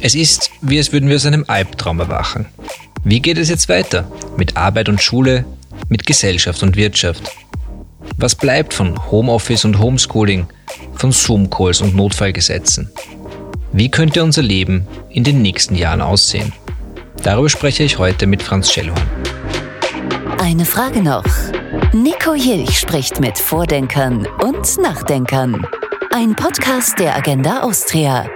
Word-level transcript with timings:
Es 0.00 0.14
ist, 0.14 0.50
wie 0.60 0.78
als 0.78 0.92
würden 0.92 1.08
wir 1.08 1.16
aus 1.16 1.26
einem 1.26 1.44
Albtraum 1.46 2.00
erwachen. 2.00 2.46
Wie 3.04 3.20
geht 3.20 3.38
es 3.38 3.48
jetzt 3.48 3.68
weiter? 3.68 4.10
Mit 4.36 4.56
Arbeit 4.56 4.88
und 4.88 5.02
Schule, 5.02 5.44
mit 5.88 6.06
Gesellschaft 6.06 6.62
und 6.62 6.76
Wirtschaft. 6.76 7.22
Was 8.16 8.34
bleibt 8.34 8.74
von 8.74 9.10
Homeoffice 9.10 9.64
und 9.64 9.78
Homeschooling, 9.78 10.46
von 10.94 11.12
Zoom-Calls 11.12 11.80
und 11.80 11.94
Notfallgesetzen? 11.94 12.90
Wie 13.72 13.90
könnte 13.90 14.22
unser 14.22 14.42
Leben 14.42 14.86
in 15.10 15.24
den 15.24 15.40
nächsten 15.40 15.74
Jahren 15.74 16.00
aussehen? 16.00 16.52
Darüber 17.22 17.48
spreche 17.48 17.84
ich 17.84 17.98
heute 17.98 18.26
mit 18.26 18.42
Franz 18.42 18.72
Schellhorn. 18.72 19.02
Eine 20.38 20.64
Frage 20.64 21.00
noch. 21.00 21.24
Nico 21.92 22.34
Jilch 22.34 22.78
spricht 22.78 23.20
mit 23.20 23.38
Vordenkern 23.38 24.26
und 24.42 24.78
Nachdenkern. 24.78 25.66
Ein 26.14 26.36
Podcast 26.36 26.98
der 26.98 27.16
Agenda 27.16 27.62
Austria. 27.62 28.28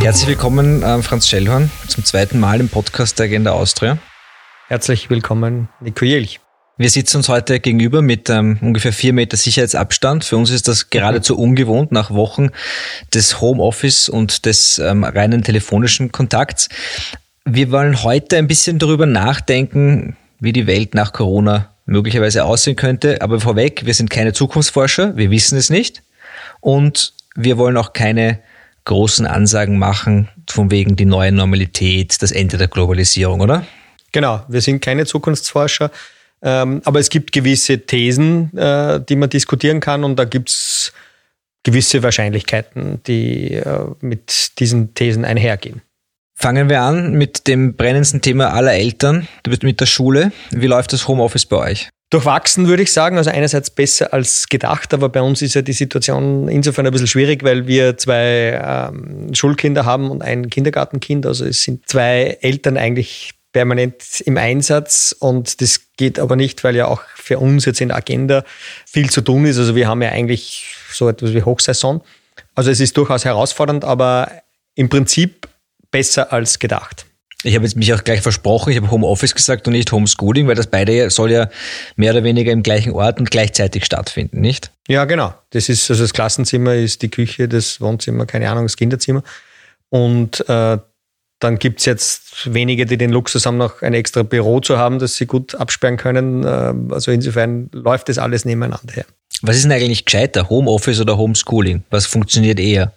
Herzlich 0.00 0.28
willkommen, 0.28 0.82
äh, 0.82 1.02
Franz 1.02 1.26
Schellhorn, 1.26 1.70
zum 1.88 2.04
zweiten 2.04 2.38
Mal 2.38 2.60
im 2.60 2.68
Podcast 2.68 3.18
der 3.18 3.24
Agenda 3.24 3.52
Austria. 3.52 3.96
Herzlich 4.68 5.08
willkommen, 5.08 5.70
Nico 5.80 6.04
Jelch. 6.04 6.40
Wir 6.76 6.90
sitzen 6.90 7.18
uns 7.18 7.30
heute 7.30 7.58
gegenüber 7.58 8.02
mit 8.02 8.28
ähm, 8.28 8.58
ungefähr 8.60 8.92
vier 8.92 9.14
Meter 9.14 9.38
Sicherheitsabstand. 9.38 10.24
Für 10.24 10.36
uns 10.36 10.50
ist 10.50 10.68
das 10.68 10.90
geradezu 10.90 11.38
ungewohnt 11.38 11.90
nach 11.90 12.10
Wochen 12.10 12.50
des 13.14 13.40
Homeoffice 13.40 14.10
und 14.10 14.44
des 14.44 14.78
ähm, 14.78 15.04
reinen 15.04 15.42
telefonischen 15.42 16.12
Kontakts. 16.12 16.68
Wir 17.44 17.70
wollen 17.72 18.02
heute 18.02 18.36
ein 18.36 18.46
bisschen 18.46 18.78
darüber 18.78 19.06
nachdenken, 19.06 20.16
wie 20.38 20.52
die 20.52 20.66
Welt 20.66 20.94
nach 20.94 21.12
Corona 21.12 21.72
möglicherweise 21.86 22.44
aussehen 22.44 22.76
könnte. 22.76 23.20
Aber 23.20 23.40
vorweg, 23.40 23.84
wir 23.84 23.94
sind 23.94 24.10
keine 24.10 24.32
Zukunftsforscher, 24.32 25.16
wir 25.16 25.30
wissen 25.30 25.58
es 25.58 25.68
nicht. 25.68 26.02
Und 26.60 27.14
wir 27.34 27.58
wollen 27.58 27.76
auch 27.76 27.92
keine 27.92 28.38
großen 28.84 29.26
Ansagen 29.26 29.78
machen, 29.78 30.28
von 30.48 30.70
wegen 30.70 30.96
die 30.96 31.04
neue 31.04 31.32
Normalität, 31.32 32.20
das 32.22 32.32
Ende 32.32 32.58
der 32.58 32.68
Globalisierung, 32.68 33.40
oder? 33.40 33.64
Genau, 34.12 34.42
wir 34.48 34.60
sind 34.60 34.80
keine 34.80 35.06
Zukunftsforscher, 35.06 35.90
ähm, 36.42 36.82
aber 36.84 36.98
es 36.98 37.08
gibt 37.08 37.32
gewisse 37.32 37.78
Thesen, 37.78 38.56
äh, 38.56 39.00
die 39.00 39.16
man 39.16 39.30
diskutieren 39.30 39.80
kann 39.80 40.04
und 40.04 40.16
da 40.16 40.24
gibt 40.24 40.50
es 40.50 40.92
gewisse 41.62 42.02
Wahrscheinlichkeiten, 42.02 43.02
die 43.04 43.54
äh, 43.54 43.86
mit 44.00 44.58
diesen 44.58 44.94
Thesen 44.94 45.24
einhergehen. 45.24 45.80
Fangen 46.42 46.68
wir 46.68 46.80
an 46.80 47.12
mit 47.12 47.46
dem 47.46 47.76
brennendsten 47.76 48.20
Thema 48.20 48.52
aller 48.52 48.72
Eltern, 48.72 49.28
mit 49.62 49.80
der 49.80 49.86
Schule. 49.86 50.32
Wie 50.50 50.66
läuft 50.66 50.92
das 50.92 51.06
Homeoffice 51.06 51.46
bei 51.46 51.56
euch? 51.56 51.88
Durchwachsen 52.10 52.66
würde 52.66 52.82
ich 52.82 52.92
sagen, 52.92 53.16
also 53.16 53.30
einerseits 53.30 53.70
besser 53.70 54.12
als 54.12 54.48
gedacht, 54.48 54.92
aber 54.92 55.08
bei 55.08 55.22
uns 55.22 55.40
ist 55.40 55.54
ja 55.54 55.62
die 55.62 55.72
Situation 55.72 56.48
insofern 56.48 56.84
ein 56.84 56.90
bisschen 56.90 57.06
schwierig, 57.06 57.44
weil 57.44 57.68
wir 57.68 57.96
zwei 57.96 58.60
ähm, 58.60 59.32
Schulkinder 59.32 59.84
haben 59.84 60.10
und 60.10 60.22
ein 60.22 60.50
Kindergartenkind. 60.50 61.26
Also 61.26 61.44
es 61.44 61.62
sind 61.62 61.88
zwei 61.88 62.38
Eltern 62.40 62.76
eigentlich 62.76 63.34
permanent 63.52 64.20
im 64.24 64.36
Einsatz 64.36 65.14
und 65.16 65.60
das 65.60 65.92
geht 65.96 66.18
aber 66.18 66.34
nicht, 66.34 66.64
weil 66.64 66.74
ja 66.74 66.88
auch 66.88 67.02
für 67.14 67.38
uns 67.38 67.66
jetzt 67.66 67.80
in 67.80 67.90
der 67.90 67.98
Agenda 67.98 68.42
viel 68.84 69.10
zu 69.10 69.20
tun 69.20 69.44
ist. 69.44 69.58
Also 69.58 69.76
wir 69.76 69.86
haben 69.86 70.02
ja 70.02 70.08
eigentlich 70.08 70.74
so 70.92 71.08
etwas 71.08 71.34
wie 71.34 71.44
Hochsaison. 71.44 72.00
Also 72.56 72.72
es 72.72 72.80
ist 72.80 72.96
durchaus 72.96 73.24
herausfordernd, 73.24 73.84
aber 73.84 74.28
im 74.74 74.88
Prinzip 74.88 75.46
besser 75.92 76.32
als 76.32 76.58
gedacht. 76.58 77.06
Ich 77.44 77.54
habe 77.54 77.64
jetzt 77.64 77.76
mich 77.76 77.92
auch 77.92 78.04
gleich 78.04 78.20
versprochen, 78.20 78.70
ich 78.70 78.76
habe 78.76 78.90
Homeoffice 78.90 79.34
gesagt 79.34 79.66
und 79.66 79.72
nicht 79.72 79.90
Homeschooling, 79.90 80.46
weil 80.46 80.54
das 80.54 80.68
beide 80.68 81.10
soll 81.10 81.32
ja 81.32 81.48
mehr 81.96 82.12
oder 82.12 82.24
weniger 82.24 82.52
im 82.52 82.62
gleichen 82.62 82.92
Ort 82.92 83.18
und 83.18 83.30
gleichzeitig 83.30 83.84
stattfinden, 83.84 84.40
nicht? 84.40 84.70
Ja, 84.88 85.04
genau. 85.04 85.34
Das 85.50 85.68
ist, 85.68 85.90
also 85.90 86.04
das 86.04 86.12
Klassenzimmer 86.12 86.74
ist 86.74 87.02
die 87.02 87.10
Küche, 87.10 87.48
das 87.48 87.80
Wohnzimmer, 87.80 88.26
keine 88.26 88.48
Ahnung, 88.48 88.64
das 88.64 88.76
Kinderzimmer. 88.76 89.22
Und 89.88 90.48
äh, 90.48 90.78
dann 91.40 91.58
gibt's 91.58 91.84
jetzt 91.84 92.54
wenige, 92.54 92.86
die 92.86 92.96
den 92.96 93.10
Luxus 93.10 93.44
haben, 93.44 93.56
noch 93.56 93.82
ein 93.82 93.94
extra 93.94 94.22
Büro 94.22 94.60
zu 94.60 94.78
haben, 94.78 95.00
das 95.00 95.16
sie 95.16 95.26
gut 95.26 95.56
absperren 95.56 95.96
können. 95.96 96.44
Äh, 96.44 96.94
also 96.94 97.10
insofern 97.10 97.68
läuft 97.72 98.08
das 98.08 98.18
alles 98.18 98.44
nebeneinander 98.44 98.94
her. 98.94 99.04
Was 99.42 99.56
ist 99.56 99.64
denn 99.64 99.72
eigentlich 99.72 100.04
gescheiter, 100.04 100.48
Homeoffice 100.48 101.00
oder 101.00 101.18
Homeschooling? 101.18 101.82
Was 101.90 102.06
funktioniert 102.06 102.60
eher? 102.60 102.92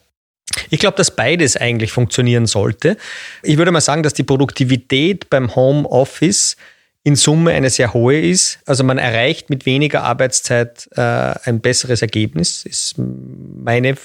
Ich 0.70 0.80
glaube, 0.80 0.98
dass 0.98 1.16
beides 1.16 1.58
eigentlich 1.58 1.92
funktionieren 1.92 2.46
sollte. 2.46 2.98
Ich 3.44 3.58
würde 3.58 3.72
mal 3.72 3.82
sagen, 3.82 4.04
dass 4.04 4.14
die 4.14 4.24
Produktivität 4.24 5.30
beim 5.30 5.56
Homeoffice 5.56 6.56
in 7.04 7.16
Summe 7.16 7.52
eine 7.52 7.70
sehr 7.70 7.94
hohe 7.94 8.20
ist. 8.20 8.60
Also 8.66 8.84
man 8.84 8.98
erreicht 8.98 9.50
mit 9.50 9.66
weniger 9.66 10.04
Arbeitszeit 10.04 10.90
äh, 10.96 11.02
ein 11.02 11.60
besseres 11.62 12.02
Ergebnis, 12.02 12.66
ist 12.66 12.96
meine 12.98 13.96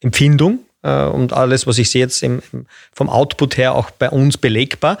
Empfindung 0.00 0.60
äh, 0.82 1.04
und 1.04 1.32
alles, 1.32 1.66
was 1.66 1.78
ich 1.78 1.90
sehe 1.90 2.02
jetzt 2.02 2.22
im, 2.22 2.42
vom 2.92 3.08
Output 3.08 3.56
her 3.56 3.74
auch 3.74 3.90
bei 3.90 4.10
uns 4.10 4.36
belegbar. 4.36 4.98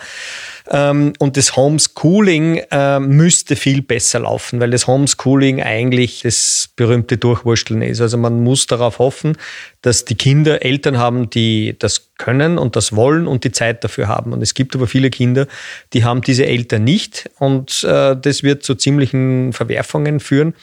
Ähm, 0.70 1.12
und 1.18 1.36
das 1.36 1.56
Homeschooling 1.56 2.62
äh, 2.70 3.00
müsste 3.00 3.56
viel 3.56 3.82
besser 3.82 4.20
laufen, 4.20 4.60
weil 4.60 4.70
das 4.70 4.86
Homeschooling 4.86 5.62
eigentlich 5.62 6.22
das 6.22 6.70
berühmte 6.76 7.16
Durchwursteln 7.16 7.82
ist. 7.82 8.00
Also 8.00 8.18
man 8.18 8.42
muss 8.42 8.66
darauf 8.66 8.98
hoffen, 8.98 9.36
dass 9.82 10.04
die 10.04 10.14
Kinder 10.14 10.64
Eltern 10.64 10.98
haben, 10.98 11.28
die 11.28 11.74
das 11.78 12.12
können 12.16 12.56
und 12.56 12.76
das 12.76 12.94
wollen 12.94 13.26
und 13.26 13.42
die 13.42 13.50
Zeit 13.50 13.82
dafür 13.82 14.06
haben. 14.06 14.32
Und 14.32 14.42
es 14.42 14.54
gibt 14.54 14.76
aber 14.76 14.86
viele 14.86 15.10
Kinder, 15.10 15.48
die 15.92 16.04
haben 16.04 16.20
diese 16.20 16.46
Eltern 16.46 16.84
nicht 16.84 17.28
und 17.40 17.82
äh, 17.82 18.16
das 18.16 18.44
wird 18.44 18.62
zu 18.62 18.76
ziemlichen 18.76 19.52
Verwerfungen 19.52 20.20
führen. 20.20 20.54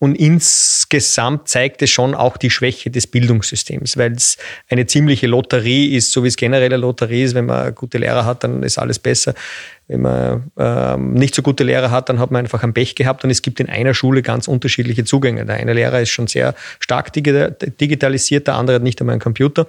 Und 0.00 0.16
insgesamt 0.16 1.48
zeigt 1.48 1.82
es 1.82 1.90
schon 1.90 2.16
auch 2.16 2.36
die 2.36 2.50
Schwäche 2.50 2.90
des 2.90 3.06
Bildungssystems, 3.06 3.96
weil 3.96 4.12
es 4.12 4.38
eine 4.68 4.86
ziemliche 4.86 5.28
Lotterie 5.28 5.94
ist, 5.94 6.10
so 6.10 6.24
wie 6.24 6.28
es 6.28 6.36
generell 6.36 6.72
eine 6.72 6.78
Lotterie 6.78 7.22
ist. 7.22 7.34
Wenn 7.34 7.46
man 7.46 7.72
gute 7.76 7.98
Lehrer 7.98 8.24
hat, 8.24 8.42
dann 8.42 8.64
ist 8.64 8.78
alles 8.78 8.98
besser. 8.98 9.34
Wenn 9.86 10.00
man 10.00 10.50
ähm, 10.58 11.12
nicht 11.12 11.34
so 11.34 11.42
gute 11.42 11.62
Lehrer 11.62 11.90
hat, 11.90 12.08
dann 12.08 12.18
hat 12.18 12.30
man 12.30 12.40
einfach 12.40 12.62
ein 12.62 12.72
Pech 12.72 12.94
gehabt 12.94 13.22
und 13.24 13.30
es 13.30 13.42
gibt 13.42 13.60
in 13.60 13.68
einer 13.68 13.92
Schule 13.92 14.22
ganz 14.22 14.48
unterschiedliche 14.48 15.04
Zugänge. 15.04 15.44
Der 15.44 15.56
eine 15.56 15.74
Lehrer 15.74 16.00
ist 16.00 16.10
schon 16.10 16.26
sehr 16.26 16.54
stark 16.80 17.12
digitalisiert, 17.12 18.46
der 18.46 18.54
andere 18.54 18.76
hat 18.76 18.82
nicht 18.82 19.00
einmal 19.00 19.14
einen 19.14 19.20
Computer. 19.20 19.66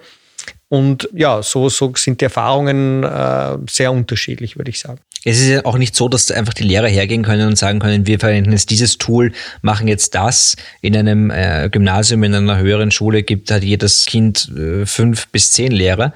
Und 0.68 1.08
ja, 1.12 1.42
so, 1.42 1.68
so 1.68 1.92
sind 1.96 2.20
die 2.20 2.24
Erfahrungen 2.24 3.04
äh, 3.04 3.56
sehr 3.68 3.92
unterschiedlich, 3.92 4.56
würde 4.56 4.70
ich 4.70 4.80
sagen. 4.80 4.98
Es 5.24 5.40
ist 5.40 5.48
ja 5.48 5.64
auch 5.64 5.76
nicht 5.76 5.96
so, 5.96 6.08
dass 6.08 6.30
einfach 6.30 6.54
die 6.54 6.62
Lehrer 6.62 6.86
hergehen 6.86 7.24
können 7.24 7.48
und 7.48 7.56
sagen 7.56 7.80
können, 7.80 8.06
wir 8.06 8.18
verwenden 8.18 8.52
jetzt 8.52 8.70
dieses 8.70 8.96
Tool, 8.96 9.32
machen 9.60 9.88
jetzt 9.88 10.14
das. 10.14 10.56
In 10.82 10.96
einem 10.96 11.30
äh, 11.30 11.68
Gymnasium, 11.70 12.22
in 12.22 12.34
einer 12.34 12.58
höheren 12.58 12.90
Schule 12.90 13.22
gibt 13.22 13.50
hat 13.50 13.64
jedes 13.64 14.06
Kind 14.06 14.50
äh, 14.56 14.86
fünf 14.86 15.28
bis 15.28 15.52
zehn 15.52 15.72
Lehrer 15.72 16.14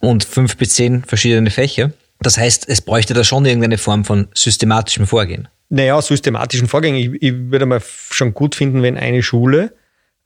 und 0.00 0.24
fünf 0.24 0.56
bis 0.56 0.74
zehn 0.74 1.04
verschiedene 1.04 1.50
Fächer. 1.50 1.92
Das 2.22 2.36
heißt, 2.36 2.68
es 2.68 2.82
bräuchte 2.82 3.14
da 3.14 3.24
schon 3.24 3.46
irgendeine 3.46 3.78
Form 3.78 4.04
von 4.04 4.28
systematischem 4.34 5.06
Vorgehen. 5.06 5.48
Naja, 5.70 6.00
systematischen 6.02 6.68
Vorgehen. 6.68 6.94
Ich, 6.96 7.22
ich 7.22 7.34
würde 7.50 7.66
mal 7.66 7.80
schon 8.10 8.34
gut 8.34 8.54
finden, 8.54 8.82
wenn 8.82 8.98
eine 8.98 9.22
Schule 9.22 9.72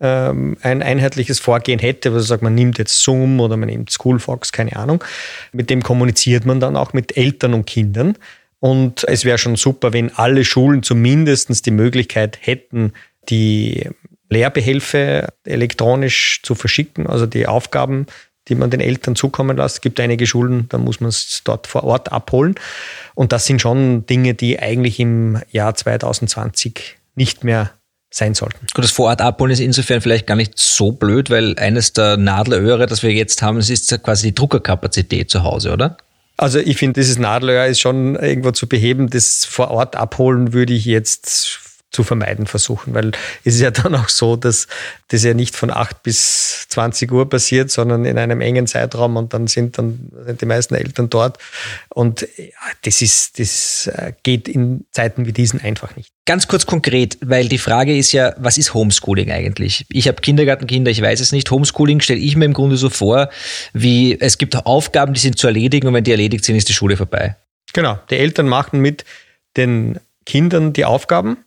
ähm, 0.00 0.56
ein 0.62 0.82
einheitliches 0.82 1.38
Vorgehen 1.38 1.78
hätte, 1.78 2.10
also 2.10 2.20
sagt 2.20 2.42
man 2.42 2.54
nimmt 2.54 2.78
jetzt 2.78 3.00
Zoom 3.00 3.40
oder 3.40 3.56
man 3.56 3.68
nimmt 3.68 3.92
Schoolfox, 3.92 4.52
keine 4.52 4.76
Ahnung. 4.76 5.04
Mit 5.52 5.70
dem 5.70 5.82
kommuniziert 5.82 6.46
man 6.46 6.60
dann 6.60 6.76
auch 6.76 6.92
mit 6.92 7.16
Eltern 7.16 7.54
und 7.54 7.66
Kindern. 7.66 8.16
Und 8.58 9.04
es 9.04 9.24
wäre 9.24 9.38
schon 9.38 9.56
super, 9.56 9.92
wenn 9.92 10.14
alle 10.14 10.44
Schulen 10.44 10.82
zumindest 10.82 11.66
die 11.66 11.70
Möglichkeit 11.70 12.38
hätten, 12.40 12.92
die 13.28 13.88
Lehrbehelfe 14.30 15.28
elektronisch 15.44 16.40
zu 16.42 16.54
verschicken, 16.54 17.06
also 17.06 17.26
die 17.26 17.46
Aufgaben 17.46 18.06
die 18.48 18.54
man 18.54 18.70
den 18.70 18.80
Eltern 18.80 19.16
zukommen 19.16 19.56
lässt. 19.56 19.76
Es 19.76 19.80
gibt 19.80 20.00
einige 20.00 20.26
Schulen, 20.26 20.66
da 20.68 20.78
muss 20.78 21.00
man 21.00 21.08
es 21.08 21.42
dort 21.44 21.66
vor 21.66 21.84
Ort 21.84 22.12
abholen. 22.12 22.54
Und 23.14 23.32
das 23.32 23.46
sind 23.46 23.60
schon 23.60 24.06
Dinge, 24.06 24.34
die 24.34 24.58
eigentlich 24.58 25.00
im 25.00 25.40
Jahr 25.50 25.74
2020 25.74 26.96
nicht 27.14 27.44
mehr 27.44 27.70
sein 28.10 28.34
sollten. 28.34 28.66
Gut, 28.74 28.84
das 28.84 28.92
Vorort 28.92 29.20
abholen 29.20 29.50
ist 29.52 29.60
insofern 29.60 30.00
vielleicht 30.00 30.26
gar 30.26 30.36
nicht 30.36 30.52
so 30.56 30.92
blöd, 30.92 31.30
weil 31.30 31.58
eines 31.58 31.92
der 31.92 32.16
Nadelöhre, 32.16 32.86
das 32.86 33.02
wir 33.02 33.12
jetzt 33.12 33.42
haben, 33.42 33.56
das 33.56 33.70
ist 33.70 34.02
quasi 34.02 34.28
die 34.28 34.34
Druckerkapazität 34.34 35.30
zu 35.30 35.42
Hause, 35.42 35.72
oder? 35.72 35.96
Also 36.36 36.58
ich 36.58 36.76
finde, 36.76 37.00
dieses 37.00 37.18
Nadelöhr 37.18 37.66
ist 37.66 37.80
schon 37.80 38.16
irgendwo 38.16 38.50
zu 38.50 38.68
beheben. 38.68 39.08
Das 39.10 39.44
vor 39.44 39.70
Ort 39.70 39.96
abholen 39.96 40.52
würde 40.52 40.74
ich 40.74 40.84
jetzt 40.84 41.60
zu 41.94 42.02
vermeiden 42.02 42.46
versuchen, 42.46 42.92
weil 42.92 43.12
es 43.44 43.54
ist 43.54 43.60
ja 43.60 43.70
dann 43.70 43.94
auch 43.94 44.08
so, 44.08 44.36
dass 44.36 44.66
das 45.08 45.22
ja 45.22 45.32
nicht 45.32 45.54
von 45.54 45.70
8 45.70 46.02
bis 46.02 46.66
20 46.68 47.10
Uhr 47.12 47.28
passiert, 47.28 47.70
sondern 47.70 48.04
in 48.04 48.18
einem 48.18 48.40
engen 48.40 48.66
Zeitraum 48.66 49.16
und 49.16 49.32
dann 49.32 49.46
sind 49.46 49.78
dann 49.78 50.10
sind 50.26 50.40
die 50.40 50.46
meisten 50.46 50.74
Eltern 50.74 51.08
dort 51.08 51.38
und 51.88 52.22
ja, 52.36 52.46
das 52.82 53.00
ist 53.00 53.38
das 53.38 53.86
äh, 53.86 54.12
geht 54.22 54.48
in 54.48 54.84
Zeiten 54.90 55.26
wie 55.26 55.32
diesen 55.32 55.60
einfach 55.60 55.94
nicht. 55.96 56.10
Ganz 56.26 56.48
kurz 56.48 56.66
konkret, 56.66 57.18
weil 57.20 57.48
die 57.48 57.58
Frage 57.58 57.96
ist 57.96 58.12
ja, 58.12 58.34
was 58.38 58.56
ist 58.58 58.74
Homeschooling 58.74 59.30
eigentlich? 59.30 59.84
Ich 59.90 60.08
habe 60.08 60.20
Kindergartenkinder, 60.20 60.90
ich 60.90 61.02
weiß 61.02 61.20
es 61.20 61.32
nicht. 61.32 61.50
Homeschooling 61.50 62.00
stelle 62.00 62.20
ich 62.20 62.34
mir 62.34 62.46
im 62.46 62.54
Grunde 62.54 62.76
so 62.76 62.88
vor, 62.88 63.28
wie 63.72 64.18
es 64.18 64.38
gibt 64.38 64.56
Aufgaben, 64.66 65.12
die 65.12 65.20
sind 65.20 65.38
zu 65.38 65.46
erledigen 65.46 65.86
und 65.86 65.94
wenn 65.94 66.04
die 66.04 66.12
erledigt 66.12 66.44
sind, 66.44 66.56
ist 66.56 66.68
die 66.68 66.72
Schule 66.72 66.96
vorbei. 66.96 67.36
Genau, 67.74 67.98
die 68.10 68.16
Eltern 68.16 68.48
machen 68.48 68.80
mit 68.80 69.04
den 69.56 70.00
Kindern 70.24 70.72
die 70.72 70.84
Aufgaben, 70.84 71.38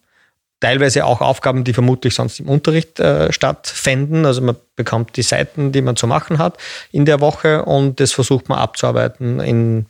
teilweise 0.59 1.05
auch 1.05 1.21
Aufgaben, 1.21 1.63
die 1.63 1.73
vermutlich 1.73 2.15
sonst 2.15 2.39
im 2.39 2.49
Unterricht 2.49 2.99
äh, 2.99 3.31
stattfänden. 3.31 4.25
Also 4.25 4.41
man 4.41 4.55
bekommt 4.75 5.15
die 5.17 5.21
Seiten, 5.21 5.71
die 5.71 5.81
man 5.81 5.95
zu 5.95 6.07
machen 6.07 6.37
hat 6.39 6.57
in 6.91 7.05
der 7.05 7.21
Woche 7.21 7.65
und 7.65 7.99
das 7.99 8.11
versucht 8.11 8.49
man 8.49 8.59
abzuarbeiten 8.59 9.39
in 9.39 9.85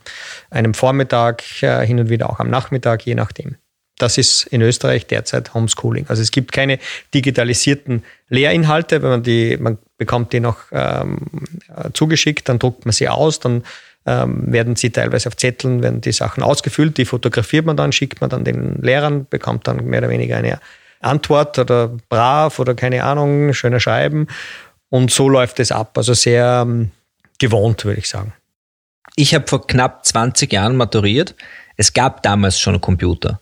einem 0.50 0.74
Vormittag, 0.74 1.42
äh, 1.62 1.86
hin 1.86 1.98
und 2.00 2.10
wieder 2.10 2.30
auch 2.30 2.40
am 2.40 2.50
Nachmittag, 2.50 3.06
je 3.06 3.14
nachdem. 3.14 3.56
Das 3.98 4.16
ist 4.16 4.44
in 4.46 4.62
Österreich 4.62 5.06
derzeit 5.06 5.54
Homeschooling. 5.54 6.06
Also 6.08 6.22
es 6.22 6.30
gibt 6.30 6.52
keine 6.52 6.78
digitalisierten 7.14 8.04
Lehrinhalte, 8.28 9.02
wenn 9.02 9.10
man 9.10 9.22
die, 9.24 9.56
man 9.56 9.78
bekommt 9.96 10.32
die 10.32 10.38
noch 10.38 10.58
ähm, 10.70 11.26
zugeschickt, 11.94 12.48
dann 12.48 12.60
druckt 12.60 12.86
man 12.86 12.92
sie 12.92 13.08
aus, 13.08 13.40
dann 13.40 13.64
ähm, 14.08 14.50
werden 14.50 14.74
sie 14.74 14.90
teilweise 14.90 15.28
auf 15.28 15.36
Zetteln, 15.36 15.82
werden 15.82 16.00
die 16.00 16.12
Sachen 16.12 16.42
ausgefüllt, 16.42 16.96
die 16.96 17.04
fotografiert 17.04 17.66
man 17.66 17.76
dann, 17.76 17.92
schickt 17.92 18.22
man 18.22 18.30
dann 18.30 18.42
den 18.42 18.80
Lehrern, 18.80 19.26
bekommt 19.28 19.68
dann 19.68 19.84
mehr 19.84 20.00
oder 20.00 20.08
weniger 20.08 20.38
eine 20.38 20.60
Antwort 21.00 21.58
oder 21.58 21.88
brav 22.08 22.58
oder 22.58 22.74
keine 22.74 23.04
Ahnung, 23.04 23.52
schöner 23.52 23.80
Schreiben. 23.80 24.26
Und 24.88 25.10
so 25.10 25.28
läuft 25.28 25.60
es 25.60 25.70
ab. 25.70 25.96
Also 25.98 26.14
sehr 26.14 26.64
ähm, 26.66 26.90
gewohnt, 27.38 27.84
würde 27.84 28.00
ich 28.00 28.08
sagen. 28.08 28.32
Ich 29.14 29.34
habe 29.34 29.46
vor 29.46 29.66
knapp 29.66 30.06
20 30.06 30.50
Jahren 30.52 30.76
maturiert. 30.76 31.34
Es 31.76 31.92
gab 31.92 32.22
damals 32.22 32.58
schon 32.58 32.80
Computer. 32.80 33.40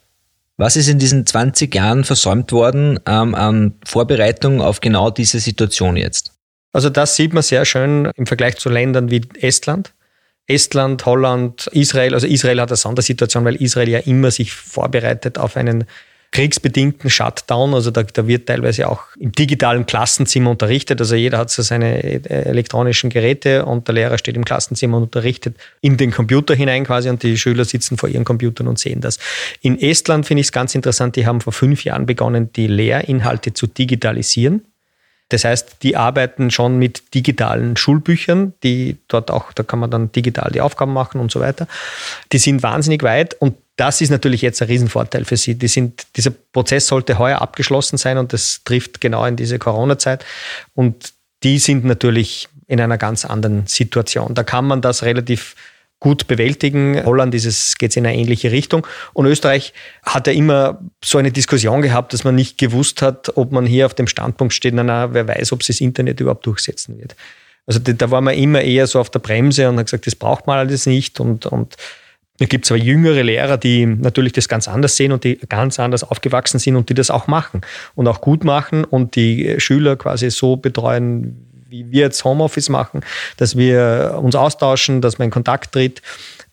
Was 0.56 0.74
ist 0.74 0.88
in 0.88 0.98
diesen 0.98 1.26
20 1.26 1.72
Jahren 1.74 2.02
versäumt 2.02 2.50
worden 2.50 2.98
ähm, 3.06 3.34
an 3.34 3.74
Vorbereitung 3.84 4.60
auf 4.60 4.80
genau 4.80 5.10
diese 5.10 5.38
Situation 5.38 5.96
jetzt? 5.96 6.32
Also 6.72 6.90
das 6.90 7.14
sieht 7.14 7.32
man 7.32 7.42
sehr 7.42 7.64
schön 7.64 8.10
im 8.16 8.26
Vergleich 8.26 8.56
zu 8.56 8.68
Ländern 8.68 9.10
wie 9.10 9.22
Estland. 9.40 9.92
Estland, 10.46 11.04
Holland, 11.06 11.68
Israel. 11.72 12.14
Also 12.14 12.26
Israel 12.26 12.60
hat 12.60 12.70
eine 12.70 12.76
Sondersituation, 12.76 13.44
weil 13.44 13.56
Israel 13.56 13.88
ja 13.88 13.98
immer 14.00 14.30
sich 14.30 14.52
vorbereitet 14.52 15.38
auf 15.38 15.56
einen 15.56 15.84
kriegsbedingten 16.32 17.08
Shutdown. 17.08 17.74
Also 17.74 17.90
da, 17.90 18.02
da, 18.02 18.26
wird 18.26 18.46
teilweise 18.46 18.88
auch 18.88 19.02
im 19.18 19.32
digitalen 19.32 19.86
Klassenzimmer 19.86 20.50
unterrichtet. 20.50 21.00
Also 21.00 21.14
jeder 21.14 21.38
hat 21.38 21.50
so 21.50 21.62
seine 21.62 22.02
äh, 22.02 22.20
elektronischen 22.28 23.10
Geräte 23.10 23.64
und 23.64 23.88
der 23.88 23.94
Lehrer 23.94 24.18
steht 24.18 24.36
im 24.36 24.44
Klassenzimmer 24.44 24.98
und 24.98 25.04
unterrichtet 25.04 25.56
in 25.80 25.96
den 25.96 26.10
Computer 26.10 26.54
hinein 26.54 26.84
quasi 26.84 27.08
und 27.08 27.22
die 27.22 27.38
Schüler 27.38 27.64
sitzen 27.64 27.96
vor 27.96 28.08
ihren 28.08 28.24
Computern 28.24 28.68
und 28.68 28.78
sehen 28.78 29.00
das. 29.00 29.18
In 29.62 29.80
Estland 29.80 30.26
finde 30.26 30.42
ich 30.42 30.48
es 30.48 30.52
ganz 30.52 30.74
interessant, 30.74 31.16
die 31.16 31.26
haben 31.26 31.40
vor 31.40 31.52
fünf 31.52 31.84
Jahren 31.84 32.06
begonnen, 32.06 32.52
die 32.52 32.66
Lehrinhalte 32.66 33.54
zu 33.54 33.66
digitalisieren. 33.66 34.62
Das 35.28 35.44
heißt, 35.44 35.78
die 35.82 35.96
arbeiten 35.96 36.50
schon 36.50 36.78
mit 36.78 37.14
digitalen 37.14 37.76
Schulbüchern, 37.76 38.54
die 38.62 38.96
dort 39.08 39.30
auch, 39.30 39.52
da 39.52 39.64
kann 39.64 39.80
man 39.80 39.90
dann 39.90 40.12
digital 40.12 40.50
die 40.52 40.60
Aufgaben 40.60 40.92
machen 40.92 41.20
und 41.20 41.32
so 41.32 41.40
weiter. 41.40 41.66
Die 42.32 42.38
sind 42.38 42.62
wahnsinnig 42.62 43.02
weit 43.02 43.34
und 43.34 43.56
das 43.76 44.00
ist 44.00 44.10
natürlich 44.10 44.40
jetzt 44.40 44.62
ein 44.62 44.68
Riesenvorteil 44.68 45.24
für 45.24 45.36
sie. 45.36 45.56
Die 45.56 45.68
sind, 45.68 46.06
dieser 46.16 46.30
Prozess 46.30 46.86
sollte 46.86 47.18
heuer 47.18 47.42
abgeschlossen 47.42 47.98
sein 47.98 48.18
und 48.18 48.32
das 48.32 48.62
trifft 48.64 49.00
genau 49.00 49.24
in 49.26 49.36
diese 49.36 49.58
Corona-Zeit. 49.58 50.24
Und 50.74 51.12
die 51.42 51.58
sind 51.58 51.84
natürlich 51.84 52.48
in 52.68 52.80
einer 52.80 52.96
ganz 52.96 53.24
anderen 53.24 53.66
Situation. 53.66 54.34
Da 54.34 54.44
kann 54.44 54.66
man 54.66 54.80
das 54.80 55.02
relativ 55.02 55.54
gut 56.00 56.26
bewältigen. 56.26 57.02
Holland 57.04 57.32
geht 57.32 57.44
es 57.44 57.96
in 57.96 58.06
eine 58.06 58.16
ähnliche 58.16 58.50
Richtung. 58.52 58.86
Und 59.12 59.26
Österreich 59.26 59.72
hat 60.02 60.26
ja 60.26 60.32
immer 60.32 60.80
so 61.02 61.18
eine 61.18 61.32
Diskussion 61.32 61.82
gehabt, 61.82 62.12
dass 62.12 62.24
man 62.24 62.34
nicht 62.34 62.58
gewusst 62.58 63.02
hat, 63.02 63.36
ob 63.36 63.52
man 63.52 63.66
hier 63.66 63.86
auf 63.86 63.94
dem 63.94 64.06
Standpunkt 64.06 64.52
steht, 64.52 64.74
na, 64.74 64.84
na, 64.84 65.14
wer 65.14 65.26
weiß, 65.26 65.52
ob 65.52 65.62
sich 65.62 65.76
das 65.76 65.80
Internet 65.80 66.20
überhaupt 66.20 66.44
durchsetzen 66.46 66.98
wird. 66.98 67.16
Also 67.66 67.80
da 67.80 68.10
war 68.10 68.20
man 68.20 68.34
immer 68.34 68.60
eher 68.60 68.86
so 68.86 69.00
auf 69.00 69.10
der 69.10 69.18
Bremse 69.18 69.68
und 69.68 69.78
hat 69.78 69.86
gesagt, 69.86 70.06
das 70.06 70.14
braucht 70.14 70.46
man 70.46 70.58
alles 70.58 70.86
nicht. 70.86 71.18
Und, 71.18 71.46
und 71.46 71.76
da 72.38 72.44
gibt 72.44 72.66
es 72.66 72.70
aber 72.70 72.78
jüngere 72.78 73.22
Lehrer, 73.22 73.56
die 73.56 73.86
natürlich 73.86 74.32
das 74.34 74.48
ganz 74.48 74.68
anders 74.68 74.96
sehen 74.96 75.12
und 75.12 75.24
die 75.24 75.38
ganz 75.48 75.80
anders 75.80 76.04
aufgewachsen 76.04 76.58
sind 76.58 76.76
und 76.76 76.88
die 76.90 76.94
das 76.94 77.10
auch 77.10 77.26
machen 77.26 77.62
und 77.94 78.06
auch 78.06 78.20
gut 78.20 78.44
machen 78.44 78.84
und 78.84 79.16
die 79.16 79.58
Schüler 79.58 79.96
quasi 79.96 80.30
so 80.30 80.56
betreuen, 80.56 81.55
wie 81.68 81.90
wir 81.90 82.02
jetzt 82.02 82.24
Homeoffice 82.24 82.68
machen, 82.68 83.00
dass 83.36 83.56
wir 83.56 84.18
uns 84.22 84.34
austauschen, 84.34 85.00
dass 85.00 85.18
man 85.18 85.26
in 85.26 85.30
Kontakt 85.30 85.72
tritt. 85.72 86.02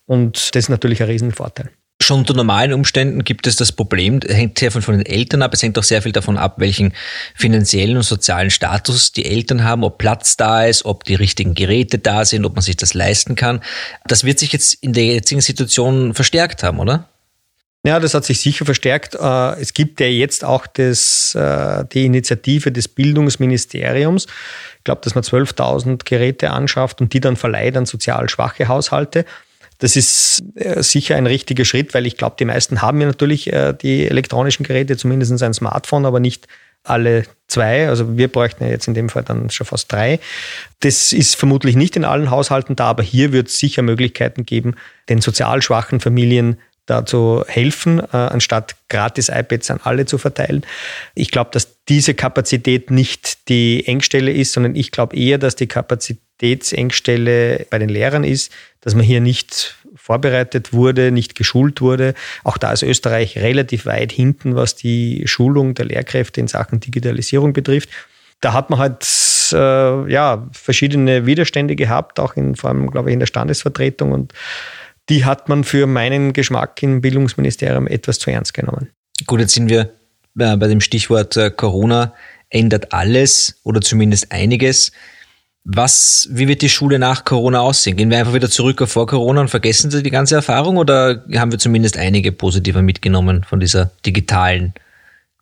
Und 0.06 0.54
das 0.54 0.64
ist 0.64 0.68
natürlich 0.68 1.02
ein 1.02 1.08
Riesenvorteil. 1.08 1.70
Schon 2.02 2.18
unter 2.18 2.34
normalen 2.34 2.74
Umständen 2.74 3.24
gibt 3.24 3.46
es 3.46 3.56
das 3.56 3.72
Problem, 3.72 4.20
hängt 4.26 4.58
sehr 4.58 4.70
viel 4.70 4.82
von 4.82 4.98
den 4.98 5.06
Eltern 5.06 5.42
ab, 5.42 5.54
es 5.54 5.62
hängt 5.62 5.78
auch 5.78 5.84
sehr 5.84 6.02
viel 6.02 6.12
davon 6.12 6.36
ab, 6.36 6.56
welchen 6.58 6.92
finanziellen 7.34 7.96
und 7.96 8.02
sozialen 8.02 8.50
Status 8.50 9.12
die 9.12 9.24
Eltern 9.24 9.64
haben, 9.64 9.84
ob 9.84 9.96
Platz 9.96 10.36
da 10.36 10.64
ist, 10.64 10.84
ob 10.84 11.04
die 11.04 11.14
richtigen 11.14 11.54
Geräte 11.54 11.98
da 11.98 12.24
sind, 12.24 12.44
ob 12.44 12.56
man 12.56 12.62
sich 12.62 12.76
das 12.76 12.94
leisten 12.94 13.36
kann. 13.36 13.62
Das 14.06 14.24
wird 14.24 14.38
sich 14.38 14.52
jetzt 14.52 14.74
in 14.82 14.92
der 14.92 15.04
jetzigen 15.04 15.40
Situation 15.40 16.14
verstärkt 16.14 16.62
haben, 16.62 16.80
oder? 16.80 17.08
Ja, 17.86 18.00
das 18.00 18.14
hat 18.14 18.24
sich 18.24 18.40
sicher 18.40 18.64
verstärkt. 18.64 19.14
Äh, 19.14 19.60
es 19.60 19.74
gibt 19.74 20.00
ja 20.00 20.06
jetzt 20.06 20.42
auch 20.42 20.66
das, 20.66 21.34
äh, 21.34 21.84
die 21.92 22.06
Initiative 22.06 22.72
des 22.72 22.88
Bildungsministeriums. 22.88 24.26
Ich 24.78 24.84
glaube, 24.84 25.02
dass 25.04 25.14
man 25.14 25.22
12.000 25.22 26.04
Geräte 26.06 26.50
anschafft 26.50 27.02
und 27.02 27.12
die 27.12 27.20
dann 27.20 27.36
verleiht 27.36 27.76
an 27.76 27.84
sozial 27.84 28.30
schwache 28.30 28.68
Haushalte. 28.68 29.26
Das 29.80 29.96
ist 29.96 30.42
äh, 30.54 30.82
sicher 30.82 31.16
ein 31.16 31.26
richtiger 31.26 31.66
Schritt, 31.66 31.92
weil 31.92 32.06
ich 32.06 32.16
glaube, 32.16 32.36
die 32.38 32.46
meisten 32.46 32.80
haben 32.80 33.02
ja 33.02 33.06
natürlich 33.06 33.44
die 33.82 34.08
elektronischen 34.08 34.64
Geräte, 34.64 34.96
zumindest 34.96 35.42
ein 35.42 35.52
Smartphone, 35.52 36.06
aber 36.06 36.20
nicht 36.20 36.48
alle 36.84 37.24
zwei. 37.48 37.88
Also 37.88 38.16
wir 38.16 38.28
bräuchten 38.28 38.64
ja 38.64 38.70
jetzt 38.70 38.88
in 38.88 38.94
dem 38.94 39.10
Fall 39.10 39.24
dann 39.24 39.50
schon 39.50 39.66
fast 39.66 39.92
drei. 39.92 40.20
Das 40.80 41.12
ist 41.12 41.36
vermutlich 41.36 41.76
nicht 41.76 41.96
in 41.96 42.04
allen 42.04 42.30
Haushalten 42.30 42.76
da, 42.76 42.86
aber 42.86 43.02
hier 43.02 43.32
wird 43.32 43.48
es 43.48 43.58
sicher 43.58 43.82
Möglichkeiten 43.82 44.46
geben, 44.46 44.74
den 45.10 45.20
sozial 45.20 45.60
schwachen 45.60 46.00
Familien 46.00 46.58
dazu 46.86 47.44
helfen, 47.46 48.00
äh, 48.00 48.16
anstatt 48.16 48.76
gratis 48.88 49.28
iPads 49.28 49.70
an 49.70 49.80
alle 49.82 50.06
zu 50.06 50.18
verteilen. 50.18 50.64
Ich 51.14 51.30
glaube, 51.30 51.50
dass 51.52 51.82
diese 51.88 52.14
Kapazität 52.14 52.90
nicht 52.90 53.48
die 53.48 53.86
Engstelle 53.86 54.32
ist, 54.32 54.52
sondern 54.52 54.74
ich 54.74 54.90
glaube 54.90 55.16
eher, 55.16 55.38
dass 55.38 55.56
die 55.56 55.66
Kapazitätsengstelle 55.66 57.66
bei 57.70 57.78
den 57.78 57.88
Lehrern 57.88 58.24
ist, 58.24 58.52
dass 58.80 58.94
man 58.94 59.04
hier 59.04 59.20
nicht 59.20 59.76
vorbereitet 59.96 60.72
wurde, 60.72 61.12
nicht 61.12 61.34
geschult 61.34 61.80
wurde. 61.80 62.14
Auch 62.42 62.58
da 62.58 62.72
ist 62.72 62.82
Österreich 62.82 63.38
relativ 63.38 63.86
weit 63.86 64.12
hinten, 64.12 64.54
was 64.54 64.76
die 64.76 65.22
Schulung 65.26 65.74
der 65.74 65.86
Lehrkräfte 65.86 66.40
in 66.40 66.48
Sachen 66.48 66.80
Digitalisierung 66.80 67.52
betrifft. 67.52 67.88
Da 68.40 68.52
hat 68.52 68.68
man 68.68 68.78
halt 68.78 69.06
äh, 69.52 70.12
ja, 70.12 70.46
verschiedene 70.52 71.24
Widerstände 71.24 71.76
gehabt, 71.76 72.20
auch 72.20 72.36
in, 72.36 72.56
vor 72.56 72.70
allem, 72.70 72.90
glaube 72.90 73.08
ich, 73.08 73.14
in 73.14 73.20
der 73.20 73.26
Standesvertretung 73.26 74.12
und 74.12 74.34
die 75.08 75.24
hat 75.24 75.48
man 75.48 75.64
für 75.64 75.86
meinen 75.86 76.32
Geschmack 76.32 76.82
im 76.82 77.00
Bildungsministerium 77.00 77.86
etwas 77.86 78.18
zu 78.18 78.30
ernst 78.30 78.54
genommen. 78.54 78.90
Gut, 79.26 79.40
jetzt 79.40 79.54
sind 79.54 79.68
wir 79.68 79.92
äh, 80.38 80.56
bei 80.56 80.66
dem 80.68 80.80
Stichwort 80.80 81.36
äh, 81.36 81.50
Corona 81.50 82.14
ändert 82.50 82.92
alles 82.92 83.60
oder 83.64 83.80
zumindest 83.80 84.32
einiges. 84.32 84.92
Was, 85.64 86.28
wie 86.30 86.46
wird 86.46 86.62
die 86.62 86.68
Schule 86.68 86.98
nach 86.98 87.24
Corona 87.24 87.60
aussehen? 87.60 87.96
Gehen 87.96 88.10
wir 88.10 88.18
einfach 88.18 88.34
wieder 88.34 88.50
zurück 88.50 88.82
auf 88.82 88.92
vor 88.92 89.06
Corona 89.06 89.40
und 89.40 89.48
vergessen 89.48 89.90
Sie 89.90 90.02
die 90.02 90.10
ganze 90.10 90.34
Erfahrung 90.34 90.76
oder 90.76 91.24
haben 91.36 91.52
wir 91.52 91.58
zumindest 91.58 91.96
einige 91.96 92.32
positive 92.32 92.82
mitgenommen 92.82 93.44
von 93.44 93.60
dieser 93.60 93.90
digitalen, 94.04 94.74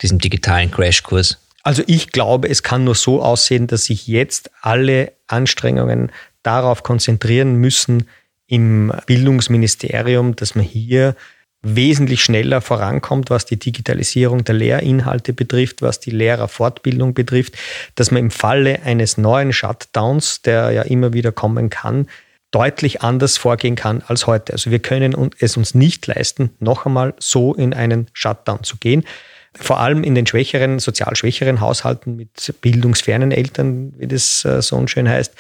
diesem 0.01 0.19
digitalen 0.19 0.71
Crashkurs? 0.71 1.39
Also 1.65 1.83
ich 1.87 2.13
glaube, 2.13 2.49
es 2.49 2.63
kann 2.63 2.85
nur 2.85 2.95
so 2.95 3.23
aussehen, 3.23 3.67
dass 3.67 3.85
sich 3.85 4.07
jetzt 4.07 4.51
alle 4.61 5.13
Anstrengungen 5.27 6.13
darauf 6.43 6.83
konzentrieren 6.83 7.57
müssen, 7.57 8.09
im 8.53 8.93
Bildungsministerium, 9.07 10.37
dass 10.37 10.55
man 10.55 10.67
hier 10.67 11.17
wesentlich 11.63 12.23
schneller 12.23 12.61
vorankommt, 12.61 13.31
was 13.31 13.47
die 13.47 13.59
Digitalisierung 13.59 14.45
der 14.45 14.57
Lehrinhalte 14.57 15.33
betrifft, 15.33 15.81
was 15.81 16.01
die 16.01 16.11
Lehrerfortbildung 16.11 17.15
betrifft, 17.15 17.57
dass 17.95 18.11
man 18.11 18.21
im 18.21 18.31
Falle 18.31 18.83
eines 18.83 19.17
neuen 19.17 19.55
Shutdowns, 19.55 20.43
der 20.43 20.71
ja 20.73 20.83
immer 20.83 21.15
wieder 21.15 21.33
kommen 21.33 21.71
kann, 21.71 22.09
deutlich 22.51 23.01
anders 23.01 23.39
vorgehen 23.39 23.75
kann 23.75 24.03
als 24.07 24.27
heute. 24.27 24.53
Also 24.53 24.71
wir 24.71 24.81
können 24.81 25.31
es 25.39 25.57
uns 25.57 25.75
nicht 25.75 26.07
leisten, 26.07 26.51
noch 26.61 26.85
einmal 26.85 27.15
so 27.19 27.55
in 27.55 27.73
einen 27.73 28.09
Shutdown 28.13 28.65
zu 28.65 28.77
gehen. 28.77 29.05
Vor 29.55 29.81
allem 29.81 30.05
in 30.05 30.15
den 30.15 30.27
schwächeren, 30.27 30.79
sozial 30.79 31.17
schwächeren 31.17 31.63
Haushalten 31.63 32.17
mit 32.17 32.55
bildungsfernen 32.61 33.33
Eltern, 33.33 33.95
wie 33.97 34.09
das 34.09 34.45
äh, 34.45 34.61
so 34.61 34.87
schön 34.87 35.09
heißt, 35.09 35.35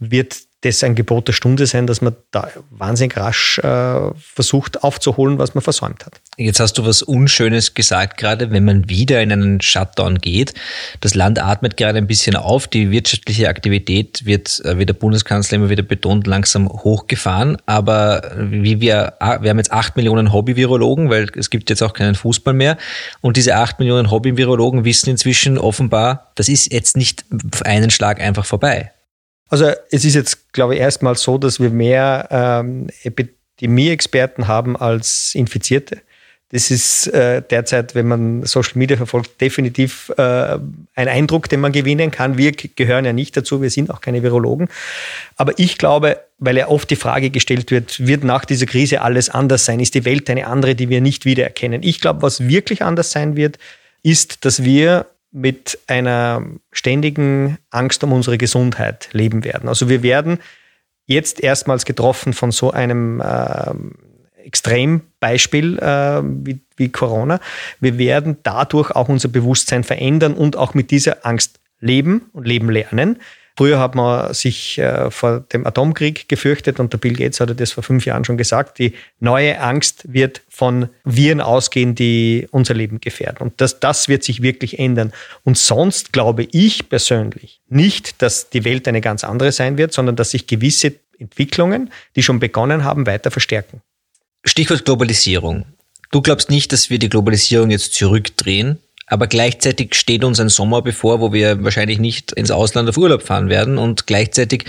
wird 0.00 0.45
das 0.66 0.84
ein 0.84 0.94
Gebot 0.94 1.28
der 1.28 1.32
Stunde 1.32 1.66
sein, 1.66 1.86
dass 1.86 2.00
man 2.00 2.16
da 2.30 2.48
wahnsinnig 2.70 3.16
rasch 3.16 3.58
äh, 3.58 4.10
versucht 4.18 4.82
aufzuholen, 4.82 5.38
was 5.38 5.54
man 5.54 5.62
versäumt 5.62 6.04
hat. 6.04 6.20
Jetzt 6.36 6.60
hast 6.60 6.74
du 6.78 6.84
was 6.84 7.02
Unschönes 7.02 7.74
gesagt, 7.74 8.18
gerade 8.18 8.50
wenn 8.50 8.64
man 8.64 8.88
wieder 8.88 9.22
in 9.22 9.32
einen 9.32 9.60
Shutdown 9.60 10.18
geht. 10.18 10.54
Das 11.00 11.14
Land 11.14 11.38
atmet 11.42 11.76
gerade 11.76 11.98
ein 11.98 12.06
bisschen 12.06 12.36
auf. 12.36 12.66
Die 12.68 12.90
wirtschaftliche 12.90 13.48
Aktivität 13.48 14.24
wird, 14.24 14.64
äh, 14.64 14.78
wie 14.78 14.86
der 14.86 14.94
Bundeskanzler 14.94 15.56
immer 15.56 15.70
wieder 15.70 15.82
betont, 15.82 16.26
langsam 16.26 16.68
hochgefahren. 16.68 17.56
Aber 17.66 18.32
wie 18.38 18.80
wir, 18.80 19.14
ah, 19.20 19.42
wir 19.42 19.50
haben 19.50 19.58
jetzt 19.58 19.72
acht 19.72 19.96
Millionen 19.96 20.32
Hobby-Virologen, 20.32 21.10
weil 21.10 21.28
es 21.36 21.50
gibt 21.50 21.70
jetzt 21.70 21.82
auch 21.82 21.92
keinen 21.92 22.14
Fußball 22.14 22.54
mehr. 22.54 22.76
Und 23.20 23.36
diese 23.36 23.56
acht 23.56 23.78
Millionen 23.78 24.10
Hobby-Virologen 24.10 24.84
wissen 24.84 25.10
inzwischen 25.10 25.58
offenbar, 25.58 26.32
das 26.34 26.48
ist 26.48 26.72
jetzt 26.72 26.96
nicht 26.96 27.24
auf 27.52 27.62
einen 27.62 27.90
Schlag 27.90 28.20
einfach 28.20 28.44
vorbei. 28.44 28.92
Also 29.48 29.70
es 29.90 30.04
ist 30.04 30.14
jetzt, 30.14 30.52
glaube 30.52 30.74
ich, 30.74 30.80
erstmal 30.80 31.16
so, 31.16 31.38
dass 31.38 31.60
wir 31.60 31.70
mehr 31.70 32.28
ähm, 32.30 32.88
die 33.60 33.68
mehr 33.68 33.92
Experten 33.92 34.48
haben 34.48 34.76
als 34.76 35.34
Infizierte. 35.34 36.02
Das 36.50 36.70
ist 36.70 37.08
äh, 37.08 37.42
derzeit, 37.42 37.96
wenn 37.96 38.06
man 38.06 38.44
Social 38.44 38.74
Media 38.76 38.96
verfolgt, 38.96 39.40
definitiv 39.40 40.12
äh, 40.16 40.58
ein 40.94 41.08
Eindruck, 41.08 41.48
den 41.48 41.60
man 41.60 41.72
gewinnen 41.72 42.12
kann. 42.12 42.38
Wir 42.38 42.52
gehören 42.52 43.04
ja 43.04 43.12
nicht 43.12 43.36
dazu, 43.36 43.62
wir 43.62 43.70
sind 43.70 43.90
auch 43.90 44.00
keine 44.00 44.22
Virologen. 44.22 44.68
Aber 45.36 45.58
ich 45.58 45.76
glaube, 45.76 46.20
weil 46.38 46.56
ja 46.56 46.68
oft 46.68 46.88
die 46.88 46.96
Frage 46.96 47.30
gestellt 47.30 47.72
wird, 47.72 48.06
wird 48.06 48.22
nach 48.22 48.44
dieser 48.44 48.66
Krise 48.66 49.02
alles 49.02 49.28
anders 49.28 49.64
sein? 49.64 49.80
Ist 49.80 49.94
die 49.94 50.04
Welt 50.04 50.30
eine 50.30 50.46
andere, 50.46 50.76
die 50.76 50.88
wir 50.88 51.00
nicht 51.00 51.24
wiedererkennen? 51.24 51.82
Ich 51.82 52.00
glaube, 52.00 52.22
was 52.22 52.46
wirklich 52.46 52.82
anders 52.82 53.10
sein 53.10 53.34
wird, 53.34 53.58
ist, 54.04 54.44
dass 54.44 54.62
wir 54.62 55.06
mit 55.36 55.78
einer 55.86 56.42
ständigen 56.72 57.58
Angst 57.70 58.02
um 58.02 58.12
unsere 58.12 58.38
Gesundheit 58.38 59.10
leben 59.12 59.44
werden. 59.44 59.68
Also 59.68 59.90
wir 59.90 60.02
werden 60.02 60.38
jetzt 61.04 61.40
erstmals 61.40 61.84
getroffen 61.84 62.32
von 62.32 62.52
so 62.52 62.70
einem 62.70 63.20
äh, 63.20 63.74
Extrembeispiel 64.42 65.78
äh, 65.78 66.22
wie, 66.24 66.60
wie 66.76 66.88
Corona. 66.88 67.38
Wir 67.80 67.98
werden 67.98 68.38
dadurch 68.44 68.92
auch 68.92 69.10
unser 69.10 69.28
Bewusstsein 69.28 69.84
verändern 69.84 70.32
und 70.32 70.56
auch 70.56 70.72
mit 70.72 70.90
dieser 70.90 71.26
Angst 71.26 71.60
leben 71.80 72.30
und 72.32 72.46
leben 72.46 72.70
lernen. 72.70 73.18
Früher 73.56 73.78
hat 73.78 73.94
man 73.94 74.34
sich 74.34 74.76
äh, 74.76 75.10
vor 75.10 75.40
dem 75.40 75.66
Atomkrieg 75.66 76.28
gefürchtet 76.28 76.78
und 76.78 76.92
der 76.92 76.98
Bill 76.98 77.14
Gates 77.14 77.40
hatte 77.40 77.54
das 77.54 77.72
vor 77.72 77.82
fünf 77.82 78.04
Jahren 78.04 78.24
schon 78.24 78.36
gesagt. 78.36 78.78
Die 78.78 78.92
neue 79.18 79.58
Angst 79.60 80.12
wird 80.12 80.42
von 80.50 80.90
Viren 81.04 81.40
ausgehen, 81.40 81.94
die 81.94 82.46
unser 82.50 82.74
Leben 82.74 83.00
gefährden. 83.00 83.38
Und 83.38 83.60
das, 83.62 83.80
das 83.80 84.08
wird 84.08 84.24
sich 84.24 84.42
wirklich 84.42 84.78
ändern. 84.78 85.12
Und 85.42 85.56
sonst 85.56 86.12
glaube 86.12 86.46
ich 86.52 86.90
persönlich 86.90 87.62
nicht, 87.68 88.20
dass 88.20 88.50
die 88.50 88.64
Welt 88.64 88.86
eine 88.88 89.00
ganz 89.00 89.24
andere 89.24 89.52
sein 89.52 89.78
wird, 89.78 89.94
sondern 89.94 90.16
dass 90.16 90.32
sich 90.32 90.46
gewisse 90.46 90.92
Entwicklungen, 91.18 91.90
die 92.14 92.22
schon 92.22 92.40
begonnen 92.40 92.84
haben, 92.84 93.06
weiter 93.06 93.30
verstärken. 93.30 93.80
Stichwort 94.44 94.84
Globalisierung. 94.84 95.64
Du 96.10 96.20
glaubst 96.20 96.50
nicht, 96.50 96.72
dass 96.72 96.90
wir 96.90 96.98
die 96.98 97.08
Globalisierung 97.08 97.70
jetzt 97.70 97.94
zurückdrehen, 97.94 98.78
aber 99.06 99.28
gleichzeitig 99.28 99.94
steht 99.94 100.24
uns 100.24 100.40
ein 100.40 100.48
Sommer 100.48 100.82
bevor, 100.82 101.20
wo 101.20 101.32
wir 101.32 101.62
wahrscheinlich 101.62 101.98
nicht 101.98 102.32
ins 102.32 102.50
Ausland 102.50 102.88
auf 102.88 102.96
Urlaub 102.96 103.22
fahren 103.22 103.48
werden. 103.48 103.78
Und 103.78 104.06
gleichzeitig 104.06 104.64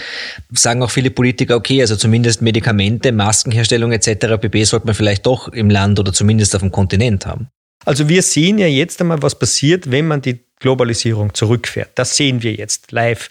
sagen 0.51 0.83
auch 0.83 0.91
viele 0.91 1.09
Politiker, 1.09 1.55
okay, 1.55 1.81
also 1.81 1.95
zumindest 1.95 2.41
Medikamente, 2.41 3.11
Maskenherstellung 3.11 3.91
etc. 3.91 4.37
pp. 4.39 4.63
sollte 4.63 4.85
man 4.85 4.95
vielleicht 4.95 5.25
doch 5.25 5.47
im 5.49 5.69
Land 5.69 5.99
oder 5.99 6.13
zumindest 6.13 6.55
auf 6.55 6.61
dem 6.61 6.71
Kontinent 6.71 7.25
haben. 7.25 7.49
Also 7.85 8.09
wir 8.09 8.21
sehen 8.21 8.59
ja 8.59 8.67
jetzt 8.67 9.01
einmal, 9.01 9.21
was 9.21 9.39
passiert, 9.39 9.89
wenn 9.89 10.07
man 10.07 10.21
die 10.21 10.39
Globalisierung 10.59 11.33
zurückfährt. 11.33 11.91
Das 11.95 12.15
sehen 12.15 12.43
wir 12.43 12.53
jetzt 12.53 12.91
live. 12.91 13.29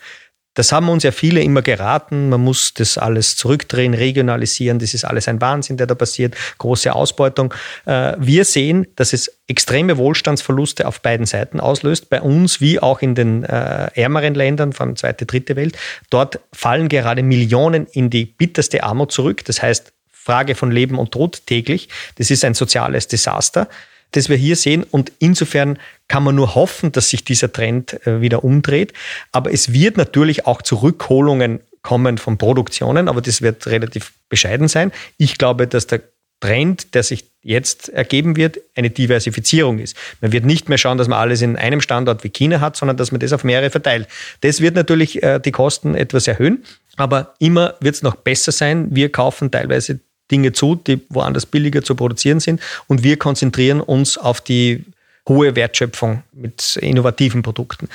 Das 0.56 0.72
haben 0.72 0.88
uns 0.88 1.04
ja 1.04 1.12
viele 1.12 1.42
immer 1.42 1.62
geraten. 1.62 2.30
Man 2.30 2.40
muss 2.40 2.74
das 2.74 2.98
alles 2.98 3.36
zurückdrehen, 3.36 3.94
regionalisieren. 3.94 4.78
Das 4.78 4.94
ist 4.94 5.04
alles 5.04 5.28
ein 5.28 5.40
Wahnsinn, 5.40 5.76
der 5.76 5.86
da 5.86 5.94
passiert. 5.94 6.34
Große 6.58 6.92
Ausbeutung. 6.94 7.54
Äh, 7.84 8.14
wir 8.18 8.44
sehen, 8.44 8.86
dass 8.96 9.12
es 9.12 9.30
extreme 9.46 9.98
Wohlstandsverluste 9.98 10.88
auf 10.88 11.00
beiden 11.02 11.26
Seiten 11.26 11.60
auslöst. 11.60 12.08
Bei 12.08 12.22
uns 12.22 12.60
wie 12.60 12.80
auch 12.80 13.02
in 13.02 13.14
den 13.14 13.44
äh, 13.44 13.90
ärmeren 13.94 14.34
Ländern, 14.34 14.72
vor 14.72 14.86
allem 14.86 14.96
zweite, 14.96 15.26
dritte 15.26 15.56
Welt. 15.56 15.76
Dort 16.10 16.40
fallen 16.52 16.88
gerade 16.88 17.22
Millionen 17.22 17.86
in 17.86 18.08
die 18.08 18.24
bitterste 18.24 18.82
Armut 18.82 19.12
zurück. 19.12 19.44
Das 19.44 19.62
heißt, 19.62 19.92
Frage 20.10 20.54
von 20.54 20.72
Leben 20.72 20.98
und 20.98 21.12
Tod 21.12 21.46
täglich. 21.46 21.88
Das 22.16 22.30
ist 22.30 22.44
ein 22.44 22.54
soziales 22.54 23.08
Desaster 23.08 23.68
das 24.12 24.28
wir 24.28 24.36
hier 24.36 24.56
sehen. 24.56 24.84
Und 24.84 25.12
insofern 25.18 25.78
kann 26.08 26.22
man 26.22 26.34
nur 26.34 26.54
hoffen, 26.54 26.92
dass 26.92 27.10
sich 27.10 27.24
dieser 27.24 27.52
Trend 27.52 28.06
äh, 28.06 28.20
wieder 28.20 28.44
umdreht. 28.44 28.92
Aber 29.32 29.52
es 29.52 29.72
wird 29.72 29.96
natürlich 29.96 30.46
auch 30.46 30.62
zu 30.62 30.76
Rückholungen 30.76 31.60
kommen 31.82 32.18
von 32.18 32.36
Produktionen, 32.36 33.08
aber 33.08 33.20
das 33.20 33.42
wird 33.42 33.66
relativ 33.68 34.12
bescheiden 34.28 34.66
sein. 34.66 34.90
Ich 35.18 35.38
glaube, 35.38 35.68
dass 35.68 35.86
der 35.86 36.00
Trend, 36.40 36.94
der 36.94 37.02
sich 37.02 37.24
jetzt 37.42 37.88
ergeben 37.88 38.36
wird, 38.36 38.58
eine 38.74 38.90
Diversifizierung 38.90 39.78
ist. 39.78 39.96
Man 40.20 40.32
wird 40.32 40.44
nicht 40.44 40.68
mehr 40.68 40.78
schauen, 40.78 40.98
dass 40.98 41.08
man 41.08 41.18
alles 41.18 41.42
in 41.42 41.56
einem 41.56 41.80
Standort 41.80 42.24
wie 42.24 42.28
China 42.28 42.60
hat, 42.60 42.76
sondern 42.76 42.96
dass 42.96 43.12
man 43.12 43.20
das 43.20 43.32
auf 43.32 43.44
mehrere 43.44 43.70
verteilt. 43.70 44.08
Das 44.42 44.60
wird 44.60 44.74
natürlich 44.74 45.22
äh, 45.22 45.38
die 45.38 45.52
Kosten 45.52 45.94
etwas 45.94 46.26
erhöhen, 46.26 46.64
aber 46.96 47.34
immer 47.38 47.74
wird 47.80 47.94
es 47.94 48.02
noch 48.02 48.16
besser 48.16 48.52
sein. 48.52 48.88
Wir 48.90 49.10
kaufen 49.10 49.50
teilweise 49.50 50.00
Dinge 50.30 50.52
zu, 50.52 50.74
die 50.74 51.00
woanders 51.08 51.46
billiger 51.46 51.82
zu 51.82 51.94
produzieren 51.94 52.40
sind. 52.40 52.60
Und 52.86 53.02
wir 53.02 53.16
konzentrieren 53.16 53.80
uns 53.80 54.18
auf 54.18 54.40
die 54.40 54.84
hohe 55.28 55.56
Wertschöpfung 55.56 56.22
mit 56.32 56.76
innovativen 56.76 57.42
Produkten. 57.42 57.88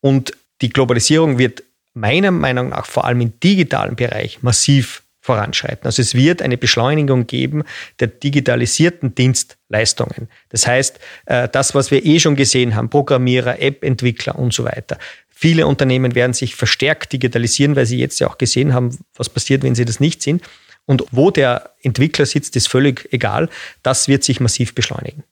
Und 0.00 0.32
die 0.60 0.70
Globalisierung 0.70 1.38
wird 1.38 1.62
meiner 1.94 2.30
Meinung 2.30 2.70
nach 2.70 2.86
vor 2.86 3.04
allem 3.04 3.20
im 3.20 3.40
digitalen 3.40 3.96
Bereich 3.96 4.42
massiv 4.42 5.02
voranschreiten. 5.20 5.84
Also 5.84 6.00
es 6.00 6.14
wird 6.14 6.40
eine 6.40 6.56
Beschleunigung 6.56 7.26
geben 7.26 7.64
der 8.00 8.08
digitalisierten 8.08 9.14
Dienstleistungen. 9.14 10.28
Das 10.48 10.66
heißt, 10.66 10.98
äh, 11.26 11.48
das, 11.50 11.74
was 11.74 11.90
wir 11.90 12.04
eh 12.04 12.18
schon 12.18 12.34
gesehen 12.34 12.74
haben, 12.74 12.88
Programmierer, 12.88 13.60
App-Entwickler 13.60 14.38
und 14.38 14.54
so 14.54 14.64
weiter. 14.64 14.96
Viele 15.28 15.66
Unternehmen 15.66 16.14
werden 16.14 16.32
sich 16.32 16.56
verstärkt 16.56 17.12
digitalisieren, 17.12 17.76
weil 17.76 17.84
sie 17.84 17.98
jetzt 17.98 18.18
ja 18.20 18.28
auch 18.28 18.38
gesehen 18.38 18.72
haben, 18.72 18.96
was 19.14 19.28
passiert, 19.28 19.62
wenn 19.62 19.74
sie 19.74 19.84
das 19.84 20.00
nicht 20.00 20.22
sind. 20.22 20.42
Und 20.88 21.04
wo 21.10 21.30
der 21.30 21.70
Entwickler 21.82 22.24
sitzt, 22.24 22.56
ist 22.56 22.66
völlig 22.66 23.12
egal. 23.12 23.50
Das 23.82 24.08
wird 24.08 24.24
sich 24.24 24.40
massiv 24.40 24.74
beschleunigen. 24.74 25.22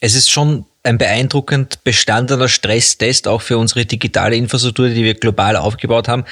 Es 0.00 0.16
ist 0.16 0.28
schon 0.28 0.66
ein 0.82 0.98
beeindruckend 0.98 1.84
bestandener 1.84 2.48
Stresstest 2.48 3.28
auch 3.28 3.40
für 3.40 3.56
unsere 3.56 3.86
digitale 3.86 4.34
Infrastruktur, 4.34 4.88
die 4.88 5.04
wir 5.04 5.14
global 5.14 5.54
aufgebaut 5.56 6.08
haben. 6.08 6.24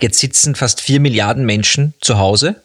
Jetzt 0.00 0.20
sitzen 0.20 0.54
fast 0.54 0.80
vier 0.80 1.00
Milliarden 1.00 1.44
Menschen 1.44 1.92
zu 2.00 2.18
Hause, 2.18 2.56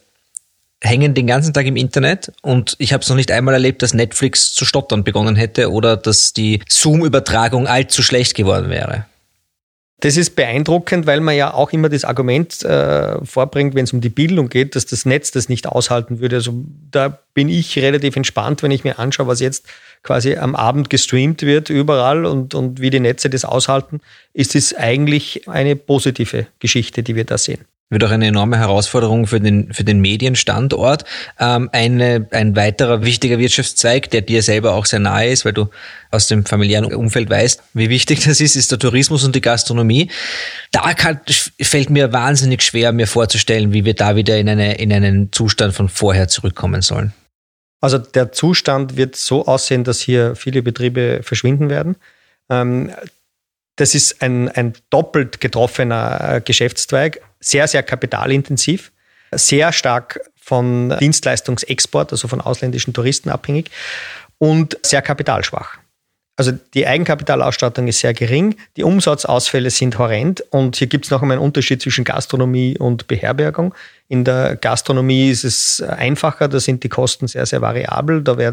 hängen 0.79 1.13
den 1.13 1.27
ganzen 1.27 1.53
Tag 1.53 1.65
im 1.65 1.75
Internet 1.75 2.31
und 2.41 2.77
ich 2.79 2.93
habe 2.93 3.03
es 3.03 3.09
noch 3.09 3.17
nicht 3.17 3.31
einmal 3.31 3.53
erlebt, 3.53 3.81
dass 3.81 3.93
Netflix 3.93 4.53
zu 4.53 4.63
stottern 4.63 5.03
begonnen 5.03 5.35
hätte 5.35 5.71
oder 5.71 5.97
dass 5.97 6.31
die 6.31 6.61
Zoom-Übertragung 6.69 7.67
allzu 7.67 8.01
schlecht 8.01 8.33
geworden 8.33 8.69
wäre. 8.69 9.05
Das 10.05 10.17
ist 10.17 10.35
beeindruckend, 10.35 11.07
weil 11.07 11.19
man 11.19 11.35
ja 11.35 11.51
auch 11.51 11.73
immer 11.73 11.89
das 11.89 12.05
Argument 12.05 12.61
äh, 12.61 13.25
vorbringt, 13.25 13.73
wenn 13.73 13.85
es 13.85 13.91
um 13.91 14.01
die 14.01 14.09
Bildung 14.09 14.49
geht, 14.49 14.75
dass 14.75 14.85
das 14.85 15.03
Netz 15.03 15.31
das 15.31 15.49
nicht 15.49 15.65
aushalten 15.65 16.19
würde. 16.19 16.35
Also 16.35 16.63
da 16.91 17.17
bin 17.33 17.49
ich 17.49 17.75
relativ 17.79 18.15
entspannt, 18.15 18.61
wenn 18.61 18.69
ich 18.69 18.83
mir 18.83 18.99
anschaue, 18.99 19.25
was 19.25 19.39
jetzt 19.39 19.65
quasi 20.03 20.35
am 20.35 20.55
Abend 20.55 20.91
gestreamt 20.91 21.41
wird 21.41 21.71
überall 21.71 22.27
und, 22.27 22.53
und 22.53 22.81
wie 22.81 22.91
die 22.91 22.99
Netze 22.99 23.31
das 23.31 23.45
aushalten, 23.45 23.99
ist 24.31 24.53
es 24.53 24.75
eigentlich 24.75 25.49
eine 25.49 25.75
positive 25.75 26.45
Geschichte, 26.59 27.01
die 27.01 27.15
wir 27.15 27.23
da 27.23 27.39
sehen 27.39 27.65
wird 27.89 28.03
auch 28.03 28.11
eine 28.11 28.27
enorme 28.27 28.57
Herausforderung 28.57 29.27
für 29.27 29.39
den, 29.39 29.71
für 29.71 29.83
den 29.83 29.99
Medienstandort. 29.99 31.05
Ähm, 31.39 31.69
eine, 31.71 32.27
ein 32.31 32.55
weiterer 32.55 33.03
wichtiger 33.03 33.37
Wirtschaftszweig, 33.37 34.09
der 34.09 34.21
dir 34.21 34.41
selber 34.41 34.73
auch 34.73 34.85
sehr 34.85 34.99
nahe 34.99 35.29
ist, 35.29 35.45
weil 35.45 35.53
du 35.53 35.69
aus 36.09 36.27
dem 36.27 36.45
familiären 36.45 36.91
Umfeld 36.93 37.29
weißt, 37.29 37.61
wie 37.73 37.89
wichtig 37.89 38.23
das 38.23 38.41
ist, 38.41 38.55
ist 38.55 38.71
der 38.71 38.79
Tourismus 38.79 39.23
und 39.23 39.35
die 39.35 39.41
Gastronomie. 39.41 40.09
Da 40.71 40.93
kann, 40.93 41.19
fällt 41.61 41.89
mir 41.91 42.11
wahnsinnig 42.11 42.63
schwer, 42.63 42.91
mir 42.91 43.07
vorzustellen, 43.07 43.71
wie 43.71 43.85
wir 43.85 43.93
da 43.93 44.15
wieder 44.15 44.37
in, 44.37 44.49
eine, 44.49 44.77
in 44.77 44.91
einen 44.91 45.31
Zustand 45.31 45.73
von 45.75 45.87
vorher 45.87 46.27
zurückkommen 46.27 46.81
sollen. 46.81 47.13
Also 47.81 47.99
der 47.99 48.31
Zustand 48.31 48.97
wird 48.97 49.15
so 49.15 49.45
aussehen, 49.45 49.83
dass 49.83 49.99
hier 49.99 50.35
viele 50.35 50.63
Betriebe 50.63 51.19
verschwinden 51.21 51.69
werden. 51.69 51.97
Ähm, 52.49 52.91
das 53.75 53.95
ist 53.95 54.21
ein, 54.21 54.49
ein 54.49 54.73
doppelt 54.89 55.41
getroffener 55.41 56.35
äh, 56.35 56.41
Geschäftszweig. 56.41 57.21
Sehr, 57.39 57.67
sehr 57.67 57.83
kapitalintensiv, 57.83 58.91
sehr 59.31 59.71
stark 59.71 60.19
von 60.35 60.95
Dienstleistungsexport, 60.99 62.11
also 62.11 62.27
von 62.27 62.41
ausländischen 62.41 62.93
Touristen 62.93 63.29
abhängig. 63.29 63.71
Und 64.37 64.77
sehr 64.83 65.01
kapitalschwach. 65.01 65.77
Also 66.37 66.51
die 66.73 66.85
Eigenkapitalausstattung 66.85 67.87
ist 67.87 67.99
sehr 67.99 68.13
gering, 68.13 68.55
die 68.75 68.83
Umsatzausfälle 68.83 69.69
sind 69.69 69.97
horrend 69.97 70.43
und 70.49 70.75
hier 70.75 70.87
gibt 70.87 71.05
es 71.05 71.11
noch 71.11 71.21
einmal 71.21 71.37
einen 71.37 71.45
Unterschied 71.45 71.81
zwischen 71.81 72.03
Gastronomie 72.03 72.77
und 72.77 73.07
Beherbergung. 73.07 73.73
In 74.07 74.23
der 74.23 74.55
Gastronomie 74.55 75.31
ist 75.31 75.43
es 75.43 75.81
einfacher, 75.81 76.47
da 76.47 76.59
sind 76.59 76.83
die 76.83 76.89
Kosten 76.89 77.27
sehr, 77.27 77.47
sehr 77.47 77.61
variabel. 77.61 78.21
Da 78.21 78.35
da 78.35 78.51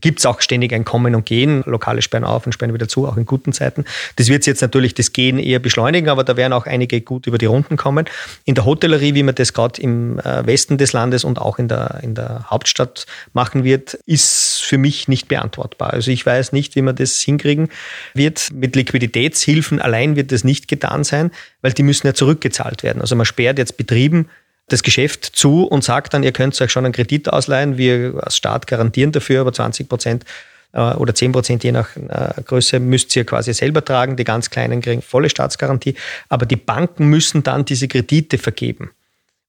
gibt 0.00 0.18
es 0.18 0.26
auch 0.26 0.40
ständig 0.40 0.72
ein 0.72 0.84
Kommen 0.84 1.14
und 1.14 1.24
Gehen. 1.24 1.62
Lokale 1.66 2.02
sperren 2.02 2.24
auf 2.24 2.46
und 2.46 2.52
sperren 2.52 2.74
wieder 2.74 2.88
zu, 2.88 3.06
auch 3.06 3.16
in 3.16 3.24
guten 3.24 3.52
Zeiten. 3.52 3.84
Das 4.16 4.26
wird 4.26 4.44
jetzt 4.46 4.60
natürlich 4.60 4.94
das 4.94 5.12
Gehen 5.12 5.38
eher 5.38 5.60
beschleunigen, 5.60 6.08
aber 6.08 6.24
da 6.24 6.36
werden 6.36 6.52
auch 6.52 6.66
einige 6.66 7.00
gut 7.00 7.28
über 7.28 7.38
die 7.38 7.46
Runden 7.46 7.76
kommen. 7.76 8.06
In 8.44 8.56
der 8.56 8.64
Hotellerie, 8.64 9.14
wie 9.14 9.22
man 9.22 9.36
das 9.36 9.52
gerade 9.52 9.80
im 9.80 10.18
äh, 10.18 10.44
Westen 10.44 10.78
des 10.78 10.92
Landes 10.92 11.22
und 11.22 11.38
auch 11.38 11.60
in 11.60 11.68
der, 11.68 12.00
in 12.02 12.16
der 12.16 12.46
Hauptstadt 12.50 13.06
machen 13.34 13.62
wird, 13.62 13.94
ist 14.06 14.62
für 14.62 14.78
mich 14.78 15.06
nicht 15.06 15.28
beantwortbar. 15.28 15.92
Also 15.92 16.10
ich 16.10 16.26
weiß 16.26 16.50
nicht, 16.50 16.74
wie 16.74 16.82
man 16.82 16.96
das 16.96 17.17
hinkriegen 17.22 17.68
wird. 18.14 18.48
Mit 18.52 18.76
Liquiditätshilfen 18.76 19.80
allein 19.80 20.16
wird 20.16 20.32
das 20.32 20.44
nicht 20.44 20.68
getan 20.68 21.04
sein, 21.04 21.30
weil 21.62 21.72
die 21.72 21.82
müssen 21.82 22.06
ja 22.06 22.14
zurückgezahlt 22.14 22.82
werden. 22.82 23.00
Also 23.00 23.16
man 23.16 23.26
sperrt 23.26 23.58
jetzt 23.58 23.76
Betrieben 23.76 24.28
das 24.68 24.82
Geschäft 24.82 25.24
zu 25.24 25.64
und 25.64 25.82
sagt 25.82 26.14
dann, 26.14 26.22
ihr 26.22 26.32
könnt 26.32 26.60
euch 26.60 26.70
schon 26.70 26.84
einen 26.84 26.92
Kredit 26.92 27.32
ausleihen. 27.32 27.78
Wir 27.78 28.20
als 28.22 28.36
Staat 28.36 28.66
garantieren 28.66 29.12
dafür, 29.12 29.40
aber 29.40 29.52
20 29.52 29.88
Prozent 29.88 30.24
äh, 30.72 30.80
oder 30.80 31.14
10 31.14 31.32
Prozent 31.32 31.64
je 31.64 31.72
nach 31.72 31.96
äh, 31.96 32.42
Größe 32.42 32.78
müsst 32.78 33.14
ihr 33.16 33.24
quasi 33.24 33.52
selber 33.54 33.84
tragen. 33.84 34.16
Die 34.16 34.24
ganz 34.24 34.50
Kleinen 34.50 34.80
kriegen 34.80 35.02
volle 35.02 35.30
Staatsgarantie. 35.30 35.94
Aber 36.28 36.46
die 36.46 36.56
Banken 36.56 37.06
müssen 37.08 37.42
dann 37.42 37.64
diese 37.64 37.88
Kredite 37.88 38.38
vergeben. 38.38 38.90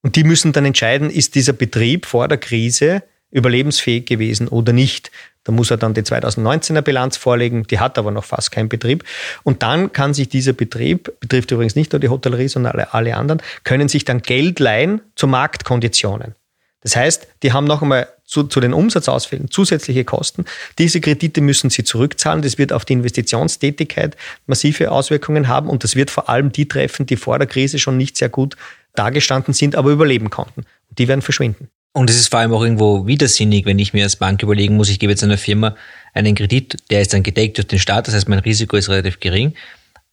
Und 0.02 0.16
die 0.16 0.24
müssen 0.24 0.54
dann 0.54 0.66
entscheiden, 0.66 1.10
ist 1.10 1.36
dieser 1.36 1.54
Betrieb 1.54 2.06
vor 2.06 2.28
der 2.28 2.38
Krise 2.38 3.04
überlebensfähig 3.32 4.06
gewesen 4.06 4.48
oder 4.48 4.74
nicht. 4.74 5.12
Da 5.44 5.52
muss 5.52 5.72
er 5.72 5.78
dann 5.78 5.94
die 5.94 6.02
2019er 6.02 6.82
Bilanz 6.82 7.18
vorlegen, 7.18 7.64
die 7.64 7.80
hat 7.80 7.98
aber 7.98 8.12
noch 8.12 8.26
fast 8.26 8.52
keinen 8.52 8.70
Betrieb. 8.70 9.04
Und 9.44 9.64
dann 9.64 9.94
kann 9.94 10.14
sich 10.14 10.30
dieser 10.30 10.54
Betrieb, 10.54 11.12
betrifft 11.20 11.52
übrigens 11.52 11.76
nicht 11.76 11.92
nur 11.92 12.00
die 12.00 12.10
Hotellerie, 12.10 12.50
sondern 12.50 12.74
alle, 12.74 12.94
alle 12.94 13.16
anderen, 13.16 13.42
können 13.64 13.88
sich 13.88 14.06
dann 14.06 14.22
Geld 14.22 14.60
leihen 14.60 15.02
zu 15.16 15.28
Marktkonditionen. 15.28 16.36
Das 16.82 16.96
heißt, 16.96 17.28
die 17.44 17.52
haben 17.52 17.66
noch 17.66 17.82
einmal 17.82 18.08
zu, 18.26 18.44
zu 18.44 18.60
den 18.60 18.74
Umsatzausfällen 18.74 19.52
zusätzliche 19.52 20.06
Kosten. 20.06 20.46
Diese 20.78 21.02
Kredite 21.02 21.42
müssen 21.42 21.70
sie 21.70 21.84
zurückzahlen. 21.84 22.42
Das 22.42 22.58
wird 22.58 22.72
auf 22.72 22.86
die 22.86 22.94
Investitionstätigkeit 22.94 24.16
massive 24.46 24.92
Auswirkungen 24.92 25.48
haben 25.48 25.68
und 25.70 25.84
das 25.84 25.96
wird 25.96 26.10
vor 26.12 26.30
allem 26.30 26.52
die 26.52 26.68
treffen, 26.68 27.06
die 27.06 27.18
vor 27.18 27.38
der 27.38 27.48
Krise 27.48 27.80
schon 27.80 27.98
nicht 27.98 28.18
sehr 28.18 28.30
gut 28.30 28.56
dagestanden 28.94 29.54
sind, 29.54 29.76
aber 29.76 29.90
überleben 29.90 30.30
konnten. 30.30 30.62
Und 30.90 31.00
die 31.00 31.08
werden 31.08 31.22
verschwinden. 31.22 31.70
Und 31.94 32.10
es 32.10 32.18
ist 32.18 32.28
vor 32.30 32.40
allem 32.40 32.54
auch 32.54 32.62
irgendwo 32.62 33.08
widersinnig, 33.08 33.66
wenn 33.66 33.80
ich 33.80 33.94
mir 33.94 34.04
als 34.04 34.16
Bank 34.16 34.44
überlegen 34.44 34.76
muss, 34.76 34.90
ich 34.90 35.00
gebe 35.00 35.12
jetzt 35.12 35.24
einer 35.24 35.38
Firma 35.38 35.76
einen 36.14 36.36
Kredit, 36.36 36.78
der 36.90 37.02
ist 37.02 37.14
dann 37.14 37.24
gedeckt 37.24 37.58
durch 37.58 37.68
den 37.68 37.80
Staat, 37.80 38.08
das 38.08 38.16
heißt, 38.16 38.30
mein 38.30 38.40
Risiko 38.40 38.78
ist 38.78 38.90
relativ 38.90 39.20
gering. 39.20 39.56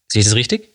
Sehe 0.09 0.21
ich 0.21 0.26
das 0.26 0.35
richtig? 0.35 0.71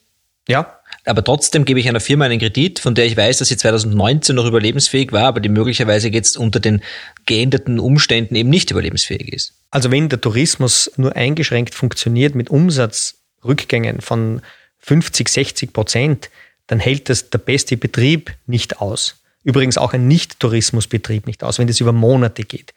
Ja. 0.47 0.77
Aber 1.05 1.23
trotzdem 1.23 1.65
gebe 1.65 1.79
ich 1.79 1.89
einer 1.89 1.99
Firma 1.99 2.25
einen 2.25 2.39
Kredit, 2.39 2.77
von 2.77 2.93
der 2.93 3.05
ich 3.05 3.17
weiß, 3.17 3.39
dass 3.39 3.47
sie 3.47 3.57
2019 3.57 4.35
noch 4.35 4.45
überlebensfähig 4.45 5.11
war, 5.11 5.23
aber 5.23 5.39
die 5.39 5.49
möglicherweise 5.49 6.09
jetzt 6.09 6.37
unter 6.37 6.59
den 6.59 6.81
geänderten 7.25 7.79
Umständen 7.79 8.35
eben 8.35 8.49
nicht 8.49 8.69
überlebensfähig 8.69 9.33
ist. 9.33 9.53
Also 9.71 9.89
wenn 9.89 10.09
der 10.09 10.21
Tourismus 10.21 10.91
nur 10.97 11.15
eingeschränkt 11.15 11.73
funktioniert 11.73 12.35
mit 12.35 12.51
Umsatzrückgängen 12.51 14.01
von 14.01 14.41
50, 14.77 15.27
60 15.29 15.73
Prozent, 15.73 16.29
dann 16.67 16.79
hält 16.79 17.09
das 17.09 17.31
der 17.31 17.39
beste 17.39 17.77
Betrieb 17.77 18.35
nicht 18.45 18.79
aus. 18.79 19.20
Übrigens 19.43 19.77
auch 19.77 19.93
ein 19.93 20.07
Nicht-Tourismusbetrieb 20.07 21.25
nicht 21.25 21.43
aus, 21.43 21.57
wenn 21.57 21.67
das 21.67 21.79
über 21.79 21.91
Monate 21.91 22.43
geht. 22.43 22.73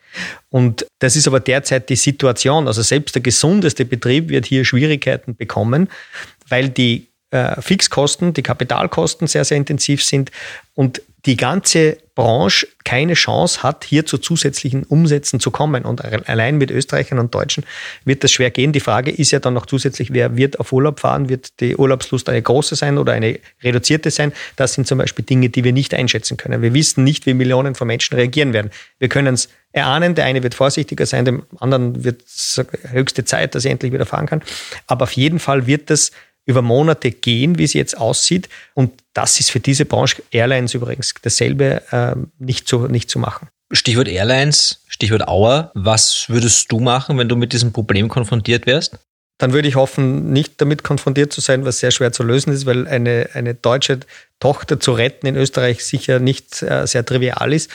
Und 0.48 0.86
das 0.98 1.14
ist 1.14 1.28
aber 1.28 1.40
derzeit 1.40 1.90
die 1.90 1.96
Situation. 1.96 2.66
Also 2.66 2.82
selbst 2.82 3.14
der 3.14 3.22
gesundeste 3.22 3.84
Betrieb 3.84 4.30
wird 4.30 4.46
hier 4.46 4.64
Schwierigkeiten 4.64 5.36
bekommen, 5.36 5.88
weil 6.48 6.70
die 6.70 7.08
äh, 7.34 7.60
Fixkosten, 7.60 8.32
die 8.32 8.42
Kapitalkosten 8.42 9.26
sehr, 9.26 9.44
sehr 9.44 9.56
intensiv 9.56 10.04
sind 10.04 10.30
und 10.74 11.02
die 11.26 11.36
ganze 11.36 11.96
Branche 12.14 12.68
keine 12.84 13.14
Chance 13.14 13.62
hat, 13.62 13.82
hier 13.82 14.06
zu 14.06 14.18
zusätzlichen 14.18 14.84
Umsätzen 14.84 15.40
zu 15.40 15.50
kommen. 15.50 15.84
Und 15.84 16.04
allein 16.28 16.58
mit 16.58 16.70
Österreichern 16.70 17.18
und 17.18 17.34
Deutschen 17.34 17.64
wird 18.04 18.22
das 18.22 18.30
schwer 18.30 18.50
gehen. 18.50 18.72
Die 18.72 18.80
Frage 18.80 19.10
ist 19.10 19.32
ja 19.32 19.40
dann 19.40 19.54
noch 19.54 19.66
zusätzlich, 19.66 20.12
wer 20.12 20.36
wird 20.36 20.60
auf 20.60 20.70
Urlaub 20.70 21.00
fahren? 21.00 21.28
Wird 21.28 21.60
die 21.60 21.76
Urlaubslust 21.76 22.28
eine 22.28 22.40
große 22.40 22.76
sein 22.76 22.98
oder 22.98 23.14
eine 23.14 23.40
reduzierte 23.62 24.12
sein? 24.12 24.32
Das 24.54 24.74
sind 24.74 24.86
zum 24.86 24.98
Beispiel 24.98 25.24
Dinge, 25.24 25.48
die 25.48 25.64
wir 25.64 25.72
nicht 25.72 25.92
einschätzen 25.92 26.36
können. 26.36 26.62
Wir 26.62 26.72
wissen 26.72 27.02
nicht, 27.02 27.26
wie 27.26 27.34
Millionen 27.34 27.74
von 27.74 27.88
Menschen 27.88 28.14
reagieren 28.14 28.52
werden. 28.52 28.70
Wir 28.98 29.08
können 29.08 29.34
es 29.34 29.48
erahnen. 29.72 30.14
Der 30.14 30.26
eine 30.26 30.42
wird 30.44 30.54
vorsichtiger 30.54 31.06
sein, 31.06 31.24
dem 31.24 31.42
anderen 31.58 32.04
wird 32.04 32.22
es 32.22 32.62
höchste 32.92 33.24
Zeit, 33.24 33.56
dass 33.56 33.64
er 33.64 33.72
endlich 33.72 33.92
wieder 33.92 34.06
fahren 34.06 34.26
kann. 34.26 34.42
Aber 34.86 35.04
auf 35.04 35.12
jeden 35.12 35.40
Fall 35.40 35.66
wird 35.66 35.90
das 35.90 36.12
über 36.46 36.62
Monate 36.62 37.10
gehen, 37.10 37.58
wie 37.58 37.64
es 37.64 37.72
jetzt 37.72 37.96
aussieht. 37.96 38.48
Und 38.74 38.92
das 39.12 39.40
ist 39.40 39.50
für 39.50 39.60
diese 39.60 39.84
Branche 39.84 40.22
Airlines 40.30 40.74
übrigens 40.74 41.14
dasselbe 41.22 41.82
äh, 41.90 42.14
nicht, 42.38 42.68
zu, 42.68 42.86
nicht 42.88 43.10
zu 43.10 43.18
machen. 43.18 43.48
Stichwort 43.72 44.08
Airlines, 44.08 44.82
Stichwort 44.88 45.26
Auer. 45.26 45.70
Was 45.74 46.26
würdest 46.28 46.70
du 46.70 46.80
machen, 46.80 47.18
wenn 47.18 47.28
du 47.28 47.36
mit 47.36 47.52
diesem 47.52 47.72
Problem 47.72 48.08
konfrontiert 48.08 48.66
wärst? 48.66 48.98
Dann 49.38 49.52
würde 49.52 49.66
ich 49.66 49.74
hoffen, 49.74 50.32
nicht 50.32 50.60
damit 50.60 50.84
konfrontiert 50.84 51.32
zu 51.32 51.40
sein, 51.40 51.64
was 51.64 51.78
sehr 51.78 51.90
schwer 51.90 52.12
zu 52.12 52.22
lösen 52.22 52.52
ist, 52.52 52.66
weil 52.66 52.86
eine, 52.86 53.30
eine 53.32 53.54
deutsche 53.54 54.00
Tochter 54.38 54.78
zu 54.78 54.92
retten 54.92 55.26
in 55.26 55.36
Österreich 55.36 55.84
sicher 55.84 56.20
nicht 56.20 56.62
äh, 56.62 56.86
sehr 56.86 57.04
trivial 57.04 57.52
ist. 57.52 57.70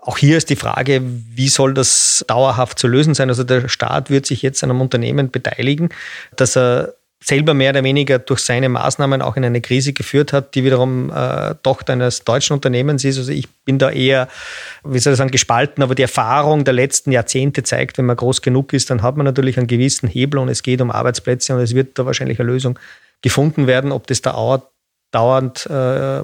Auch 0.00 0.18
hier 0.18 0.36
ist 0.36 0.50
die 0.50 0.56
Frage, 0.56 1.02
wie 1.02 1.48
soll 1.48 1.74
das 1.74 2.24
dauerhaft 2.28 2.78
zu 2.78 2.86
lösen 2.86 3.14
sein? 3.14 3.28
Also 3.28 3.42
der 3.42 3.68
Staat 3.68 4.10
wird 4.10 4.26
sich 4.26 4.42
jetzt 4.42 4.62
an 4.62 4.70
einem 4.70 4.80
Unternehmen 4.80 5.32
beteiligen, 5.32 5.88
dass 6.36 6.56
er 6.56 6.94
selber 7.22 7.54
mehr 7.54 7.70
oder 7.70 7.82
weniger 7.82 8.18
durch 8.18 8.40
seine 8.40 8.68
Maßnahmen 8.68 9.22
auch 9.22 9.36
in 9.36 9.44
eine 9.44 9.60
Krise 9.60 9.92
geführt 9.92 10.32
hat, 10.32 10.54
die 10.54 10.64
wiederum 10.64 11.10
äh, 11.10 11.54
Tochter 11.62 11.94
eines 11.94 12.24
deutschen 12.24 12.54
Unternehmens 12.54 13.04
ist. 13.04 13.18
Also 13.18 13.32
ich 13.32 13.48
bin 13.64 13.78
da 13.78 13.90
eher, 13.90 14.28
wie 14.84 14.98
soll 14.98 15.14
ich 15.14 15.16
sagen, 15.16 15.30
gespalten, 15.30 15.82
aber 15.82 15.94
die 15.94 16.02
Erfahrung 16.02 16.64
der 16.64 16.74
letzten 16.74 17.12
Jahrzehnte 17.12 17.62
zeigt, 17.62 17.98
wenn 17.98 18.06
man 18.06 18.16
groß 18.16 18.42
genug 18.42 18.72
ist, 18.72 18.90
dann 18.90 19.02
hat 19.02 19.16
man 19.16 19.24
natürlich 19.24 19.56
einen 19.56 19.66
gewissen 19.66 20.08
Hebel 20.08 20.38
und 20.38 20.48
es 20.48 20.62
geht 20.62 20.80
um 20.80 20.90
Arbeitsplätze 20.90 21.54
und 21.54 21.60
es 21.60 21.74
wird 21.74 21.98
da 21.98 22.04
wahrscheinlich 22.04 22.38
eine 22.38 22.50
Lösung 22.50 22.78
gefunden 23.22 23.66
werden. 23.66 23.92
Ob 23.92 24.06
das 24.06 24.20
da 24.20 24.62
dauernd 25.10 25.66
äh, 25.66 26.22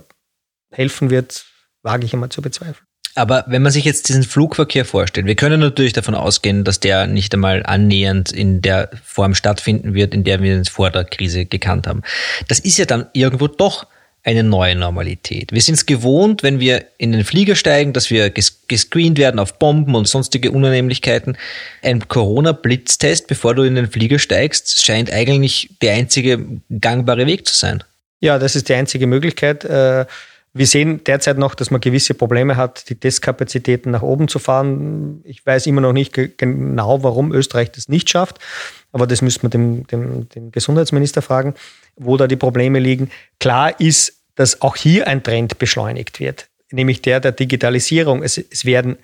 helfen 0.73 1.11
wird, 1.11 1.47
wage 1.83 2.05
ich 2.05 2.13
einmal 2.13 2.29
zu 2.29 2.43
bezweifeln. 2.43 2.87
Aber 3.15 3.45
wenn 3.47 3.63
man 3.63 3.73
sich 3.73 3.85
jetzt 3.85 4.09
diesen 4.09 4.23
Flugverkehr 4.23 4.85
vorstellt, 4.85 5.27
wir 5.27 5.35
können 5.35 5.61
natürlich 5.61 5.93
davon 5.93 6.15
ausgehen, 6.15 6.65
dass 6.65 6.81
der 6.81 7.07
nicht 7.07 7.35
einmal 7.35 7.63
annähernd 7.65 8.33
in 8.33 8.63
der 8.63 8.91
Form 9.05 9.35
stattfinden 9.35 9.93
wird, 9.93 10.15
in 10.15 10.25
der 10.25 10.43
wir 10.43 10.59
es 10.59 10.71
vor 10.71 10.91
der 10.91 11.05
Krise 11.05 11.45
gekannt 11.45 11.87
haben. 11.87 12.03
Das 12.49 12.59
ist 12.59 12.79
ja 12.79 12.87
dann 12.87 13.07
irgendwo 13.13 13.49
doch 13.49 13.87
eine 14.25 14.45
neue 14.45 14.77
Normalität. 14.77 15.53
Wir 15.53 15.61
sind 15.61 15.75
es 15.75 15.85
gewohnt, 15.85 16.43
wenn 16.43 16.61
wir 16.61 16.85
in 16.97 17.13
den 17.13 17.25
Flieger 17.25 17.57
steigen, 17.57 17.93
dass 17.93 18.09
wir 18.09 18.31
ges 18.31 18.63
gescreent 18.69 19.19
werden 19.19 19.41
auf 19.41 19.59
Bomben 19.59 19.95
und 19.95 20.07
sonstige 20.07 20.53
Unannehmlichkeiten. 20.53 21.37
Ein 21.83 22.07
Corona-Blitztest, 22.09 23.27
bevor 23.27 23.55
du 23.55 23.65
in 23.65 23.75
den 23.75 23.91
Flieger 23.91 24.21
steigst, 24.21 24.85
scheint 24.85 25.13
eigentlich 25.13 25.71
der 25.83 25.95
einzige 25.95 26.47
gangbare 26.81 27.27
Weg 27.27 27.47
zu 27.47 27.55
sein. 27.55 27.83
Ja, 28.21 28.39
das 28.39 28.55
ist 28.55 28.69
die 28.69 28.75
einzige 28.75 29.09
Möglichkeit. 29.09 29.65
Äh 29.65 30.07
wir 30.55 30.67
sehen 30.67 31.03
derzeit 31.05 31.39
noch, 31.39 31.55
dass 31.55 31.71
man 31.71 31.81
gewisse 31.81 32.13
Probleme 32.13 32.57
hat, 32.57 32.91
die 32.91 32.95
Testkapazitäten 32.95 33.91
nach 33.91 34.03
oben 34.03 34.29
zu 34.29 34.39
fahren. 34.39 35.23
Ich 35.25 35.45
weiß 35.47 35.67
immer 35.67 35.81
noch 35.81 35.95
nicht 35.95 36.13
genau, 36.37 37.03
warum 37.03 37.33
Österreich 37.33 37.73
das 37.73 37.89
nicht 37.89 38.11
schafft, 38.11 38.39
aber 38.93 39.07
das 39.07 39.23
müssen 39.23 39.43
wir 39.43 39.51
dem, 39.51 39.87
dem, 39.87 40.29
dem 40.29 40.53
Gesundheitsminister 40.53 41.23
fragen, 41.23 41.55
wo 41.97 42.19
da 42.19 42.27
die 42.27 42.37
Probleme 42.37 42.81
liegen. 42.81 43.11
Klar 43.41 43.81
ist, 43.81 44.21
dass 44.35 44.61
auch 44.61 44.77
hier 44.77 45.09
ein 45.09 45.23
Trend 45.23 45.59
beschleunigt 45.59 46.21
wird, 46.21 46.49
nämlich 46.71 47.01
der 47.01 47.21
der 47.21 47.33
Digitalisierung. 47.33 48.23
Es, 48.23 48.37
es 48.37 48.67
werden 48.67 48.99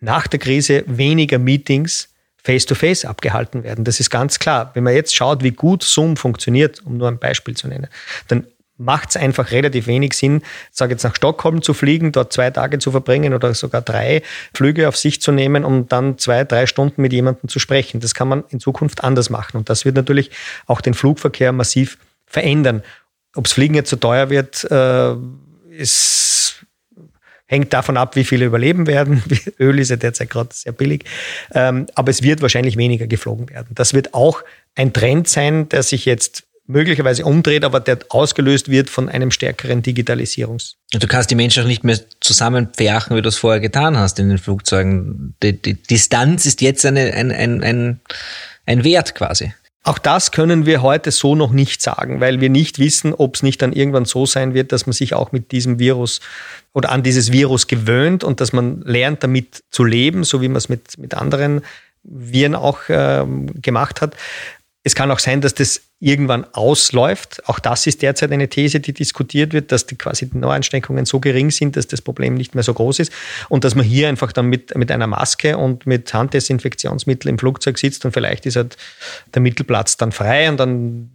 nach 0.00 0.26
der 0.26 0.40
Krise 0.40 0.84
weniger 0.86 1.38
Meetings 1.38 2.08
face-to-face 2.42 3.04
-face 3.04 3.06
abgehalten 3.06 3.62
werden. 3.62 3.84
Das 3.84 4.00
ist 4.00 4.10
ganz 4.10 4.38
klar. 4.38 4.70
Wenn 4.74 4.84
man 4.84 4.94
jetzt 4.94 5.14
schaut, 5.14 5.42
wie 5.42 5.50
gut 5.50 5.82
Zoom 5.82 6.16
funktioniert, 6.16 6.84
um 6.84 6.96
nur 6.96 7.08
ein 7.08 7.18
Beispiel 7.18 7.56
zu 7.56 7.68
nennen, 7.68 7.88
dann 8.28 8.46
macht 8.78 9.10
es 9.10 9.16
einfach 9.16 9.50
relativ 9.50 9.86
wenig 9.88 10.14
Sinn, 10.14 10.42
sage 10.70 10.92
jetzt 10.92 11.02
nach 11.02 11.14
Stockholm 11.14 11.62
zu 11.62 11.74
fliegen, 11.74 12.12
dort 12.12 12.32
zwei 12.32 12.50
Tage 12.50 12.78
zu 12.78 12.92
verbringen 12.92 13.34
oder 13.34 13.52
sogar 13.54 13.82
drei 13.82 14.22
Flüge 14.54 14.88
auf 14.88 14.96
sich 14.96 15.20
zu 15.20 15.32
nehmen, 15.32 15.64
um 15.64 15.88
dann 15.88 16.16
zwei, 16.18 16.44
drei 16.44 16.66
Stunden 16.66 17.02
mit 17.02 17.12
jemandem 17.12 17.48
zu 17.48 17.58
sprechen. 17.58 18.00
Das 18.00 18.14
kann 18.14 18.28
man 18.28 18.44
in 18.50 18.60
Zukunft 18.60 19.02
anders 19.04 19.30
machen. 19.30 19.56
Und 19.56 19.68
das 19.68 19.84
wird 19.84 19.96
natürlich 19.96 20.30
auch 20.66 20.80
den 20.80 20.94
Flugverkehr 20.94 21.52
massiv 21.52 21.98
verändern. 22.26 22.82
Ob's 23.34 23.52
Fliegen 23.52 23.74
jetzt 23.74 23.90
so 23.90 23.96
teuer 23.96 24.30
wird, 24.30 24.64
äh, 24.70 25.14
ist, 25.70 26.64
hängt 27.46 27.72
davon 27.72 27.96
ab, 27.96 28.14
wie 28.16 28.24
viele 28.24 28.44
überleben 28.44 28.86
werden. 28.86 29.22
Öl 29.60 29.78
ist 29.78 29.90
ja 29.90 29.96
derzeit 29.96 30.30
gerade 30.30 30.50
sehr 30.52 30.72
billig. 30.72 31.04
Ähm, 31.52 31.86
aber 31.94 32.10
es 32.10 32.22
wird 32.22 32.42
wahrscheinlich 32.42 32.76
weniger 32.76 33.06
geflogen 33.06 33.50
werden. 33.50 33.68
Das 33.74 33.92
wird 33.92 34.14
auch 34.14 34.42
ein 34.76 34.92
Trend 34.92 35.28
sein, 35.28 35.68
der 35.68 35.82
sich 35.82 36.04
jetzt 36.04 36.47
möglicherweise 36.68 37.24
umdreht, 37.24 37.64
aber 37.64 37.80
der 37.80 37.98
ausgelöst 38.10 38.70
wird 38.70 38.90
von 38.90 39.08
einem 39.08 39.30
stärkeren 39.30 39.82
Digitalisierungs. 39.82 40.76
Du 40.92 41.06
kannst 41.06 41.30
die 41.30 41.34
Menschen 41.34 41.64
auch 41.64 41.66
nicht 41.66 41.82
mehr 41.82 41.98
zusammenpferchen, 42.20 43.16
wie 43.16 43.22
du 43.22 43.28
es 43.28 43.38
vorher 43.38 43.60
getan 43.60 43.96
hast 43.96 44.18
in 44.18 44.28
den 44.28 44.38
Flugzeugen. 44.38 45.34
Die, 45.42 45.60
die 45.60 45.74
Distanz 45.74 46.46
ist 46.46 46.60
jetzt 46.60 46.84
eine, 46.84 47.14
ein, 47.14 47.32
ein, 47.32 47.62
ein, 47.64 48.00
ein 48.66 48.84
Wert 48.84 49.14
quasi. 49.14 49.52
Auch 49.82 49.98
das 49.98 50.32
können 50.32 50.66
wir 50.66 50.82
heute 50.82 51.10
so 51.10 51.34
noch 51.34 51.50
nicht 51.50 51.80
sagen, 51.80 52.20
weil 52.20 52.42
wir 52.42 52.50
nicht 52.50 52.78
wissen, 52.78 53.14
ob 53.14 53.36
es 53.36 53.42
nicht 53.42 53.62
dann 53.62 53.72
irgendwann 53.72 54.04
so 54.04 54.26
sein 54.26 54.52
wird, 54.52 54.70
dass 54.70 54.86
man 54.86 54.92
sich 54.92 55.14
auch 55.14 55.32
mit 55.32 55.50
diesem 55.50 55.78
Virus 55.78 56.20
oder 56.74 56.90
an 56.90 57.02
dieses 57.02 57.32
Virus 57.32 57.68
gewöhnt 57.68 58.22
und 58.22 58.42
dass 58.42 58.52
man 58.52 58.82
lernt, 58.82 59.22
damit 59.22 59.62
zu 59.70 59.84
leben, 59.84 60.24
so 60.24 60.42
wie 60.42 60.48
man 60.48 60.56
es 60.56 60.68
mit, 60.68 60.98
mit 60.98 61.14
anderen 61.14 61.62
Viren 62.02 62.54
auch 62.54 62.80
ähm, 62.90 63.50
gemacht 63.62 64.02
hat. 64.02 64.14
Es 64.84 64.94
kann 64.94 65.10
auch 65.10 65.18
sein, 65.18 65.40
dass 65.40 65.54
das 65.54 65.82
irgendwann 66.00 66.46
ausläuft. 66.52 67.42
Auch 67.48 67.58
das 67.58 67.86
ist 67.86 68.02
derzeit 68.02 68.30
eine 68.30 68.48
These, 68.48 68.78
die 68.80 68.92
diskutiert 68.92 69.52
wird, 69.52 69.72
dass 69.72 69.86
die 69.86 69.96
quasi 69.96 70.30
die 70.30 70.38
Neuansteckungen 70.38 71.04
so 71.04 71.18
gering 71.18 71.50
sind, 71.50 71.76
dass 71.76 71.88
das 71.88 72.00
Problem 72.00 72.34
nicht 72.34 72.54
mehr 72.54 72.62
so 72.62 72.72
groß 72.72 73.00
ist 73.00 73.12
und 73.48 73.64
dass 73.64 73.74
man 73.74 73.84
hier 73.84 74.08
einfach 74.08 74.32
dann 74.32 74.46
mit, 74.46 74.76
mit 74.76 74.92
einer 74.92 75.08
Maske 75.08 75.58
und 75.58 75.86
mit 75.86 76.14
Handdesinfektionsmittel 76.14 77.28
im 77.28 77.38
Flugzeug 77.38 77.78
sitzt 77.78 78.04
und 78.04 78.12
vielleicht 78.12 78.46
ist 78.46 78.56
halt 78.56 78.76
der 79.34 79.42
Mittelplatz 79.42 79.96
dann 79.96 80.12
frei 80.12 80.48
und 80.48 80.58
dann 80.58 81.10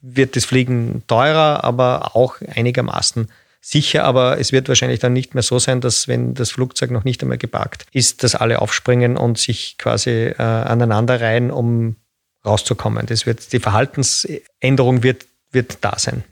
wird 0.00 0.36
das 0.36 0.46
Fliegen 0.46 1.02
teurer, 1.06 1.64
aber 1.64 2.16
auch 2.16 2.36
einigermaßen 2.54 3.28
sicher, 3.60 4.04
aber 4.04 4.38
es 4.38 4.52
wird 4.52 4.68
wahrscheinlich 4.68 5.00
dann 5.00 5.14
nicht 5.14 5.34
mehr 5.34 5.42
so 5.42 5.58
sein, 5.58 5.80
dass 5.80 6.08
wenn 6.08 6.34
das 6.34 6.50
Flugzeug 6.50 6.90
noch 6.90 7.04
nicht 7.04 7.22
einmal 7.22 7.38
geparkt 7.38 7.86
ist, 7.92 8.22
dass 8.22 8.34
alle 8.34 8.60
aufspringen 8.60 9.16
und 9.16 9.38
sich 9.38 9.76
quasi 9.78 10.10
äh, 10.10 10.42
aneinander 10.42 11.20
reihen, 11.20 11.50
um 11.50 11.96
rauszukommen. 12.44 13.06
Das 13.06 13.26
wird, 13.26 13.52
die 13.52 13.60
Verhaltensänderung 13.60 15.02
wird, 15.02 15.26
wird 15.50 15.78
da 15.80 15.98
sein. 15.98 16.24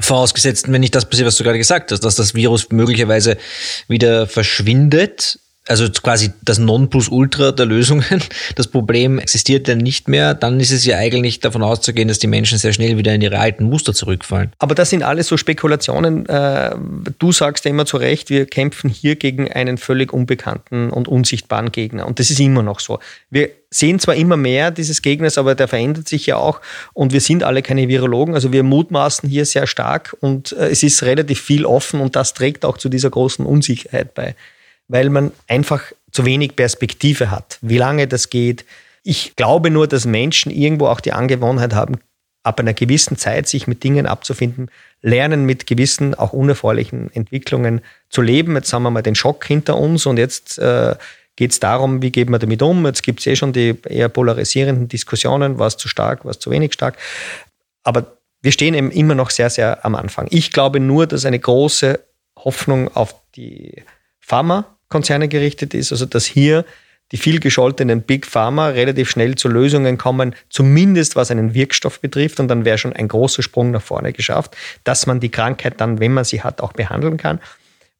Vorausgesetzt, 0.00 0.70
wenn 0.70 0.80
nicht 0.80 0.94
das 0.94 1.08
passiert, 1.08 1.28
was 1.28 1.36
du 1.36 1.44
gerade 1.44 1.58
gesagt 1.58 1.92
hast, 1.92 2.00
dass 2.00 2.16
das 2.16 2.34
Virus 2.34 2.70
möglicherweise 2.70 3.38
wieder 3.86 4.26
verschwindet, 4.26 5.38
also 5.66 5.88
quasi 5.90 6.32
das 6.42 6.58
Nonplusultra 6.58 7.52
der 7.52 7.66
Lösungen. 7.66 8.04
Das 8.56 8.68
Problem 8.68 9.18
existiert 9.18 9.66
dann 9.68 9.78
nicht 9.78 10.08
mehr. 10.08 10.34
Dann 10.34 10.60
ist 10.60 10.70
es 10.70 10.84
ja 10.84 10.96
eigentlich 10.98 11.40
davon 11.40 11.62
auszugehen, 11.62 12.08
dass 12.08 12.18
die 12.18 12.26
Menschen 12.26 12.58
sehr 12.58 12.72
schnell 12.72 12.96
wieder 12.98 13.14
in 13.14 13.20
ihre 13.20 13.38
alten 13.38 13.64
Muster 13.64 13.94
zurückfallen. 13.94 14.52
Aber 14.58 14.74
das 14.74 14.90
sind 14.90 15.02
alles 15.02 15.28
so 15.28 15.36
Spekulationen. 15.36 16.26
Äh, 16.26 16.76
du 17.18 17.32
sagst 17.32 17.64
ja 17.64 17.70
immer 17.70 17.86
zu 17.86 17.96
Recht, 17.96 18.30
wir 18.30 18.46
kämpfen 18.46 18.90
hier 18.90 19.16
gegen 19.16 19.50
einen 19.50 19.78
völlig 19.78 20.12
unbekannten 20.12 20.90
und 20.90 21.08
unsichtbaren 21.08 21.72
Gegner. 21.72 22.06
Und 22.06 22.18
das 22.20 22.30
ist 22.30 22.40
immer 22.40 22.62
noch 22.62 22.80
so. 22.80 23.00
Wir 23.30 23.50
sehen 23.70 23.98
zwar 23.98 24.14
immer 24.14 24.36
mehr 24.36 24.70
dieses 24.70 25.02
Gegners, 25.02 25.38
aber 25.38 25.54
der 25.54 25.68
verändert 25.68 26.08
sich 26.08 26.26
ja 26.26 26.36
auch. 26.36 26.60
Und 26.92 27.12
wir 27.12 27.20
sind 27.20 27.42
alle 27.42 27.62
keine 27.62 27.88
Virologen. 27.88 28.34
Also 28.34 28.52
wir 28.52 28.62
mutmaßen 28.62 29.28
hier 29.28 29.46
sehr 29.46 29.66
stark 29.66 30.16
und 30.20 30.52
äh, 30.52 30.68
es 30.68 30.82
ist 30.82 31.02
relativ 31.02 31.40
viel 31.40 31.66
offen 31.66 32.00
und 32.00 32.14
das 32.14 32.34
trägt 32.34 32.64
auch 32.64 32.78
zu 32.78 32.88
dieser 32.88 33.10
großen 33.10 33.44
Unsicherheit 33.44 34.14
bei 34.14 34.34
weil 34.88 35.10
man 35.10 35.32
einfach 35.48 35.82
zu 36.10 36.24
wenig 36.24 36.56
Perspektive 36.56 37.30
hat, 37.30 37.58
wie 37.60 37.78
lange 37.78 38.06
das 38.06 38.30
geht. 38.30 38.64
Ich 39.02 39.36
glaube 39.36 39.70
nur, 39.70 39.86
dass 39.86 40.06
Menschen 40.06 40.50
irgendwo 40.50 40.86
auch 40.86 41.00
die 41.00 41.12
Angewohnheit 41.12 41.74
haben, 41.74 41.98
ab 42.42 42.60
einer 42.60 42.74
gewissen 42.74 43.16
Zeit 43.16 43.48
sich 43.48 43.66
mit 43.66 43.82
Dingen 43.82 44.06
abzufinden, 44.06 44.70
lernen 45.00 45.44
mit 45.44 45.66
gewissen, 45.66 46.14
auch 46.14 46.32
unerfreulichen 46.32 47.10
Entwicklungen 47.14 47.80
zu 48.10 48.22
leben. 48.22 48.54
Jetzt 48.54 48.72
haben 48.72 48.82
wir 48.82 48.90
mal 48.90 49.02
den 49.02 49.14
Schock 49.14 49.44
hinter 49.44 49.76
uns 49.76 50.06
und 50.06 50.18
jetzt 50.18 50.58
äh, 50.58 50.94
geht 51.36 51.52
es 51.52 51.60
darum, 51.60 52.02
wie 52.02 52.10
geht 52.10 52.30
man 52.30 52.40
damit 52.40 52.62
um. 52.62 52.86
Jetzt 52.86 53.02
gibt 53.02 53.20
es 53.20 53.26
eh 53.26 53.36
schon 53.36 53.52
die 53.52 53.74
eher 53.88 54.08
polarisierenden 54.08 54.88
Diskussionen, 54.88 55.58
was 55.58 55.76
zu 55.76 55.88
stark, 55.88 56.24
was 56.24 56.38
zu 56.38 56.50
wenig 56.50 56.74
stark. 56.74 56.96
Aber 57.82 58.18
wir 58.42 58.52
stehen 58.52 58.74
eben 58.74 58.90
immer 58.90 59.14
noch 59.14 59.30
sehr, 59.30 59.50
sehr 59.50 59.84
am 59.84 59.94
Anfang. 59.94 60.26
Ich 60.30 60.52
glaube 60.52 60.80
nur, 60.80 61.06
dass 61.06 61.24
eine 61.24 61.38
große 61.38 61.98
Hoffnung 62.36 62.94
auf 62.94 63.14
die 63.36 63.82
Pharma 64.24 64.74
Konzerne 64.88 65.28
gerichtet 65.28 65.74
ist, 65.74 65.92
also 65.92 66.06
dass 66.06 66.24
hier 66.24 66.64
die 67.12 67.16
viel 67.16 67.40
gescholtenen 67.40 68.02
Big 68.02 68.26
Pharma 68.26 68.68
relativ 68.68 69.10
schnell 69.10 69.34
zu 69.34 69.48
Lösungen 69.48 69.98
kommen, 69.98 70.34
zumindest 70.48 71.16
was 71.16 71.30
einen 71.30 71.52
Wirkstoff 71.52 72.00
betrifft. 72.00 72.40
Und 72.40 72.48
dann 72.48 72.64
wäre 72.64 72.78
schon 72.78 72.94
ein 72.94 73.08
großer 73.08 73.42
Sprung 73.42 73.70
nach 73.70 73.82
vorne 73.82 74.12
geschafft, 74.12 74.56
dass 74.84 75.06
man 75.06 75.20
die 75.20 75.28
Krankheit 75.28 75.80
dann, 75.80 76.00
wenn 76.00 76.12
man 76.12 76.24
sie 76.24 76.42
hat, 76.42 76.60
auch 76.60 76.72
behandeln 76.72 77.16
kann. 77.18 77.40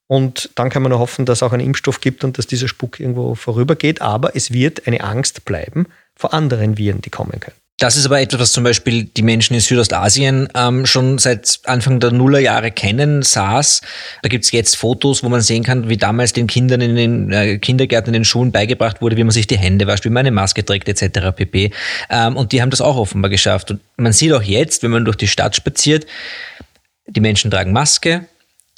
Und 0.07 0.51
dann 0.55 0.71
kann 0.71 0.83
man 0.83 0.91
nur 0.91 0.99
hoffen, 0.99 1.27
dass 1.27 1.39
es 1.39 1.43
auch 1.43 1.53
einen 1.53 1.67
Impfstoff 1.67 2.01
gibt 2.01 2.25
und 2.25 2.39
dass 2.39 2.47
dieser 2.47 2.69
Spuk 2.69 3.01
irgendwo 3.01 3.35
vorübergeht. 3.35 4.01
Aber 4.01 4.35
es 4.35 4.53
wird 4.53 4.87
eine 4.87 5.03
Angst 5.03 5.45
bleiben 5.45 5.87
vor 6.15 6.33
anderen 6.33 6.79
Viren, 6.79 7.01
die 7.01 7.11
kommen 7.11 7.41
können. 7.41 7.64
Das 7.85 7.97
ist 7.97 8.07
aber 8.07 8.19
etwas, 8.19 8.41
was 8.41 8.53
zum 8.53 8.65
Beispiel 8.65 9.05
die 9.05 9.21
Menschen 9.21 9.53
in 9.53 9.61
Südostasien 9.61 10.49
ähm, 10.55 10.87
schon 10.87 11.19
seit 11.19 11.61
Anfang 11.65 12.01
der 12.01 12.13
Nullerjahre 12.13 12.71
kennen, 12.71 13.21
SARS. 13.21 13.83
Da 14.23 14.31
gibt's 14.31 14.53
jetzt 14.53 14.79
Fotos, 14.79 15.23
wo 15.23 15.29
man 15.29 15.43
sehen 15.43 15.65
kann, 15.65 15.91
wie 15.91 15.99
damals 15.99 16.33
den 16.33 16.47
Kindern 16.47 16.81
in 16.81 16.97
den 16.97 17.31
äh, 17.31 17.59
Kindergärten, 17.59 18.15
in 18.15 18.21
den 18.21 18.25
Schulen 18.25 18.53
beigebracht 18.53 19.03
wurde, 19.03 19.19
wie 19.19 19.25
man 19.25 19.33
sich 19.33 19.47
die 19.47 19.59
Hände 19.59 19.87
wascht, 19.87 20.07
wie 20.07 20.09
man 20.09 20.21
eine 20.21 20.31
Maske 20.31 20.65
trägt 20.65 20.89
etc. 20.89 21.37
pp. 21.37 21.73
Ähm, 22.09 22.39
und 22.39 22.53
die 22.53 22.63
haben 22.63 22.71
das 22.71 22.81
auch 22.81 22.97
offenbar 22.97 23.31
geschafft. 23.31 23.71
Und 23.71 23.81
man 23.99 24.15
sieht 24.15 24.33
auch 24.33 24.43
jetzt, 24.43 24.83
wenn 24.83 24.91
man 24.91 25.05
durch 25.05 25.19
die 25.19 25.29
Stadt 25.29 25.55
spaziert, 25.55 26.07
die 27.07 27.21
Menschen 27.21 27.51
tragen 27.51 27.75
Maske, 27.75 28.25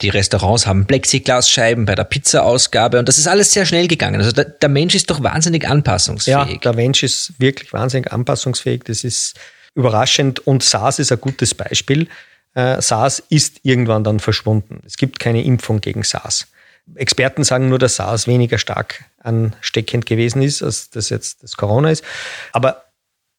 die 0.02 0.10
Restaurants 0.10 0.66
haben 0.66 0.86
Plexiglasscheiben 0.86 1.86
bei 1.86 1.94
der 1.94 2.04
Pizza-Ausgabe 2.04 2.98
und 2.98 3.08
das 3.08 3.18
ist 3.18 3.26
alles 3.26 3.52
sehr 3.52 3.64
schnell 3.64 3.88
gegangen. 3.88 4.20
Also 4.20 4.32
der, 4.32 4.44
der, 4.44 4.68
Mensch 4.68 4.94
ist 4.94 5.10
doch 5.10 5.22
wahnsinnig 5.22 5.66
anpassungsfähig. 5.66 6.50
Ja, 6.50 6.56
der 6.58 6.74
Mensch 6.74 7.02
ist 7.02 7.32
wirklich 7.38 7.72
wahnsinnig 7.72 8.12
anpassungsfähig. 8.12 8.84
Das 8.84 9.04
ist 9.04 9.34
überraschend 9.74 10.46
und 10.46 10.62
SARS 10.62 10.98
ist 10.98 11.12
ein 11.12 11.20
gutes 11.20 11.54
Beispiel. 11.54 12.08
Äh, 12.54 12.80
SARS 12.82 13.22
ist 13.30 13.60
irgendwann 13.62 14.04
dann 14.04 14.20
verschwunden. 14.20 14.80
Es 14.84 14.96
gibt 14.98 15.18
keine 15.18 15.42
Impfung 15.44 15.80
gegen 15.80 16.02
SARS. 16.02 16.46
Experten 16.94 17.42
sagen 17.42 17.68
nur, 17.68 17.78
dass 17.78 17.96
SARS 17.96 18.26
weniger 18.26 18.58
stark 18.58 19.04
ansteckend 19.20 20.06
gewesen 20.06 20.42
ist, 20.42 20.62
als 20.62 20.90
das 20.90 21.08
jetzt 21.08 21.42
das 21.42 21.56
Corona 21.56 21.90
ist. 21.90 22.04
Aber 22.52 22.85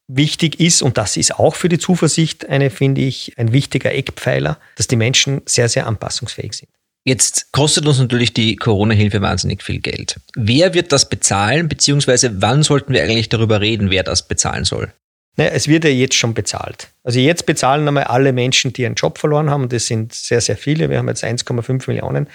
wichtig 0.08 0.58
ist, 0.58 0.82
und 0.82 0.98
das 0.98 1.16
ist 1.16 1.38
auch 1.38 1.54
für 1.54 1.68
die 1.68 1.78
Zuversicht 1.78 2.48
eine, 2.48 2.70
finde 2.70 3.02
ich, 3.02 3.34
ein 3.36 3.52
wichtiger 3.52 3.92
Eckpfeiler, 3.94 4.58
dass 4.76 4.88
die 4.88 4.96
Menschen 4.96 5.42
sehr, 5.44 5.68
sehr 5.68 5.86
anpassungsfähig 5.86 6.54
sind. 6.54 6.70
Jetzt 7.04 7.52
kostet 7.52 7.86
uns 7.86 7.98
natürlich 7.98 8.34
die 8.34 8.56
Corona-Hilfe 8.56 9.22
wahnsinnig 9.22 9.62
viel 9.62 9.78
Geld. 9.80 10.20
Wer 10.34 10.74
wird 10.74 10.92
das 10.92 11.08
bezahlen, 11.08 11.68
beziehungsweise 11.68 12.42
wann 12.42 12.62
sollten 12.62 12.92
wir 12.92 13.02
eigentlich 13.02 13.28
darüber 13.28 13.60
reden, 13.60 13.90
wer 13.90 14.02
das 14.02 14.26
bezahlen 14.26 14.64
soll? 14.64 14.92
Naja, 15.36 15.52
es 15.52 15.68
wird 15.68 15.84
ja 15.84 15.90
jetzt 15.90 16.16
schon 16.16 16.34
bezahlt. 16.34 16.88
Also 17.04 17.20
jetzt 17.20 17.46
bezahlen 17.46 17.86
einmal 17.86 18.04
alle 18.04 18.32
Menschen, 18.32 18.72
die 18.72 18.82
ihren 18.82 18.94
Job 18.94 19.18
verloren 19.18 19.50
haben. 19.50 19.68
Das 19.68 19.86
sind 19.86 20.12
sehr, 20.12 20.40
sehr 20.40 20.56
viele. 20.56 20.90
Wir 20.90 20.98
haben 20.98 21.08
jetzt 21.08 21.22
1,5 21.22 21.84
Millionen, 21.86 22.26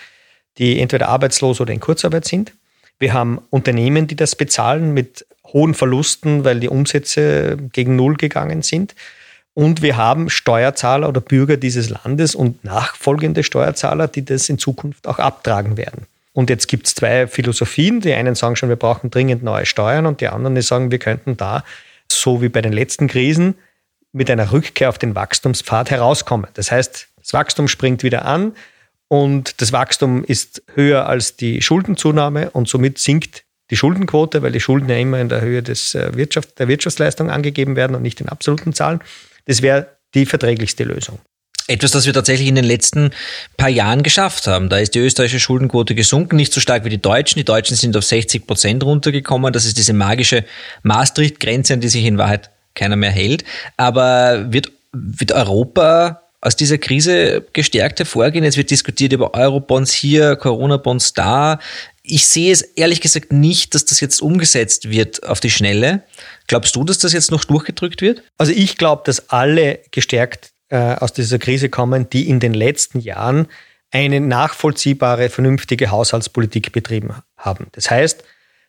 die 0.58 0.80
entweder 0.80 1.10
arbeitslos 1.10 1.60
oder 1.60 1.74
in 1.74 1.82
Kurzarbeit 1.82 2.26
sind. 2.26 2.54
Wir 3.00 3.14
haben 3.14 3.42
Unternehmen, 3.50 4.08
die 4.08 4.16
das 4.16 4.36
bezahlen 4.36 4.94
mit 4.94 5.26
hohen 5.47 5.73
Verlusten, 5.73 6.43
weil 6.43 6.60
die 6.60 6.69
Umsätze 6.69 7.58
gegen 7.73 7.95
Null 7.95 8.15
gegangen 8.15 8.62
sind. 8.62 8.95
Und 9.53 9.82
wir 9.82 9.97
haben 9.97 10.29
Steuerzahler 10.29 11.10
oder 11.10 11.21
Bürger 11.21 11.58
dieses 11.58 11.89
Landes 11.89 12.34
und 12.34 12.63
nachfolgende 12.63 13.43
Steuerzahler, 13.43 14.08
die 14.08 14.25
das 14.25 14.49
in 14.49 14.58
Zukunft 14.58 15.08
auch 15.08 15.19
abtragen 15.19 15.77
werden. 15.77 16.08
Und 16.34 16.49
jetzt 16.49 16.67
gibt 16.67 16.88
es 16.88 16.95
zwei 16.95 17.27
Philosophien. 17.27 18.01
Die 18.01 18.13
einen 18.13 18.34
sagen 18.34 18.56
schon, 18.56 18.69
wir 18.69 18.75
brauchen 18.75 19.12
dringend 19.12 19.43
neue 19.43 19.67
Steuern 19.67 20.08
und 20.08 20.21
die 20.21 20.27
anderen, 20.27 20.56
die 20.56 20.63
sagen, 20.63 20.89
wir 20.89 20.97
könnten 20.97 21.38
da, 21.38 21.63
so 22.12 22.41
wie 22.41 22.49
bei 22.49 22.62
den 22.62 22.73
letzten 22.73 23.08
Krisen, 23.08 23.56
mit 24.12 24.29
einer 24.29 24.51
Rückkehr 24.51 24.89
auf 24.89 24.97
den 24.97 25.15
Wachstumspfad 25.15 25.91
herauskommen. 25.91 26.47
Das 26.56 26.71
heißt, 26.71 27.08
das 27.19 27.34
Wachstum 27.34 27.67
springt 27.67 28.03
wieder 28.03 28.25
an 28.25 28.53
und 29.08 29.62
das 29.62 29.71
Wachstum 29.71 30.23
ist 30.23 30.63
höher 30.73 31.08
als 31.08 31.36
die 31.36 31.62
Schuldenzunahme 31.62 32.49
und 32.51 32.67
somit 32.67 32.97
sinkt 32.97 33.42
die 33.69 33.78
Schuldenquote, 33.78 34.41
weil 34.41 34.52
die 34.52 34.60
Schulden 34.60 34.89
ja 34.89 34.97
immer 34.97 35.19
in 35.19 35.30
der 35.30 35.41
Höhe 35.41 35.63
des 35.63 35.95
äh, 35.95 36.15
Wirtschaft, 36.15 36.60
der 36.60 36.67
Wirtschaftsleistung 36.67 37.30
angegeben 37.30 37.76
werden 37.76 37.95
und 37.95 38.02
nicht 38.02 38.21
in 38.21 38.30
absoluten 38.30 38.73
Zahlen. 38.73 38.99
Das 39.45 39.62
wäre 39.62 39.88
die 40.13 40.26
verträglichste 40.26 40.84
Lösung. 40.84 41.19
Etwas, 41.67 41.91
das 41.91 42.06
wir 42.06 42.13
tatsächlich 42.13 42.49
in 42.49 42.56
den 42.56 42.65
letzten 42.65 43.12
paar 43.56 43.69
Jahren 43.69 44.04
geschafft 44.04 44.47
haben. 44.47 44.67
Da 44.67 44.80
ist 44.80 44.95
die 44.95 44.99
österreichische 44.99 45.39
Schuldenquote 45.39 45.95
gesunken, 45.95 46.36
nicht 46.36 46.52
so 46.52 46.60
stark 46.60 46.84
wie 46.84 46.89
die 46.89 47.02
Deutschen. 47.02 47.39
Die 47.39 47.45
Deutschen 47.45 47.78
sind 47.78 47.95
auf 47.95 48.04
60 48.04 48.45
Prozent 48.45 48.84
runtergekommen. 48.84 49.54
Das 49.54 49.63
ist 49.63 49.78
diese 49.78 49.93
magische 49.93 50.43
Maastricht-Grenze, 50.84 51.76
an 51.76 51.80
die 51.80 51.88
sich 51.88 52.04
in 52.04 52.17
Wahrheit 52.17 52.49
keiner 52.76 52.97
mehr 52.97 53.12
hält. 53.12 53.45
Aber 53.78 54.52
wird, 54.52 54.71
wird 54.91 55.32
Europa 55.32 56.21
aus 56.41 56.58
dieser 56.58 56.78
Krise 56.78 57.45
gestärkt 57.54 57.99
hervorgehen? 57.99 58.43
Jetzt 58.43 58.58
wird 58.58 58.69
diskutiert 58.69 59.13
über 59.13 59.34
Eurobonds 59.34 59.93
hier, 59.93 60.36
Corona-Bonds 60.36 61.13
da. 61.13 61.60
Ich 62.06 62.28
sehe 62.28 62.52
es 62.52 62.62
ehrlich 62.62 63.00
gesagt 63.00 63.32
nicht, 63.32 63.74
dass 63.74 63.86
das 63.86 64.02
jetzt 64.02 64.22
umgesetzt 64.22 64.89
wird 64.89 65.24
auf 65.24 65.39
die 65.39 65.50
Schnelle. 65.50 66.04
Glaubst 66.48 66.76
du, 66.76 66.84
dass 66.84 66.98
das 66.98 67.13
jetzt 67.13 67.32
noch 67.32 67.46
durchgedrückt 67.46 68.02
wird? 68.02 68.24
Also 68.38 68.52
ich 68.52 68.78
glaube, 68.78 69.04
dass 69.06 69.30
alle 69.30 69.80
gestärkt 69.92 70.52
äh, 70.68 70.96
aus 70.96 71.13
dieser 71.13 71.39
Krise 71.39 71.70
kommen, 71.70 72.10
die 72.10 72.28
in 72.28 72.42
den 72.42 72.54
letzten 72.54 73.00
Jahren 73.00 73.48
eine 73.89 74.20
nachvollziehbare, 74.20 75.30
vernünftige 75.30 75.92
Haushaltspolitik 75.92 76.74
betrieben 76.74 77.16
haben. 77.38 77.68
Das 77.72 77.89
heißt, 77.89 78.24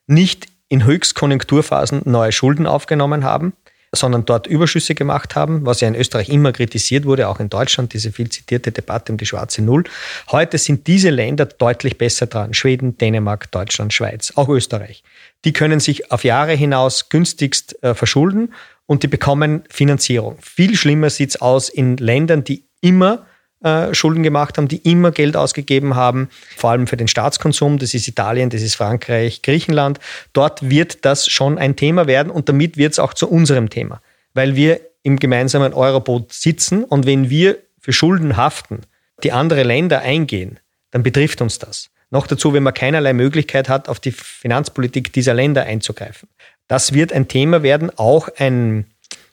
nicht 0.06 0.46
in 0.68 0.84
Höchstkonjunkturphasen 0.84 2.02
neue 2.04 2.30
Schulden 2.30 2.66
aufgenommen 2.66 3.24
haben, 3.24 3.54
sondern 3.94 4.24
dort 4.24 4.46
Überschüsse 4.46 4.94
gemacht 4.94 5.34
haben, 5.36 5.64
was 5.66 5.80
ja 5.80 5.88
in 5.88 5.94
Österreich 5.94 6.28
immer 6.28 6.52
kritisiert 6.52 7.04
wurde, 7.04 7.28
auch 7.28 7.40
in 7.40 7.48
Deutschland, 7.48 7.92
diese 7.92 8.12
viel 8.12 8.28
zitierte 8.28 8.72
Debatte 8.72 9.12
um 9.12 9.18
die 9.18 9.26
schwarze 9.26 9.62
Null. 9.62 9.84
Heute 10.30 10.58
sind 10.58 10.86
diese 10.86 11.10
Länder 11.10 11.46
deutlich 11.46 11.98
besser 11.98 12.26
dran. 12.26 12.54
Schweden, 12.54 12.98
Dänemark, 12.98 13.50
Deutschland, 13.50 13.92
Schweiz, 13.92 14.32
auch 14.36 14.48
Österreich. 14.48 15.02
Die 15.44 15.52
können 15.52 15.80
sich 15.80 16.10
auf 16.10 16.24
Jahre 16.24 16.52
hinaus 16.52 17.08
günstigst 17.08 17.82
äh, 17.82 17.94
verschulden 17.94 18.54
und 18.86 19.02
die 19.02 19.08
bekommen 19.08 19.64
Finanzierung. 19.68 20.38
Viel 20.40 20.76
schlimmer 20.76 21.10
sieht's 21.10 21.40
aus 21.40 21.68
in 21.68 21.96
Ländern, 21.96 22.44
die 22.44 22.64
immer 22.80 23.26
äh, 23.64 23.94
Schulden 23.94 24.22
gemacht 24.22 24.58
haben, 24.58 24.68
die 24.68 24.76
immer 24.76 25.10
Geld 25.10 25.36
ausgegeben 25.36 25.96
haben, 25.96 26.28
vor 26.56 26.70
allem 26.70 26.86
für 26.86 26.96
den 26.96 27.08
Staatskonsum. 27.08 27.78
Das 27.78 27.94
ist 27.94 28.06
Italien, 28.06 28.50
das 28.50 28.62
ist 28.62 28.74
Frankreich, 28.74 29.42
Griechenland. 29.42 29.98
Dort 30.32 30.68
wird 30.68 31.04
das 31.04 31.26
schon 31.26 31.58
ein 31.58 31.74
Thema 31.74 32.06
werden 32.06 32.30
und 32.30 32.48
damit 32.48 32.76
wird 32.76 32.92
es 32.92 32.98
auch 32.98 33.14
zu 33.14 33.28
unserem 33.28 33.70
Thema, 33.70 34.02
weil 34.34 34.54
wir 34.54 34.80
im 35.02 35.18
gemeinsamen 35.18 35.72
Euroboot 35.72 36.32
sitzen 36.32 36.84
und 36.84 37.06
wenn 37.06 37.30
wir 37.30 37.58
für 37.80 37.92
Schulden 37.92 38.36
haften, 38.36 38.80
die 39.22 39.32
andere 39.32 39.62
Länder 39.62 40.00
eingehen, 40.00 40.60
dann 40.90 41.02
betrifft 41.02 41.40
uns 41.40 41.58
das. 41.58 41.90
Noch 42.10 42.26
dazu, 42.26 42.52
wenn 42.52 42.62
man 42.62 42.74
keinerlei 42.74 43.12
Möglichkeit 43.12 43.68
hat, 43.68 43.88
auf 43.88 43.98
die 43.98 44.12
Finanzpolitik 44.12 45.12
dieser 45.12 45.34
Länder 45.34 45.64
einzugreifen. 45.64 46.28
Das 46.68 46.92
wird 46.92 47.12
ein 47.12 47.28
Thema 47.28 47.62
werden, 47.62 47.90
auch 47.96 48.28
ein, 48.38 48.86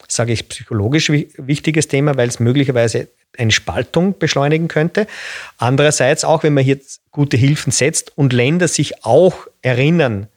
sage 0.08 0.34
ich, 0.34 0.50
psychologisch 0.50 1.10
wichtiges 1.10 1.88
Thema, 1.88 2.17
weil 2.17 2.28
es 2.28 2.39
möglicherweise 2.39 3.08
eine 3.38 3.52
Spaltung 3.52 4.17
beschleunigen 4.17 4.67
könnte. 4.67 5.08
Andererseits 5.58 6.24
auch, 6.24 6.44
wenn 6.44 6.54
man 6.54 6.63
hier 6.63 6.80
gute 7.12 7.38
Hilfen 7.38 7.72
setzt 7.72 8.17
und 8.17 8.34
Länder 8.34 8.67
sich 8.67 9.04
auch 9.06 9.48
erinnern 9.62 10.28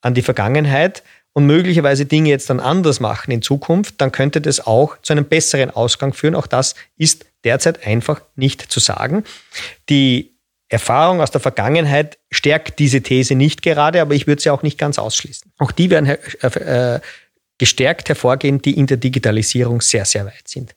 an 0.00 0.14
die 0.14 0.22
Vergangenheit 0.22 1.02
und 1.32 1.46
möglicherweise 1.46 2.06
Dinge 2.06 2.30
jetzt 2.30 2.50
dann 2.50 2.60
anders 2.60 3.00
machen 3.00 3.30
in 3.30 3.42
Zukunft, 3.42 4.00
dann 4.00 4.12
könnte 4.12 4.40
das 4.40 4.66
auch 4.66 4.96
zu 5.02 5.12
einem 5.12 5.26
besseren 5.26 5.70
Ausgang 5.70 6.12
führen. 6.12 6.34
Auch 6.34 6.46
das 6.46 6.74
ist 6.96 7.26
derzeit 7.44 7.86
einfach 7.86 8.20
nicht 8.34 8.62
zu 8.62 8.80
sagen. 8.80 9.24
Die 9.88 10.34
Erfahrung 10.68 11.20
aus 11.20 11.30
der 11.30 11.40
Vergangenheit 11.40 12.18
stärkt 12.30 12.78
diese 12.78 13.02
These 13.02 13.34
nicht 13.34 13.62
gerade, 13.62 14.00
aber 14.00 14.14
ich 14.14 14.26
würde 14.26 14.40
sie 14.40 14.50
auch 14.50 14.62
nicht 14.62 14.78
ganz 14.78 14.98
ausschließen. 14.98 15.52
Auch 15.58 15.72
die 15.72 15.90
werden 15.90 16.06
äh, 16.06 17.00
gestärkt 17.58 18.08
hervorgehen, 18.08 18.62
die 18.62 18.76
in 18.76 18.86
der 18.86 18.96
Digitalisierung 18.96 19.80
sehr, 19.80 20.04
sehr 20.04 20.26
weit 20.26 20.46
sind. 20.46 20.74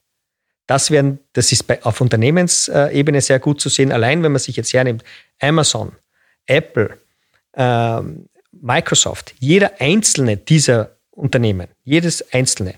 Das, 0.67 0.91
werden, 0.91 1.19
das 1.33 1.51
ist 1.51 1.63
bei, 1.63 1.83
auf 1.83 1.99
Unternehmensebene 2.01 3.21
sehr 3.21 3.39
gut 3.39 3.59
zu 3.59 3.69
sehen. 3.69 3.91
Allein 3.91 4.23
wenn 4.23 4.31
man 4.31 4.39
sich 4.39 4.55
jetzt 4.55 4.73
hernimmt, 4.73 5.03
Amazon, 5.39 5.93
Apple, 6.45 6.97
ähm, 7.55 8.29
Microsoft, 8.51 9.33
jeder 9.39 9.73
einzelne 9.79 10.37
dieser 10.37 10.91
Unternehmen, 11.11 11.67
jedes 11.83 12.31
einzelne, 12.33 12.75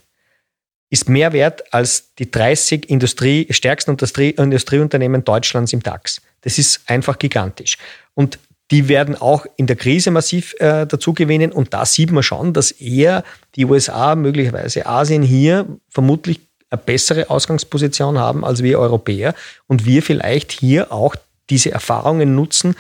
ist 0.90 1.10
mehr 1.10 1.34
wert 1.34 1.74
als 1.74 2.14
die 2.16 2.30
30 2.30 2.90
Industrie, 2.90 3.48
stärksten 3.50 3.92
Industrie, 3.92 4.32
Industrieunternehmen 4.32 5.24
Deutschlands 5.24 5.74
im 5.74 5.82
DAX. 5.82 6.22
Das 6.42 6.58
ist 6.58 6.82
einfach 6.88 7.20
gigantisch. 7.20 7.78
Und 8.14 8.40
die 8.72 8.88
werden 8.88 9.16
auch 9.16 9.46
in 9.58 9.68
der 9.68 9.76
Krise 9.76 10.12
massiv 10.12 10.56
äh, 10.60 10.88
dazu 10.88 11.14
gewinnen. 11.14 11.52
Und 11.52 11.74
da 11.74 11.86
sieht 11.86 12.12
man 12.12 12.24
schon, 12.24 12.54
dass 12.54 12.72
eher 12.72 13.24
die 13.56 13.66
USA, 13.66 14.16
möglicherweise 14.16 14.86
Asien 14.86 15.22
hier 15.22 15.68
vermutlich 15.90 16.40
eine 16.76 16.84
bessere 16.84 17.30
Ausgangsposition 17.30 18.18
haben 18.18 18.46
als 18.46 18.64
wir 18.64 18.80
Europäer 18.80 19.34
und 19.68 19.86
wir 19.86 20.04
vielleicht 20.04 20.52
hier 20.52 20.92
auch 20.92 21.16
diese 21.50 21.72
Erfahrungen 21.72 22.36
nutzen, 22.36 22.76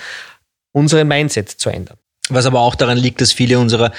unseren 0.71 1.08
Mindset 1.08 1.49
zu 1.49 1.69
ändern. 1.69 1.97
Was 2.29 2.45
aber 2.45 2.62
auch 2.62 2.75
daran 2.75 2.97
liegt, 2.97 3.21
dass 3.21 3.31
viele 3.31 3.60
unserer 3.60 3.91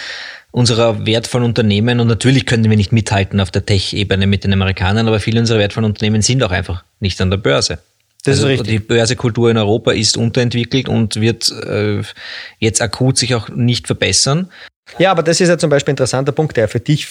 unserer 0.52 1.04
wertvollen 1.04 1.44
Unternehmen 1.44 2.00
und 2.00 2.06
natürlich 2.06 2.46
können 2.46 2.70
wir 2.70 2.76
nicht 2.78 2.90
mithalten 2.90 3.40
auf 3.40 3.50
der 3.50 3.66
Tech-Ebene 3.66 4.26
mit 4.26 4.44
den 4.44 4.54
Amerikanern, 4.54 5.06
aber 5.06 5.20
viele 5.20 5.40
unserer 5.40 5.58
wertvollen 5.58 5.84
Unternehmen 5.84 6.22
sind 6.22 6.42
auch 6.42 6.50
einfach 6.50 6.82
nicht 6.98 7.20
an 7.20 7.28
der 7.28 7.36
Börse. 7.36 7.78
Das 8.24 8.38
also 8.38 8.48
ist 8.48 8.60
richtig. 8.60 8.68
Die 8.68 8.78
Börsekultur 8.78 9.50
in 9.50 9.58
Europa 9.58 9.92
ist 9.92 10.16
unterentwickelt 10.16 10.88
und 10.88 11.20
wird 11.20 11.50
äh, 11.50 12.02
jetzt 12.58 12.80
akut 12.80 13.18
sich 13.18 13.34
auch 13.34 13.50
nicht 13.50 13.86
verbessern. 13.86 14.50
Ja, 14.98 15.10
aber 15.10 15.22
das 15.22 15.40
ist 15.40 15.48
ja 15.48 15.58
zum 15.58 15.68
Beispiel 15.68 15.92
ein 15.92 15.96
interessanter 15.96 16.32
Punkt, 16.32 16.56
der 16.56 16.68
für 16.68 16.80
dich, 16.80 17.06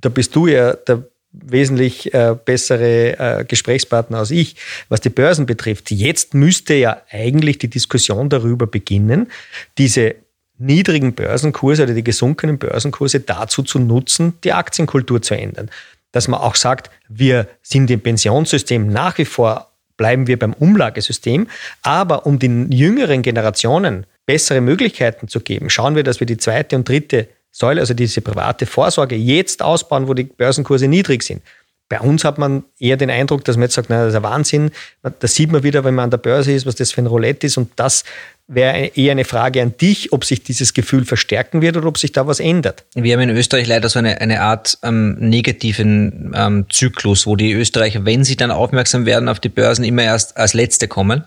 da 0.00 0.08
bist 0.08 0.34
du 0.36 0.46
ja 0.46 0.74
der 0.74 1.02
wesentlich 1.32 2.12
äh, 2.12 2.36
bessere 2.44 3.18
äh, 3.18 3.44
Gesprächspartner 3.44 4.18
als 4.18 4.30
ich, 4.30 4.56
was 4.88 5.00
die 5.00 5.10
Börsen 5.10 5.46
betrifft. 5.46 5.90
Jetzt 5.90 6.34
müsste 6.34 6.74
ja 6.74 7.02
eigentlich 7.10 7.58
die 7.58 7.68
Diskussion 7.68 8.28
darüber 8.28 8.66
beginnen, 8.66 9.30
diese 9.78 10.16
niedrigen 10.58 11.14
Börsenkurse 11.14 11.84
oder 11.84 11.94
die 11.94 12.04
gesunkenen 12.04 12.58
Börsenkurse 12.58 13.20
dazu 13.20 13.62
zu 13.62 13.78
nutzen, 13.78 14.34
die 14.44 14.52
Aktienkultur 14.52 15.22
zu 15.22 15.34
ändern. 15.34 15.70
Dass 16.12 16.28
man 16.28 16.40
auch 16.40 16.56
sagt, 16.56 16.90
wir 17.08 17.46
sind 17.62 17.90
im 17.90 18.00
Pensionssystem 18.00 18.88
nach 18.88 19.16
wie 19.18 19.24
vor 19.24 19.70
bleiben 20.00 20.26
wir 20.26 20.38
beim 20.38 20.54
Umlagesystem. 20.54 21.46
Aber 21.82 22.24
um 22.24 22.38
den 22.38 22.72
jüngeren 22.72 23.20
Generationen 23.20 24.06
bessere 24.24 24.62
Möglichkeiten 24.62 25.28
zu 25.28 25.40
geben, 25.40 25.68
schauen 25.68 25.94
wir, 25.94 26.02
dass 26.02 26.20
wir 26.20 26.26
die 26.26 26.38
zweite 26.38 26.74
und 26.74 26.88
dritte 26.88 27.28
Säule, 27.52 27.80
also 27.80 27.94
diese 27.94 28.20
private 28.20 28.66
Vorsorge, 28.66 29.16
jetzt 29.16 29.62
ausbauen, 29.62 30.08
wo 30.08 30.14
die 30.14 30.24
Börsenkurse 30.24 30.88
niedrig 30.88 31.22
sind. 31.22 31.42
Bei 31.90 31.98
uns 31.98 32.22
hat 32.22 32.38
man 32.38 32.62
eher 32.78 32.96
den 32.96 33.10
Eindruck, 33.10 33.44
dass 33.44 33.56
man 33.56 33.64
jetzt 33.64 33.74
sagt, 33.74 33.90
na, 33.90 34.04
das 34.04 34.10
ist 34.10 34.16
ein 34.16 34.22
Wahnsinn. 34.22 34.70
Das 35.18 35.34
sieht 35.34 35.50
man 35.50 35.64
wieder, 35.64 35.82
wenn 35.82 35.96
man 35.96 36.04
an 36.04 36.10
der 36.10 36.18
Börse 36.18 36.52
ist, 36.52 36.64
was 36.64 36.76
das 36.76 36.92
für 36.92 37.02
ein 37.02 37.08
Roulette 37.08 37.48
ist. 37.48 37.56
Und 37.56 37.72
das 37.74 38.04
wäre 38.46 38.92
eher 38.94 39.10
eine 39.10 39.24
Frage 39.24 39.60
an 39.60 39.76
dich, 39.76 40.12
ob 40.12 40.24
sich 40.24 40.44
dieses 40.44 40.72
Gefühl 40.72 41.04
verstärken 41.04 41.62
wird 41.62 41.76
oder 41.76 41.88
ob 41.88 41.98
sich 41.98 42.12
da 42.12 42.28
was 42.28 42.38
ändert. 42.38 42.84
Wir 42.94 43.14
haben 43.14 43.28
in 43.28 43.36
Österreich 43.36 43.66
leider 43.66 43.88
so 43.88 43.98
eine, 43.98 44.20
eine 44.20 44.40
Art 44.40 44.78
ähm, 44.84 45.16
negativen 45.18 46.32
ähm, 46.36 46.66
Zyklus, 46.70 47.26
wo 47.26 47.34
die 47.34 47.52
Österreicher, 47.52 48.04
wenn 48.04 48.22
sie 48.22 48.36
dann 48.36 48.52
aufmerksam 48.52 49.04
werden 49.04 49.28
auf 49.28 49.40
die 49.40 49.48
Börsen, 49.48 49.84
immer 49.84 50.04
erst 50.04 50.36
als 50.36 50.54
Letzte 50.54 50.86
kommen 50.86 51.24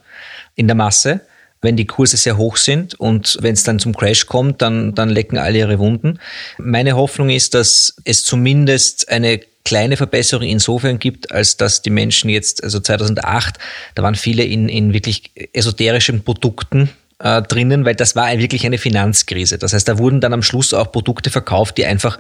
in 0.56 0.68
der 0.68 0.76
Masse 0.76 1.20
wenn 1.64 1.78
die 1.78 1.88
Kurse 1.88 2.18
sehr 2.18 2.38
hoch 2.38 2.58
sind 2.58 2.94
und 3.00 3.38
wenn 3.42 3.54
es 3.54 3.64
dann 3.64 3.80
zum 3.80 3.96
Crash 3.96 4.28
kommt, 4.28 4.62
dann, 4.62 4.94
dann 4.94 5.10
lecken 5.10 5.38
alle 5.38 5.58
ihre 5.58 5.80
Wunden. 5.80 6.20
Meine 6.58 6.96
Hoffnung 6.96 7.30
ist, 7.30 7.54
dass 7.54 7.96
es 8.04 8.24
zumindest 8.24 9.10
eine 9.10 9.40
kleine 9.66 9.96
Verbesserung 9.98 10.46
insofern 10.46 11.00
gibt, 11.00 11.32
als 11.32 11.58
dass 11.58 11.82
die 11.82 11.90
Menschen 11.90 12.30
jetzt, 12.30 12.64
also 12.64 12.80
2008, 12.80 13.58
da 13.96 14.04
waren 14.04 14.16
viele 14.16 14.44
in, 14.44 14.68
in 14.68 14.94
wirklich 14.94 15.32
esoterischen 15.54 16.24
Produkten 16.24 16.90
äh, 17.20 17.42
drinnen, 17.42 17.86
weil 17.86 17.96
das 17.96 18.16
war 18.16 18.38
wirklich 18.38 18.66
eine 18.66 18.78
Finanzkrise. 18.78 19.58
Das 19.58 19.74
heißt, 19.74 19.88
da 19.88 19.98
wurden 19.98 20.20
dann 20.20 20.34
am 20.34 20.44
Schluss 20.44 20.74
auch 20.74 20.92
Produkte 20.92 21.30
verkauft, 21.30 21.78
die 21.78 21.86
einfach 21.86 22.20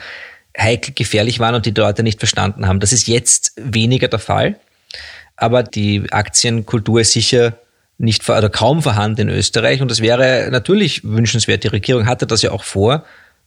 heikel 0.57 0.93
gefährlich 0.93 1.39
waren 1.39 1.55
und 1.55 1.65
die 1.65 1.71
Leute 1.71 2.03
nicht 2.03 2.19
verstanden 2.19 2.67
haben. 2.67 2.79
Das 2.79 2.93
ist 2.93 3.07
jetzt 3.07 3.53
weniger 3.57 4.07
der 4.07 4.19
Fall. 4.19 4.57
Aber 5.35 5.63
die 5.63 6.03
Aktienkultur 6.11 7.01
ist 7.01 7.11
sicher 7.11 7.57
nicht 7.97 8.27
oder 8.27 8.49
kaum 8.49 8.81
vorhanden 8.81 9.21
in 9.21 9.29
Österreich 9.29 9.81
und 9.81 9.91
es 9.91 10.01
wäre 10.01 10.49
natürlich 10.51 11.03
wünschenswert. 11.03 11.63
Die 11.63 11.69
Regierung 11.69 12.05
hatte 12.05 12.27
das 12.27 12.41
ja 12.41 12.51
auch 12.51 12.63
vor, 12.63 13.05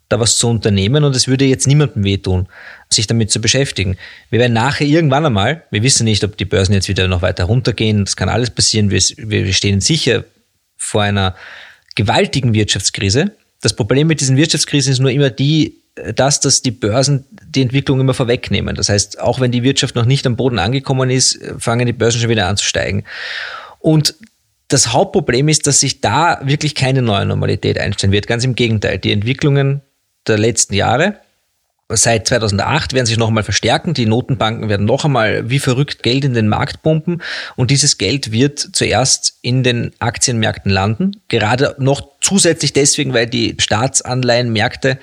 da 0.09 0.21
was 0.21 0.39
zu 0.39 0.49
unternehmen 0.49 1.03
und 1.05 1.17
es 1.17 1.27
würde 1.27 1.45
jetzt 1.45 1.67
niemandem 1.67 2.05
wehtun, 2.05 2.49
sich 2.89 3.07
damit 3.07 3.31
zu 3.31 3.41
beschäftigen. 3.41 3.97
Wir 4.31 4.39
werden 4.39 4.53
nachher 4.53 4.87
irgendwann 4.87 5.27
einmal, 5.27 5.65
wir 5.71 5.83
wissen 5.83 6.05
nicht, 6.05 6.23
ob 6.23 6.37
die 6.37 6.45
Börsen 6.45 6.75
jetzt 6.75 6.89
wieder 6.89 7.09
noch 7.09 7.23
weiter 7.23 7.45
runtergehen, 7.45 8.05
das 8.05 8.17
kann 8.17 8.29
alles 8.29 8.51
passieren, 8.51 8.91
wir, 8.91 9.01
wir 9.17 9.53
stehen 9.53 9.81
sicher 9.81 10.25
vor 10.77 11.03
einer 11.03 11.35
gewaltigen 11.97 12.55
Wirtschaftskrise. 12.55 13.33
Das 13.61 13.75
Problem 13.75 14.07
mit 14.07 14.21
diesen 14.21 14.37
Wirtschaftskrisen 14.37 14.93
ist 14.93 15.01
nur 15.01 15.11
immer 15.11 15.31
die, 15.31 15.79
das, 16.15 16.41
dass 16.41 16.63
die 16.63 16.71
Börsen 16.71 17.25
die 17.31 17.63
Entwicklung 17.63 17.99
immer 17.99 18.15
vorwegnehmen. 18.15 18.77
Das 18.77 18.89
heißt, 18.89 19.19
auch 19.19 19.41
wenn 19.41 19.51
die 19.51 19.63
Wirtschaft 19.65 19.97
noch 19.97 20.05
nicht 20.05 20.27
am 20.27 20.37
Boden 20.37 20.59
angekommen 20.59 21.11
ist, 21.11 21.41
fangen 21.59 21.87
die 21.87 21.93
Börsen 21.93 22.21
schon 22.21 22.31
wieder 22.31 22.47
an 22.47 22.57
zu 22.57 22.65
steigen. 22.65 23.05
Und 23.81 24.15
das 24.69 24.93
Hauptproblem 24.93 25.49
ist, 25.49 25.67
dass 25.67 25.81
sich 25.81 26.01
da 26.01 26.41
wirklich 26.43 26.75
keine 26.75 27.03
neue 27.03 27.27
Normalität 27.27 27.79
einstellen 27.79 28.13
wird. 28.13 28.27
Ganz 28.27 28.45
im 28.45 28.55
Gegenteil. 28.55 28.99
Die 28.99 29.13
Entwicklungen 29.13 29.83
der 30.27 30.39
letzten 30.39 30.75
Jahre, 30.75 31.21
seit 31.89 32.27
2008 32.27 32.93
werden 32.93 33.07
sich 33.07 33.17
noch 33.17 33.29
einmal 33.29 33.45
verstärken. 33.45 33.95
Die 33.95 34.07
Notenbanken 34.07 34.69
werden 34.69 34.87
noch 34.87 35.05
einmal 35.05 35.49
wie 35.51 35.61
verrückt 35.61 36.03
Geld 36.03 36.25
in 36.25 36.35
den 36.35 36.49
Markt 36.49 36.83
pumpen 36.83 37.23
und 37.55 37.71
dieses 37.71 37.97
Geld 37.99 38.33
wird 38.33 38.59
zuerst 38.59 39.39
in 39.43 39.63
den 39.63 39.93
Aktienmärkten 40.01 40.71
landen. 40.71 41.23
Gerade 41.29 41.77
noch 41.79 42.09
zusätzlich 42.21 42.73
deswegen, 42.73 43.15
weil 43.15 43.29
die 43.29 43.55
Staatsanleihenmärkte 43.59 44.99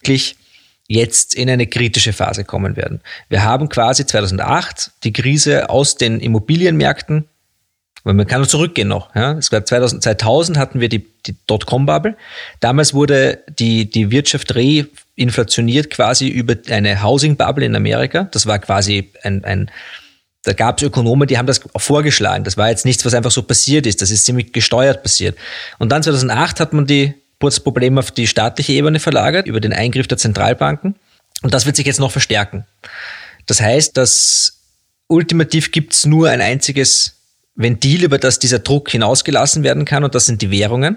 wirklich 0.00 0.36
jetzt 0.86 1.34
in 1.34 1.50
eine 1.50 1.66
kritische 1.66 2.12
Phase 2.12 2.44
kommen 2.44 2.76
werden. 2.76 3.00
Wir 3.28 3.42
haben 3.42 3.68
quasi 3.68 4.06
2008 4.06 4.92
die 5.04 5.12
Krise 5.12 5.68
aus 5.68 5.96
den 5.96 6.20
Immobilienmärkten 6.20 7.28
weil 8.08 8.14
man 8.14 8.26
kann 8.26 8.40
nur 8.40 8.48
zurückgehen 8.48 8.88
noch. 8.88 9.14
Ja. 9.14 9.32
Es 9.32 9.50
gab 9.50 9.68
2000, 9.68 10.02
2000 10.02 10.56
hatten 10.56 10.80
wir 10.80 10.88
die, 10.88 11.06
die 11.26 11.36
Dotcom-Bubble. 11.46 12.16
Damals 12.58 12.94
wurde 12.94 13.40
die, 13.58 13.90
die 13.90 14.10
Wirtschaft 14.10 14.54
reinflationiert 14.54 15.90
quasi 15.90 16.26
über 16.26 16.54
eine 16.70 17.02
Housing-Bubble 17.02 17.66
in 17.66 17.76
Amerika. 17.76 18.22
Das 18.32 18.46
war 18.46 18.60
quasi 18.60 19.12
ein, 19.24 19.44
ein 19.44 19.70
da 20.42 20.54
gab 20.54 20.78
es 20.78 20.84
Ökonomen, 20.84 21.28
die 21.28 21.36
haben 21.36 21.44
das 21.44 21.60
vorgeschlagen. 21.76 22.44
Das 22.44 22.56
war 22.56 22.70
jetzt 22.70 22.86
nichts, 22.86 23.04
was 23.04 23.12
einfach 23.12 23.30
so 23.30 23.42
passiert 23.42 23.86
ist. 23.86 24.00
Das 24.00 24.10
ist 24.10 24.24
ziemlich 24.24 24.54
gesteuert 24.54 25.02
passiert. 25.02 25.36
Und 25.78 25.92
dann 25.92 26.02
2008 26.02 26.60
hat 26.60 26.72
man 26.72 26.86
die, 26.86 27.12
das 27.40 27.60
Problem 27.60 27.98
auf 27.98 28.10
die 28.10 28.26
staatliche 28.26 28.72
Ebene 28.72 29.00
verlagert, 29.00 29.46
über 29.46 29.60
den 29.60 29.74
Eingriff 29.74 30.06
der 30.06 30.16
Zentralbanken. 30.16 30.94
Und 31.42 31.52
das 31.52 31.66
wird 31.66 31.76
sich 31.76 31.84
jetzt 31.84 32.00
noch 32.00 32.10
verstärken. 32.10 32.64
Das 33.44 33.60
heißt, 33.60 33.98
dass 33.98 34.62
ultimativ 35.08 35.72
gibt 35.72 35.92
es 35.92 36.06
nur 36.06 36.30
ein 36.30 36.40
einziges 36.40 37.17
Ventil, 37.58 38.04
über 38.04 38.18
das 38.18 38.38
dieser 38.38 38.60
Druck 38.60 38.88
hinausgelassen 38.90 39.64
werden 39.64 39.84
kann, 39.84 40.04
und 40.04 40.14
das 40.14 40.26
sind 40.26 40.40
die 40.40 40.50
Währungen. 40.50 40.96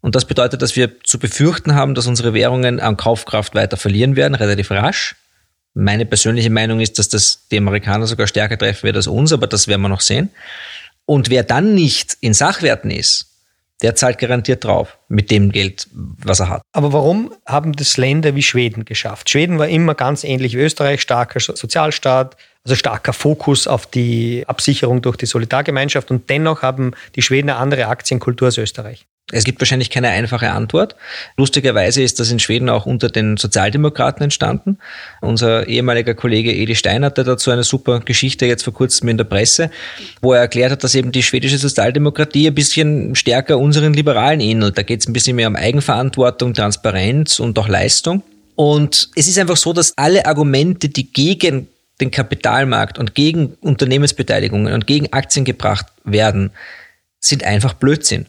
Und 0.00 0.16
das 0.16 0.26
bedeutet, 0.26 0.60
dass 0.60 0.76
wir 0.76 1.00
zu 1.02 1.18
befürchten 1.18 1.74
haben, 1.74 1.94
dass 1.94 2.06
unsere 2.06 2.34
Währungen 2.34 2.80
an 2.80 2.96
Kaufkraft 2.96 3.54
weiter 3.54 3.76
verlieren 3.76 4.16
werden, 4.16 4.34
relativ 4.34 4.70
rasch. 4.72 5.14
Meine 5.72 6.04
persönliche 6.04 6.50
Meinung 6.50 6.80
ist, 6.80 6.98
dass 6.98 7.08
das 7.08 7.46
die 7.50 7.58
Amerikaner 7.58 8.06
sogar 8.06 8.26
stärker 8.26 8.58
treffen 8.58 8.82
wird 8.82 8.96
als 8.96 9.06
uns, 9.06 9.32
aber 9.32 9.46
das 9.46 9.68
werden 9.68 9.82
wir 9.82 9.88
noch 9.88 10.00
sehen. 10.00 10.30
Und 11.06 11.30
wer 11.30 11.44
dann 11.44 11.74
nicht 11.74 12.16
in 12.20 12.34
Sachwerten 12.34 12.90
ist, 12.90 13.33
der 13.82 13.94
zahlt 13.94 14.18
garantiert 14.18 14.64
drauf 14.64 14.98
mit 15.08 15.30
dem 15.30 15.52
Geld, 15.52 15.88
was 15.92 16.40
er 16.40 16.48
hat. 16.48 16.62
Aber 16.72 16.92
warum 16.92 17.34
haben 17.46 17.72
das 17.72 17.96
Länder 17.96 18.34
wie 18.34 18.42
Schweden 18.42 18.84
geschafft? 18.84 19.30
Schweden 19.30 19.58
war 19.58 19.68
immer 19.68 19.94
ganz 19.94 20.24
ähnlich 20.24 20.54
wie 20.54 20.60
Österreich, 20.60 21.02
starker 21.02 21.40
Sozialstaat, 21.40 22.36
also 22.64 22.76
starker 22.76 23.12
Fokus 23.12 23.66
auf 23.66 23.86
die 23.86 24.44
Absicherung 24.46 25.02
durch 25.02 25.16
die 25.16 25.26
Solidargemeinschaft 25.26 26.10
und 26.10 26.30
dennoch 26.30 26.62
haben 26.62 26.92
die 27.14 27.22
Schweden 27.22 27.50
eine 27.50 27.58
andere 27.58 27.88
Aktienkultur 27.88 28.46
als 28.46 28.58
Österreich. 28.58 29.06
Es 29.32 29.44
gibt 29.44 29.58
wahrscheinlich 29.60 29.88
keine 29.88 30.08
einfache 30.08 30.50
Antwort. 30.50 30.96
Lustigerweise 31.38 32.02
ist 32.02 32.20
das 32.20 32.30
in 32.30 32.40
Schweden 32.40 32.68
auch 32.68 32.84
unter 32.84 33.08
den 33.08 33.38
Sozialdemokraten 33.38 34.22
entstanden. 34.22 34.78
Unser 35.22 35.66
ehemaliger 35.66 36.12
Kollege 36.12 36.52
Edi 36.52 36.74
Stein 36.74 37.06
hatte 37.06 37.24
dazu 37.24 37.50
eine 37.50 37.64
super 37.64 38.00
Geschichte 38.00 38.44
jetzt 38.44 38.64
vor 38.64 38.74
kurzem 38.74 39.08
in 39.08 39.16
der 39.16 39.24
Presse, 39.24 39.70
wo 40.20 40.34
er 40.34 40.40
erklärt 40.40 40.72
hat, 40.72 40.84
dass 40.84 40.94
eben 40.94 41.10
die 41.10 41.22
schwedische 41.22 41.56
Sozialdemokratie 41.56 42.48
ein 42.48 42.54
bisschen 42.54 43.14
stärker 43.14 43.58
unseren 43.58 43.94
Liberalen 43.94 44.40
ähnelt. 44.40 44.76
Da 44.76 44.82
geht 44.82 45.00
es 45.00 45.08
ein 45.08 45.14
bisschen 45.14 45.36
mehr 45.36 45.48
um 45.48 45.56
Eigenverantwortung, 45.56 46.52
Transparenz 46.52 47.40
und 47.40 47.58
auch 47.58 47.68
Leistung. 47.68 48.22
Und 48.56 49.08
es 49.16 49.26
ist 49.26 49.38
einfach 49.38 49.56
so, 49.56 49.72
dass 49.72 49.96
alle 49.96 50.26
Argumente, 50.26 50.90
die 50.90 51.10
gegen 51.10 51.68
den 51.98 52.10
Kapitalmarkt 52.10 52.98
und 52.98 53.14
gegen 53.14 53.54
Unternehmensbeteiligungen 53.62 54.74
und 54.74 54.86
gegen 54.86 55.12
Aktien 55.14 55.46
gebracht 55.46 55.86
werden, 56.04 56.50
sind 57.20 57.42
einfach 57.42 57.72
Blödsinn. 57.72 58.26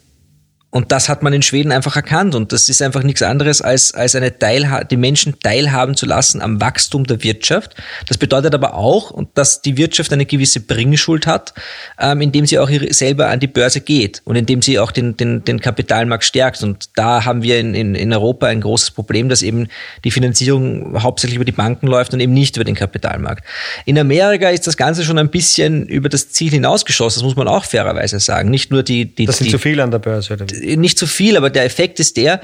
Und 0.76 0.92
das 0.92 1.08
hat 1.08 1.24
man 1.24 1.32
in 1.32 1.42
Schweden 1.42 1.72
einfach 1.72 1.96
erkannt. 1.96 2.36
Und 2.36 2.52
das 2.52 2.68
ist 2.68 2.82
einfach 2.82 3.02
nichts 3.02 3.22
anderes, 3.22 3.62
als, 3.62 3.94
als 3.94 4.14
eine 4.14 4.38
Teilha 4.38 4.84
die 4.84 4.98
Menschen 4.98 5.40
teilhaben 5.40 5.96
zu 5.96 6.06
lassen 6.06 6.42
am 6.42 6.60
Wachstum 6.60 7.06
der 7.06 7.24
Wirtschaft. 7.24 7.76
Das 8.10 8.18
bedeutet 8.18 8.54
aber 8.54 8.74
auch, 8.74 9.18
dass 9.36 9.62
die 9.62 9.78
Wirtschaft 9.78 10.12
eine 10.12 10.26
gewisse 10.26 10.60
Bringschuld 10.60 11.28
hat, 11.28 11.54
ähm, 11.98 12.20
indem 12.20 12.46
sie 12.46 12.60
auch 12.60 12.70
selber 12.90 13.30
an 13.30 13.40
die 13.40 13.48
Börse 13.48 13.80
geht 13.80 14.22
und 14.26 14.36
indem 14.36 14.62
sie 14.62 14.78
auch 14.78 14.92
den, 14.92 15.16
den, 15.16 15.46
den 15.46 15.62
Kapitalmarkt 15.62 16.26
stärkt. 16.26 16.62
Und 16.62 16.90
da 16.98 17.24
haben 17.24 17.42
wir 17.42 17.58
in, 17.58 17.74
in, 17.74 17.96
in 17.96 18.12
Europa 18.12 18.48
ein 18.48 18.60
großes 18.60 18.92
Problem, 18.92 19.30
dass 19.30 19.44
eben 19.44 19.70
die 20.04 20.12
Finanzierung 20.12 21.02
hauptsächlich 21.02 21.38
über 21.38 21.46
die 21.46 21.54
Banken 21.54 21.88
läuft 21.88 22.14
und 22.14 22.20
eben 22.20 22.34
nicht 22.34 22.58
über 22.58 22.66
den 22.66 22.76
Kapitalmarkt. 22.76 23.46
In 23.86 23.98
Amerika 23.98 24.50
ist 24.50 24.68
das 24.68 24.76
Ganze 24.76 25.06
schon 25.06 25.20
ein 25.20 25.30
bisschen 25.30 25.88
über 25.88 26.10
das 26.10 26.32
Ziel 26.32 26.52
hinausgeschossen, 26.52 27.22
das 27.22 27.24
muss 27.24 27.38
man 27.38 27.48
auch 27.48 27.64
fairerweise 27.64 28.20
sagen. 28.20 28.50
Nicht 28.50 28.72
nur 28.72 28.84
die, 28.84 29.06
die 29.06 29.26
Das 29.26 29.38
sind 29.38 29.48
die, 29.48 29.52
zu 29.52 29.58
viele 29.58 29.82
an 29.82 29.92
der 29.92 30.00
Börse, 30.00 30.34
oder? 30.34 30.46
Nicht 30.66 30.98
zu 30.98 31.08
viel, 31.08 31.38
aber 31.38 31.50
der 31.50 31.66
Effekt 31.66 32.00
ist 32.00 32.18
der, 32.18 32.42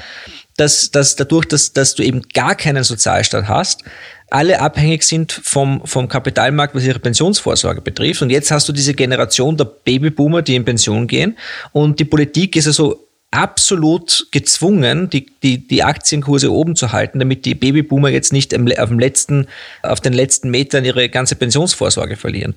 dass, 0.57 0.91
dass 0.91 1.15
dadurch, 1.15 1.45
dass, 1.45 1.73
dass 1.73 1.95
du 1.95 2.03
eben 2.03 2.21
gar 2.33 2.55
keinen 2.55 2.83
Sozialstaat 2.83 3.47
hast, 3.47 3.83
alle 4.29 4.61
abhängig 4.61 5.03
sind 5.03 5.31
vom, 5.31 5.81
vom 5.85 6.07
Kapitalmarkt, 6.07 6.73
was 6.73 6.85
ihre 6.85 6.99
Pensionsvorsorge 6.99 7.81
betrifft. 7.81 8.21
Und 8.21 8.29
jetzt 8.29 8.49
hast 8.49 8.67
du 8.69 8.73
diese 8.73 8.93
Generation 8.93 9.57
der 9.57 9.65
Babyboomer, 9.65 10.41
die 10.41 10.55
in 10.55 10.63
Pension 10.63 11.07
gehen. 11.07 11.37
Und 11.73 11.99
die 11.99 12.05
Politik 12.05 12.55
ist 12.55 12.67
also 12.67 13.07
absolut 13.31 14.27
gezwungen, 14.31 15.09
die, 15.09 15.25
die, 15.41 15.67
die 15.67 15.83
Aktienkurse 15.83 16.51
oben 16.51 16.75
zu 16.75 16.91
halten, 16.91 17.19
damit 17.19 17.45
die 17.45 17.55
Babyboomer 17.55 18.09
jetzt 18.09 18.33
nicht 18.33 18.53
auf, 18.53 18.89
dem 18.89 18.99
letzten, 18.99 19.47
auf 19.83 20.01
den 20.01 20.13
letzten 20.13 20.49
Metern 20.49 20.85
ihre 20.85 21.09
ganze 21.09 21.35
Pensionsvorsorge 21.35 22.17
verlieren. 22.17 22.55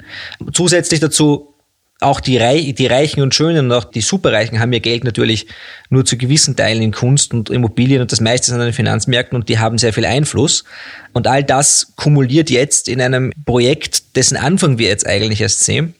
Zusätzlich 0.53 1.01
dazu 1.01 1.54
auch 2.05 2.21
die, 2.21 2.37
Reich, 2.37 2.75
die 2.75 2.87
Reichen 2.87 3.23
und 3.23 3.35
Schönen 3.35 3.67
und 3.67 3.73
auch 3.73 3.85
die 3.85 4.01
Superreichen 4.01 4.61
haben 4.61 4.73
ihr 4.73 4.81
Geld 4.81 5.05
natürlich 5.05 5.47
nur 5.91 6.05
zu 6.05 6.17
gewissen 6.17 6.57
Teilen 6.57 6.83
in 6.83 6.93
Kunst 6.93 7.35
und 7.35 7.51
Immobilien 7.51 8.01
und 8.01 8.13
das 8.13 8.21
meiste 8.21 8.53
an 8.53 8.61
den 8.61 8.73
Finanzmärkten 8.73 9.37
und 9.37 9.49
die 9.49 9.59
haben 9.59 9.79
sehr 9.79 9.93
viel 9.93 10.05
Einfluss. 10.05 10.65
Und 11.13 11.27
all 11.27 11.43
das 11.43 11.93
kumuliert 11.97 12.51
jetzt 12.51 12.89
in 12.89 13.01
einem 13.01 13.33
Projekt, 13.45 14.17
dessen 14.17 14.37
Anfang 14.37 14.79
wir 14.79 14.89
jetzt 14.89 15.07
eigentlich 15.07 15.41
erst 15.41 15.65
sehen 15.65 15.95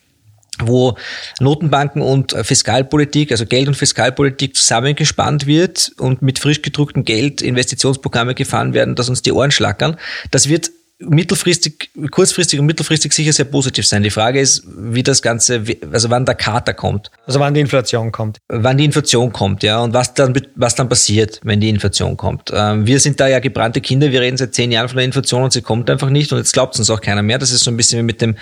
wo 0.61 0.97
Notenbanken 1.41 2.01
und 2.01 2.33
Fiskalpolitik, 2.43 3.33
also 3.33 3.45
Geld- 3.45 3.67
und 3.67 3.75
Fiskalpolitik 3.75 4.55
zusammengespannt 4.55 5.47
wird 5.47 5.93
und 5.99 6.23
mit 6.23 6.39
frisch 6.39 6.63
gedrucktem 6.63 7.05
Geld 7.05 7.43
Investitionsprogramme 7.43 8.35
gefahren 8.35 8.73
werden, 8.73 8.95
dass 8.95 9.09
uns 9.09 9.23
die 9.23 9.33
Ohren 9.33 9.51
schlackern. 9.51 9.97
Das 10.31 10.49
wird 10.49 10.71
mittelfristig, 10.99 11.91
kurzfristig 12.11 12.61
und 12.61 12.67
mittelfristig 12.67 13.13
sicher 13.13 13.33
sehr 13.33 13.47
positiv 13.47 13.87
sein. 13.87 14.03
Die 14.03 14.11
Frage 14.11 14.41
ist, 14.41 14.65
wie 14.67 15.03
das 15.03 15.23
Ganze, 15.23 15.65
also 15.91 16.09
wann 16.11 16.25
der 16.25 16.37
Kater 16.37 16.73
kommt. 16.73 17.11
Also 17.27 17.41
wann 17.41 17.53
die 17.53 17.61
Inflation 17.61 18.13
kommt. 18.13 18.39
Wann 18.49 18.79
die 18.79 18.85
Inflation 18.85 19.33
kommt, 19.33 19.63
ja, 19.63 19.81
und 19.81 19.93
was 19.93 20.15
dann, 20.15 20.41
was 20.55 20.77
dann 20.77 20.89
passiert, 20.89 21.41
wenn 21.43 21.61
die 21.61 21.69
Inflation 21.69 22.17
kommt. 22.17 22.53
Ähm, 22.55 22.87
wir 22.87 23.01
sind 23.01 23.19
da 23.19 23.27
ja 23.27 23.41
gebrannte 23.41 23.81
Kinder, 23.81 24.13
wir 24.13 24.21
reden 24.21 24.37
seit 24.37 24.55
zehn 24.55 24.71
Jahren 24.71 24.89
von 24.89 24.97
der 24.97 25.05
Inflation 25.05 25.43
und 25.43 25.53
sie 25.53 25.63
kommt 25.63 25.91
einfach 25.91 26.11
nicht 26.11 26.33
und 26.33 26.39
jetzt 26.39 26.53
glaubt 26.53 26.79
uns 26.79 26.89
auch 26.91 27.01
keiner 27.01 27.23
mehr. 27.23 27.39
Das 27.39 27.51
ist 27.51 27.65
so 27.65 27.71
ein 27.71 27.77
bisschen 27.77 27.99
wie 27.99 28.05
mit 28.05 28.21
dem, 28.21 28.37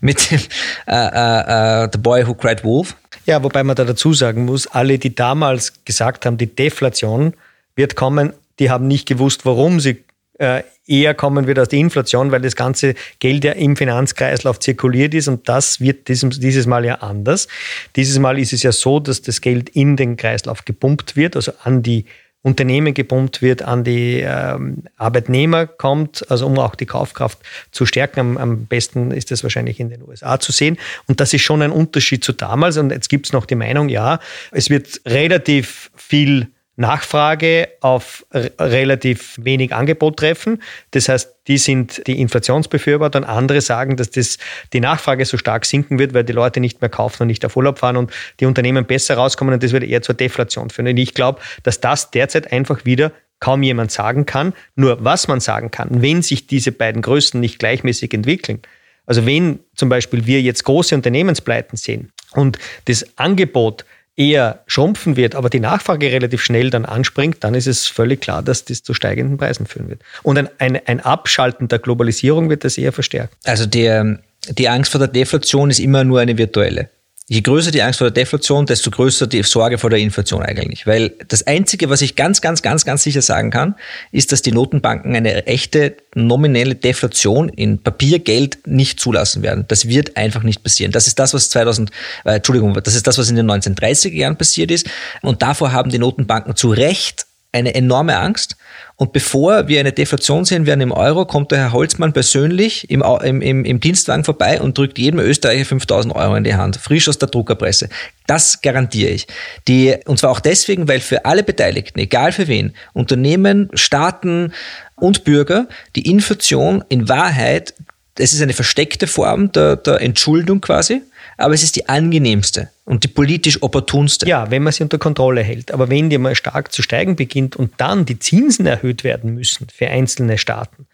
mit 0.00 0.30
dem, 0.30 0.40
äh, 0.86 0.94
äh, 0.94 1.84
äh, 1.84 1.88
The 1.92 1.98
Boy 1.98 2.26
Who 2.26 2.34
Cried 2.34 2.64
Wolf. 2.64 2.96
Ja, 3.26 3.42
wobei 3.42 3.62
man 3.62 3.76
da 3.76 3.84
dazu 3.84 4.14
sagen 4.14 4.46
muss, 4.46 4.66
alle, 4.66 4.98
die 4.98 5.14
damals 5.14 5.84
gesagt 5.84 6.24
haben, 6.24 6.38
die 6.38 6.54
Deflation 6.54 7.34
wird 7.76 7.94
kommen, 7.94 8.32
die 8.58 8.70
haben 8.70 8.88
nicht 8.88 9.06
gewusst, 9.06 9.44
warum 9.44 9.80
sie 9.80 10.02
eher 10.38 11.14
kommen 11.14 11.46
wird 11.46 11.58
aus 11.58 11.68
der 11.68 11.78
Inflation, 11.78 12.30
weil 12.30 12.40
das 12.40 12.56
ganze 12.56 12.94
Geld 13.18 13.44
ja 13.44 13.52
im 13.52 13.76
Finanzkreislauf 13.76 14.60
zirkuliert 14.60 15.14
ist 15.14 15.28
und 15.28 15.48
das 15.48 15.80
wird 15.80 16.08
dieses 16.08 16.66
Mal 16.66 16.84
ja 16.84 16.96
anders. 16.96 17.48
Dieses 17.96 18.18
Mal 18.18 18.38
ist 18.38 18.52
es 18.52 18.62
ja 18.62 18.72
so, 18.72 19.00
dass 19.00 19.20
das 19.22 19.40
Geld 19.40 19.68
in 19.70 19.96
den 19.96 20.16
Kreislauf 20.16 20.64
gepumpt 20.64 21.16
wird, 21.16 21.36
also 21.36 21.52
an 21.64 21.82
die 21.82 22.04
Unternehmen 22.42 22.94
gepumpt 22.94 23.42
wird, 23.42 23.62
an 23.62 23.82
die 23.82 24.20
ähm, 24.20 24.84
Arbeitnehmer 24.96 25.66
kommt, 25.66 26.24
also 26.30 26.46
um 26.46 26.58
auch 26.58 26.76
die 26.76 26.86
Kaufkraft 26.86 27.38
zu 27.72 27.84
stärken. 27.84 28.20
Am, 28.20 28.36
am, 28.36 28.66
besten 28.66 29.10
ist 29.10 29.32
das 29.32 29.42
wahrscheinlich 29.42 29.80
in 29.80 29.90
den 29.90 30.02
USA 30.02 30.38
zu 30.38 30.52
sehen. 30.52 30.78
Und 31.06 31.20
das 31.20 31.34
ist 31.34 31.42
schon 31.42 31.62
ein 31.62 31.72
Unterschied 31.72 32.22
zu 32.22 32.32
damals. 32.32 32.76
Und 32.76 32.90
jetzt 32.90 33.08
gibt 33.08 33.26
es 33.26 33.32
noch 33.32 33.44
die 33.44 33.56
Meinung, 33.56 33.88
ja, 33.88 34.20
es 34.52 34.70
wird 34.70 35.00
relativ 35.04 35.90
viel 35.96 36.46
Nachfrage 36.78 37.68
auf 37.80 38.24
relativ 38.32 39.36
wenig 39.42 39.74
Angebot 39.74 40.16
treffen. 40.16 40.62
Das 40.92 41.08
heißt, 41.08 41.34
die 41.48 41.58
sind 41.58 42.06
die 42.06 42.20
Inflationsbefürworter 42.20 43.18
und 43.18 43.24
andere 43.24 43.60
sagen, 43.60 43.96
dass 43.96 44.10
das, 44.10 44.38
die 44.72 44.80
Nachfrage 44.80 45.24
so 45.24 45.36
stark 45.36 45.66
sinken 45.66 45.98
wird, 45.98 46.14
weil 46.14 46.22
die 46.22 46.32
Leute 46.32 46.60
nicht 46.60 46.80
mehr 46.80 46.88
kaufen 46.88 47.22
und 47.22 47.28
nicht 47.28 47.44
auf 47.44 47.56
Urlaub 47.56 47.80
fahren 47.80 47.96
und 47.96 48.12
die 48.38 48.46
Unternehmen 48.46 48.86
besser 48.86 49.16
rauskommen 49.16 49.54
und 49.54 49.62
das 49.62 49.72
wird 49.72 49.82
eher 49.82 50.02
zur 50.02 50.14
Deflation 50.14 50.70
führen. 50.70 50.86
Und 50.86 50.96
ich 50.98 51.14
glaube, 51.14 51.40
dass 51.64 51.80
das 51.80 52.12
derzeit 52.12 52.52
einfach 52.52 52.84
wieder 52.84 53.10
kaum 53.40 53.64
jemand 53.64 53.90
sagen 53.90 54.24
kann. 54.24 54.52
Nur 54.76 55.04
was 55.04 55.26
man 55.26 55.40
sagen 55.40 55.72
kann, 55.72 56.00
wenn 56.00 56.22
sich 56.22 56.46
diese 56.46 56.70
beiden 56.70 57.02
Größen 57.02 57.40
nicht 57.40 57.58
gleichmäßig 57.58 58.14
entwickeln, 58.14 58.62
also 59.04 59.26
wenn 59.26 59.60
zum 59.74 59.88
Beispiel 59.88 60.26
wir 60.26 60.42
jetzt 60.42 60.64
große 60.64 60.94
Unternehmenspleiten 60.94 61.76
sehen 61.76 62.12
und 62.34 62.58
das 62.84 63.18
Angebot 63.18 63.84
eher 64.18 64.64
schrumpfen 64.66 65.16
wird, 65.16 65.36
aber 65.36 65.48
die 65.48 65.60
Nachfrage 65.60 66.10
relativ 66.10 66.42
schnell 66.42 66.70
dann 66.70 66.84
anspringt, 66.84 67.44
dann 67.44 67.54
ist 67.54 67.68
es 67.68 67.86
völlig 67.86 68.20
klar, 68.20 68.42
dass 68.42 68.64
das 68.64 68.82
zu 68.82 68.92
steigenden 68.92 69.38
Preisen 69.38 69.66
führen 69.66 69.88
wird. 69.88 70.02
Und 70.24 70.36
ein, 70.38 70.48
ein, 70.58 70.80
ein 70.86 71.00
Abschalten 71.00 71.68
der 71.68 71.78
Globalisierung 71.78 72.50
wird 72.50 72.64
das 72.64 72.76
eher 72.76 72.92
verstärken. 72.92 73.34
Also 73.44 73.64
der, 73.64 74.18
die 74.48 74.68
Angst 74.68 74.90
vor 74.90 74.98
der 74.98 75.08
Deflation 75.08 75.70
ist 75.70 75.78
immer 75.78 76.02
nur 76.02 76.18
eine 76.18 76.36
virtuelle. 76.36 76.90
Je 77.30 77.42
größer 77.42 77.70
die 77.70 77.82
Angst 77.82 77.98
vor 77.98 78.10
der 78.10 78.24
Deflation, 78.24 78.64
desto 78.64 78.90
größer 78.90 79.26
die 79.26 79.42
Sorge 79.42 79.76
vor 79.76 79.90
der 79.90 79.98
Inflation 79.98 80.42
eigentlich. 80.42 80.86
Weil 80.86 81.10
das 81.28 81.46
Einzige, 81.46 81.90
was 81.90 82.00
ich 82.00 82.16
ganz, 82.16 82.40
ganz, 82.40 82.62
ganz, 82.62 82.86
ganz 82.86 83.02
sicher 83.02 83.20
sagen 83.20 83.50
kann, 83.50 83.74
ist, 84.12 84.32
dass 84.32 84.40
die 84.40 84.50
Notenbanken 84.50 85.14
eine 85.14 85.46
echte 85.46 85.98
nominelle 86.14 86.74
Deflation 86.74 87.50
in 87.50 87.82
Papiergeld 87.82 88.66
nicht 88.66 88.98
zulassen 88.98 89.42
werden. 89.42 89.66
Das 89.68 89.86
wird 89.88 90.16
einfach 90.16 90.42
nicht 90.42 90.62
passieren. 90.62 90.90
Das 90.90 91.06
ist 91.06 91.18
das, 91.18 91.34
was 91.34 91.50
2000, 91.50 91.90
äh, 92.24 92.36
Entschuldigung, 92.36 92.72
das 92.72 92.94
ist 92.94 93.06
das, 93.06 93.18
was 93.18 93.28
in 93.28 93.36
den 93.36 93.50
1930er 93.50 94.14
Jahren 94.14 94.38
passiert 94.38 94.70
ist. 94.70 94.88
Und 95.20 95.42
davor 95.42 95.72
haben 95.72 95.90
die 95.90 95.98
Notenbanken 95.98 96.56
zu 96.56 96.70
Recht 96.70 97.27
eine 97.52 97.74
enorme 97.74 98.16
Angst. 98.18 98.56
Und 98.96 99.12
bevor 99.12 99.68
wir 99.68 99.80
eine 99.80 99.92
Deflation 99.92 100.44
sehen 100.44 100.66
werden 100.66 100.80
im 100.80 100.92
Euro, 100.92 101.24
kommt 101.24 101.50
der 101.50 101.58
Herr 101.58 101.72
Holzmann 101.72 102.12
persönlich 102.12 102.90
im, 102.90 103.02
im, 103.02 103.64
im 103.64 103.80
Dienstwagen 103.80 104.24
vorbei 104.24 104.60
und 104.60 104.76
drückt 104.76 104.98
jedem 104.98 105.20
Österreicher 105.20 105.64
5000 105.64 106.14
Euro 106.14 106.34
in 106.34 106.44
die 106.44 106.56
Hand, 106.56 106.76
frisch 106.76 107.08
aus 107.08 107.18
der 107.18 107.28
Druckerpresse. 107.28 107.88
Das 108.26 108.60
garantiere 108.60 109.10
ich. 109.10 109.26
Die, 109.68 109.96
und 110.06 110.18
zwar 110.18 110.30
auch 110.30 110.40
deswegen, 110.40 110.88
weil 110.88 111.00
für 111.00 111.24
alle 111.24 111.42
Beteiligten, 111.42 111.98
egal 112.00 112.32
für 112.32 112.48
wen, 112.48 112.74
Unternehmen, 112.92 113.70
Staaten 113.74 114.52
und 114.96 115.24
Bürger, 115.24 115.68
die 115.96 116.10
Inflation 116.10 116.84
in 116.88 117.08
Wahrheit, 117.08 117.74
es 118.18 118.32
ist 118.32 118.42
eine 118.42 118.52
versteckte 118.52 119.06
Form 119.06 119.52
der, 119.52 119.76
der 119.76 120.00
Entschuldung 120.00 120.60
quasi, 120.60 121.02
aber 121.38 121.54
es 121.54 121.62
ist 121.62 121.76
die 121.76 121.88
angenehmste 121.88 122.70
und 122.84 123.04
die 123.04 123.08
politisch 123.08 123.62
opportunste. 123.62 124.28
Ja, 124.28 124.50
wenn 124.50 124.64
man 124.64 124.72
sie 124.72 124.82
unter 124.82 124.98
Kontrolle 124.98 125.42
hält. 125.42 125.70
Aber 125.70 125.88
wenn 125.88 126.10
die 126.10 126.18
mal 126.18 126.34
stark 126.34 126.72
zu 126.72 126.82
steigen 126.82 127.16
beginnt 127.16 127.54
und 127.56 127.72
dann 127.78 128.04
die 128.04 128.18
Zinsen 128.18 128.66
erhöht 128.66 129.04
werden 129.04 129.34
müssen 129.34 129.68
für 129.72 129.88
einzelne 129.88 130.36
Staaten, 130.36 130.86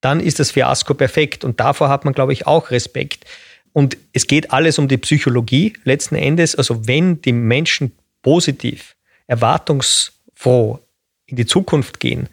dann 0.00 0.20
ist 0.20 0.38
das 0.38 0.52
Fiasko 0.52 0.94
perfekt. 0.94 1.44
Und 1.44 1.58
davor 1.58 1.88
hat 1.88 2.04
man, 2.04 2.14
glaube 2.14 2.32
ich, 2.32 2.46
auch 2.46 2.70
Respekt. 2.70 3.24
Und 3.72 3.96
es 4.12 4.28
geht 4.28 4.52
alles 4.52 4.78
um 4.78 4.86
die 4.86 4.96
Psychologie 4.96 5.74
letzten 5.82 6.14
Endes. 6.14 6.54
Also 6.54 6.86
wenn 6.86 7.20
die 7.20 7.32
Menschen 7.32 7.92
positiv, 8.22 8.94
erwartungsfroh 9.26 10.78
in 11.26 11.36
die 11.36 11.46
Zukunft 11.46 11.98
gehen, 11.98 12.28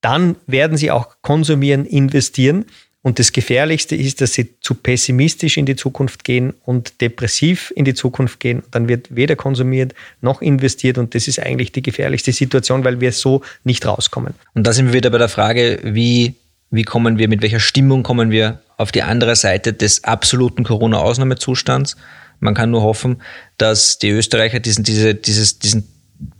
dann 0.00 0.36
werden 0.46 0.76
sie 0.76 0.90
auch 0.90 1.16
konsumieren, 1.22 1.86
investieren. 1.86 2.66
Und 3.04 3.18
das 3.18 3.32
Gefährlichste 3.32 3.96
ist, 3.96 4.22
dass 4.22 4.32
sie 4.32 4.58
zu 4.62 4.74
pessimistisch 4.74 5.58
in 5.58 5.66
die 5.66 5.76
Zukunft 5.76 6.24
gehen 6.24 6.54
und 6.64 7.02
depressiv 7.02 7.70
in 7.76 7.84
die 7.84 7.92
Zukunft 7.92 8.40
gehen. 8.40 8.62
Dann 8.70 8.88
wird 8.88 9.14
weder 9.14 9.36
konsumiert 9.36 9.92
noch 10.22 10.40
investiert. 10.40 10.96
Und 10.96 11.14
das 11.14 11.28
ist 11.28 11.38
eigentlich 11.38 11.70
die 11.70 11.82
gefährlichste 11.82 12.32
Situation, 12.32 12.82
weil 12.82 13.02
wir 13.02 13.12
so 13.12 13.42
nicht 13.62 13.84
rauskommen. 13.84 14.32
Und 14.54 14.66
da 14.66 14.72
sind 14.72 14.86
wir 14.86 14.94
wieder 14.94 15.10
bei 15.10 15.18
der 15.18 15.28
Frage, 15.28 15.80
wie, 15.82 16.36
wie 16.70 16.84
kommen 16.84 17.18
wir, 17.18 17.28
mit 17.28 17.42
welcher 17.42 17.60
Stimmung 17.60 18.04
kommen 18.04 18.30
wir 18.30 18.60
auf 18.78 18.90
die 18.90 19.02
andere 19.02 19.36
Seite 19.36 19.74
des 19.74 20.04
absoluten 20.04 20.64
Corona-Ausnahmezustands. 20.64 21.98
Man 22.40 22.54
kann 22.54 22.70
nur 22.70 22.80
hoffen, 22.80 23.20
dass 23.58 23.98
die 23.98 24.08
Österreicher 24.08 24.60
diesen, 24.60 24.82
diese, 24.82 25.14
dieses, 25.14 25.58
diesen 25.58 25.86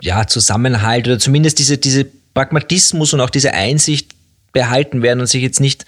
ja, 0.01 0.27
Zusammenhalt 0.27 1.07
oder 1.09 1.19
zumindest 1.19 1.59
diese, 1.59 1.77
diese 1.77 2.07
Pragmatismus 2.33 3.13
und 3.13 3.21
auch 3.21 3.29
diese 3.29 3.53
Einsicht 3.53 4.13
behalten 4.55 5.03
werden 5.03 5.21
und 5.21 5.27
sich 5.27 5.43
jetzt 5.43 5.61
nicht 5.61 5.85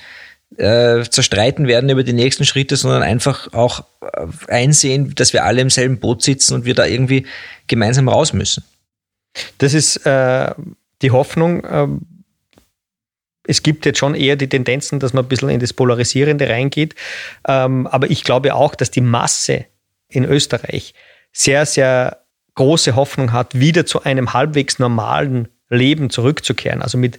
äh, 0.59 1.05
zerstreiten 1.09 1.67
werden 1.67 1.91
über 1.91 2.03
die 2.03 2.13
nächsten 2.13 2.45
Schritte, 2.45 2.77
sondern 2.77 3.03
einfach 3.03 3.53
auch 3.53 3.85
äh, 4.01 4.27
einsehen, 4.49 5.15
dass 5.15 5.33
wir 5.33 5.45
alle 5.45 5.61
im 5.61 5.71
selben 5.71 5.99
Boot 5.99 6.23
sitzen 6.23 6.55
und 6.55 6.65
wir 6.65 6.75
da 6.75 6.87
irgendwie 6.87 7.27
gemeinsam 7.67 8.09
raus 8.09 8.33
müssen. 8.33 8.65
Das 9.59 9.75
ist 9.75 10.07
äh, 10.07 10.55
die 11.03 11.11
Hoffnung. 11.11 11.67
Ähm, 11.69 12.01
es 13.47 13.63
gibt 13.63 13.87
jetzt 13.87 13.99
schon 13.99 14.15
eher 14.15 14.37
die 14.37 14.49
Tendenzen, 14.49 14.99
dass 14.99 15.13
man 15.13 15.25
ein 15.25 15.29
bisschen 15.29 15.51
in 15.51 15.61
das 15.61 15.73
Polarisierende 15.73 16.49
reingeht. 16.49 16.95
Ähm, 17.47 17.87
aber 17.87 18.11
ich 18.11 18.25
glaube 18.25 18.55
auch, 18.55 18.75
dass 18.75 18.91
die 18.91 19.01
Masse 19.01 19.67
in 20.09 20.25
Österreich 20.25 20.95
sehr, 21.33 21.67
sehr 21.67 22.23
große 22.55 22.97
Hoffnung 22.97 23.33
hat, 23.33 23.59
wieder 23.59 23.87
zu 23.87 24.03
einem 24.03 24.33
halbwegs 24.33 24.79
normalen 24.79 25.49
Leben 25.69 26.11
zurückzukehren, 26.11 26.81
also 26.81 26.97
mit 26.97 27.19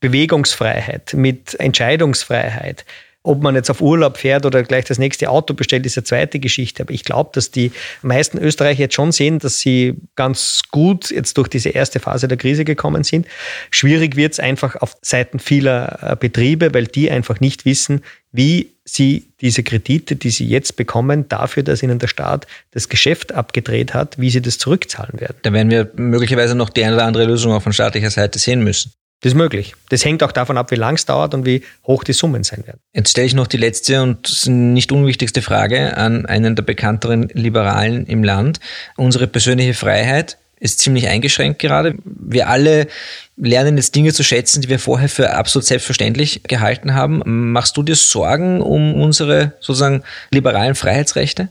Bewegungsfreiheit, 0.00 1.14
mit 1.14 1.58
Entscheidungsfreiheit, 1.58 2.84
ob 3.26 3.42
man 3.42 3.54
jetzt 3.54 3.70
auf 3.70 3.80
Urlaub 3.80 4.18
fährt 4.18 4.46
oder 4.46 4.62
gleich 4.62 4.84
das 4.84 4.98
nächste 4.98 5.28
Auto 5.28 5.52
bestellt, 5.52 5.84
ist 5.84 5.98
eine 5.98 6.04
zweite 6.04 6.38
Geschichte. 6.38 6.84
Aber 6.84 6.92
ich 6.92 7.04
glaube, 7.04 7.30
dass 7.32 7.50
die 7.50 7.72
meisten 8.02 8.38
Österreicher 8.38 8.80
jetzt 8.80 8.94
schon 8.94 9.10
sehen, 9.10 9.40
dass 9.40 9.58
sie 9.58 9.94
ganz 10.14 10.62
gut 10.70 11.10
jetzt 11.10 11.36
durch 11.36 11.48
diese 11.48 11.70
erste 11.70 11.98
Phase 11.98 12.28
der 12.28 12.38
Krise 12.38 12.64
gekommen 12.64 13.02
sind. 13.02 13.26
Schwierig 13.70 14.16
wird 14.16 14.34
es 14.34 14.40
einfach 14.40 14.76
auf 14.76 14.96
Seiten 15.02 15.40
vieler 15.40 15.98
äh, 16.12 16.16
Betriebe, 16.16 16.72
weil 16.72 16.86
die 16.86 17.10
einfach 17.10 17.40
nicht 17.40 17.64
wissen, 17.64 18.02
wie 18.30 18.70
sie 18.84 19.26
diese 19.40 19.64
Kredite, 19.64 20.14
die 20.14 20.30
sie 20.30 20.46
jetzt 20.46 20.76
bekommen, 20.76 21.28
dafür, 21.28 21.64
dass 21.64 21.82
ihnen 21.82 21.98
der 21.98 22.06
Staat 22.06 22.46
das 22.70 22.88
Geschäft 22.88 23.32
abgedreht 23.32 23.92
hat, 23.92 24.20
wie 24.20 24.30
sie 24.30 24.40
das 24.40 24.58
zurückzahlen 24.58 25.20
werden. 25.20 25.36
Da 25.42 25.52
werden 25.52 25.70
wir 25.70 25.90
möglicherweise 25.96 26.54
noch 26.54 26.70
die 26.70 26.84
eine 26.84 26.94
oder 26.94 27.04
andere 27.04 27.24
Lösung 27.24 27.52
auch 27.52 27.62
von 27.62 27.72
staatlicher 27.72 28.10
Seite 28.10 28.38
sehen 28.38 28.62
müssen. 28.62 28.92
Das 29.20 29.32
ist 29.32 29.36
möglich. 29.36 29.74
Das 29.88 30.04
hängt 30.04 30.22
auch 30.22 30.32
davon 30.32 30.58
ab, 30.58 30.70
wie 30.70 30.76
lang 30.76 30.94
es 30.94 31.06
dauert 31.06 31.32
und 31.32 31.46
wie 31.46 31.62
hoch 31.86 32.04
die 32.04 32.12
Summen 32.12 32.44
sein 32.44 32.66
werden. 32.66 32.80
Jetzt 32.92 33.10
stelle 33.10 33.26
ich 33.26 33.34
noch 33.34 33.46
die 33.46 33.56
letzte 33.56 34.02
und 34.02 34.46
nicht 34.46 34.92
unwichtigste 34.92 35.40
Frage 35.40 35.96
an 35.96 36.26
einen 36.26 36.54
der 36.54 36.62
bekannteren 36.62 37.28
Liberalen 37.32 38.06
im 38.06 38.22
Land. 38.22 38.60
Unsere 38.96 39.26
persönliche 39.26 39.74
Freiheit 39.74 40.36
ist 40.58 40.80
ziemlich 40.80 41.08
eingeschränkt 41.08 41.58
gerade. 41.58 41.94
Wir 42.04 42.48
alle 42.48 42.88
lernen 43.36 43.76
jetzt 43.76 43.94
Dinge 43.94 44.12
zu 44.12 44.22
schätzen, 44.22 44.62
die 44.62 44.68
wir 44.68 44.78
vorher 44.78 45.08
für 45.08 45.34
absolut 45.34 45.66
selbstverständlich 45.66 46.42
gehalten 46.44 46.94
haben. 46.94 47.22
Machst 47.52 47.76
du 47.76 47.82
dir 47.82 47.96
Sorgen 47.96 48.60
um 48.60 48.94
unsere 48.94 49.52
sozusagen 49.60 50.02
liberalen 50.30 50.74
Freiheitsrechte? 50.74 51.48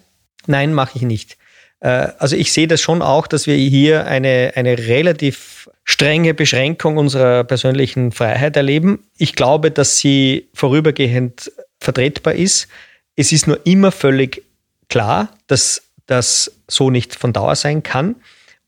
Nein, 0.48 0.74
mache 0.74 0.94
ich 0.96 1.02
nicht. 1.02 1.38
Äh, 1.86 2.14
also 2.18 2.36
ich 2.36 2.52
sehe 2.52 2.68
das 2.68 2.82
schon 2.82 3.02
auch, 3.02 3.28
dass 3.28 3.46
wir 3.46 3.56
hier 3.56 4.08
eine, 4.08 4.54
eine 4.56 4.78
relativ 4.78 5.70
strenge 5.84 6.34
Beschränkung 6.34 6.98
unserer 6.98 7.44
persönlichen 7.44 8.12
Freiheit 8.12 8.58
erleben. 8.58 9.04
Ich 9.18 9.36
glaube, 9.36 9.70
dass 9.70 9.98
sie 9.98 10.48
vorübergehend 10.54 11.52
vertretbar 11.80 12.34
ist. 12.34 12.68
Es 13.16 13.32
ist 13.32 13.46
nur 13.46 13.60
immer 13.66 13.92
völlig 13.92 14.42
klar, 14.90 15.30
dass 15.46 15.84
das 16.08 16.52
so 16.68 16.90
nicht 16.90 17.14
von 17.16 17.34
Dauer 17.34 17.56
sein 17.56 17.84
kann. 17.84 18.16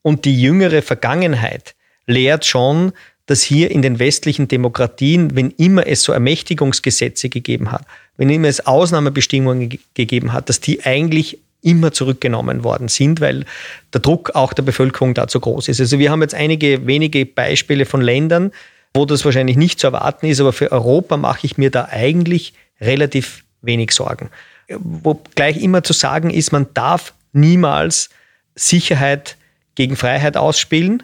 Und 0.03 0.25
die 0.25 0.39
jüngere 0.39 0.83
Vergangenheit 0.83 1.73
lehrt 2.05 2.45
schon, 2.45 2.93
dass 3.25 3.41
hier 3.41 3.71
in 3.71 3.81
den 3.81 3.99
westlichen 3.99 4.47
Demokratien, 4.47 5.35
wenn 5.35 5.51
immer 5.51 5.87
es 5.87 6.03
so 6.03 6.13
Ermächtigungsgesetze 6.13 7.29
gegeben 7.29 7.71
hat, 7.71 7.81
wenn 8.15 8.29
immer 8.29 8.47
es 8.47 8.65
Ausnahmebestimmungen 8.65 9.79
gegeben 9.95 10.33
hat, 10.33 10.49
dass 10.49 10.61
die 10.61 10.85
eigentlich 10.85 11.39
immer 11.61 11.91
zurückgenommen 11.91 12.63
worden 12.63 12.87
sind, 12.87 13.19
weil 13.19 13.45
der 13.93 14.01
Druck 14.01 14.35
auch 14.35 14.53
der 14.53 14.63
Bevölkerung 14.63 15.13
dazu 15.13 15.39
groß 15.39 15.69
ist. 15.69 15.79
Also 15.79 15.99
wir 15.99 16.11
haben 16.11 16.21
jetzt 16.21 16.35
einige 16.35 16.85
wenige 16.85 17.25
Beispiele 17.25 17.85
von 17.85 18.01
Ländern, 18.01 18.51
wo 18.93 19.05
das 19.05 19.25
wahrscheinlich 19.25 19.57
nicht 19.57 19.79
zu 19.79 19.87
erwarten 19.87 20.27
ist, 20.27 20.39
aber 20.39 20.53
für 20.53 20.71
Europa 20.71 21.17
mache 21.17 21.45
ich 21.45 21.57
mir 21.57 21.71
da 21.71 21.87
eigentlich 21.91 22.53
relativ 22.79 23.43
wenig 23.61 23.91
Sorgen. 23.91 24.29
Wo 24.69 25.21
gleich 25.35 25.57
immer 25.61 25.83
zu 25.83 25.93
sagen 25.93 26.29
ist, 26.29 26.51
man 26.51 26.67
darf 26.73 27.13
niemals 27.33 28.09
Sicherheit 28.55 29.37
gegen 29.75 29.95
Freiheit 29.95 30.37
ausspielen. 30.37 31.03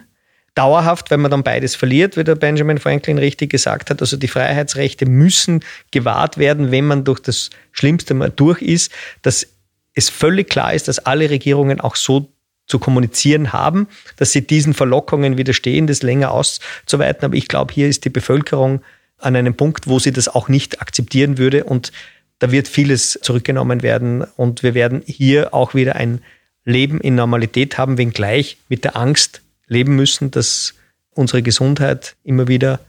Dauerhaft, 0.54 1.10
wenn 1.10 1.20
man 1.20 1.30
dann 1.30 1.42
beides 1.42 1.74
verliert, 1.74 2.16
wie 2.16 2.22
der 2.22 2.36
Benjamin 2.36 2.78
Franklin 2.78 3.18
richtig 3.18 3.50
gesagt 3.50 3.90
hat. 3.90 4.00
Also 4.00 4.16
die 4.16 4.28
Freiheitsrechte 4.28 5.06
müssen 5.06 5.64
gewahrt 5.90 6.38
werden, 6.38 6.70
wenn 6.70 6.86
man 6.86 7.04
durch 7.04 7.20
das 7.20 7.50
Schlimmste 7.72 8.14
mal 8.14 8.30
durch 8.30 8.62
ist. 8.62 8.92
Das 9.22 9.48
es 9.94 10.08
völlig 10.08 10.50
klar 10.50 10.74
ist, 10.74 10.88
dass 10.88 10.98
alle 10.98 11.30
Regierungen 11.30 11.80
auch 11.80 11.96
so 11.96 12.28
zu 12.66 12.78
kommunizieren 12.78 13.52
haben, 13.52 13.88
dass 14.16 14.32
sie 14.32 14.46
diesen 14.46 14.74
Verlockungen 14.74 15.36
widerstehen, 15.36 15.86
das 15.86 16.02
länger 16.02 16.30
auszuweiten. 16.30 17.24
Aber 17.24 17.36
ich 17.36 17.48
glaube, 17.48 17.74
hier 17.74 17.88
ist 17.88 18.04
die 18.04 18.10
Bevölkerung 18.10 18.80
an 19.18 19.36
einem 19.36 19.54
Punkt, 19.54 19.86
wo 19.86 19.98
sie 19.98 20.12
das 20.12 20.28
auch 20.28 20.48
nicht 20.48 20.80
akzeptieren 20.80 21.38
würde 21.38 21.64
und 21.64 21.92
da 22.38 22.50
wird 22.50 22.68
vieles 22.68 23.18
zurückgenommen 23.22 23.82
werden 23.82 24.22
und 24.36 24.62
wir 24.62 24.74
werden 24.74 25.02
hier 25.06 25.54
auch 25.54 25.74
wieder 25.74 25.96
ein 25.96 26.20
Leben 26.64 27.00
in 27.00 27.14
Normalität 27.14 27.78
haben, 27.78 27.96
wenngleich 27.98 28.56
mit 28.68 28.84
der 28.84 28.96
Angst 28.96 29.42
leben 29.66 29.96
müssen, 29.96 30.30
dass 30.30 30.74
unsere 31.10 31.42
Gesundheit 31.42 32.16
immer 32.24 32.48
wieder 32.48 32.80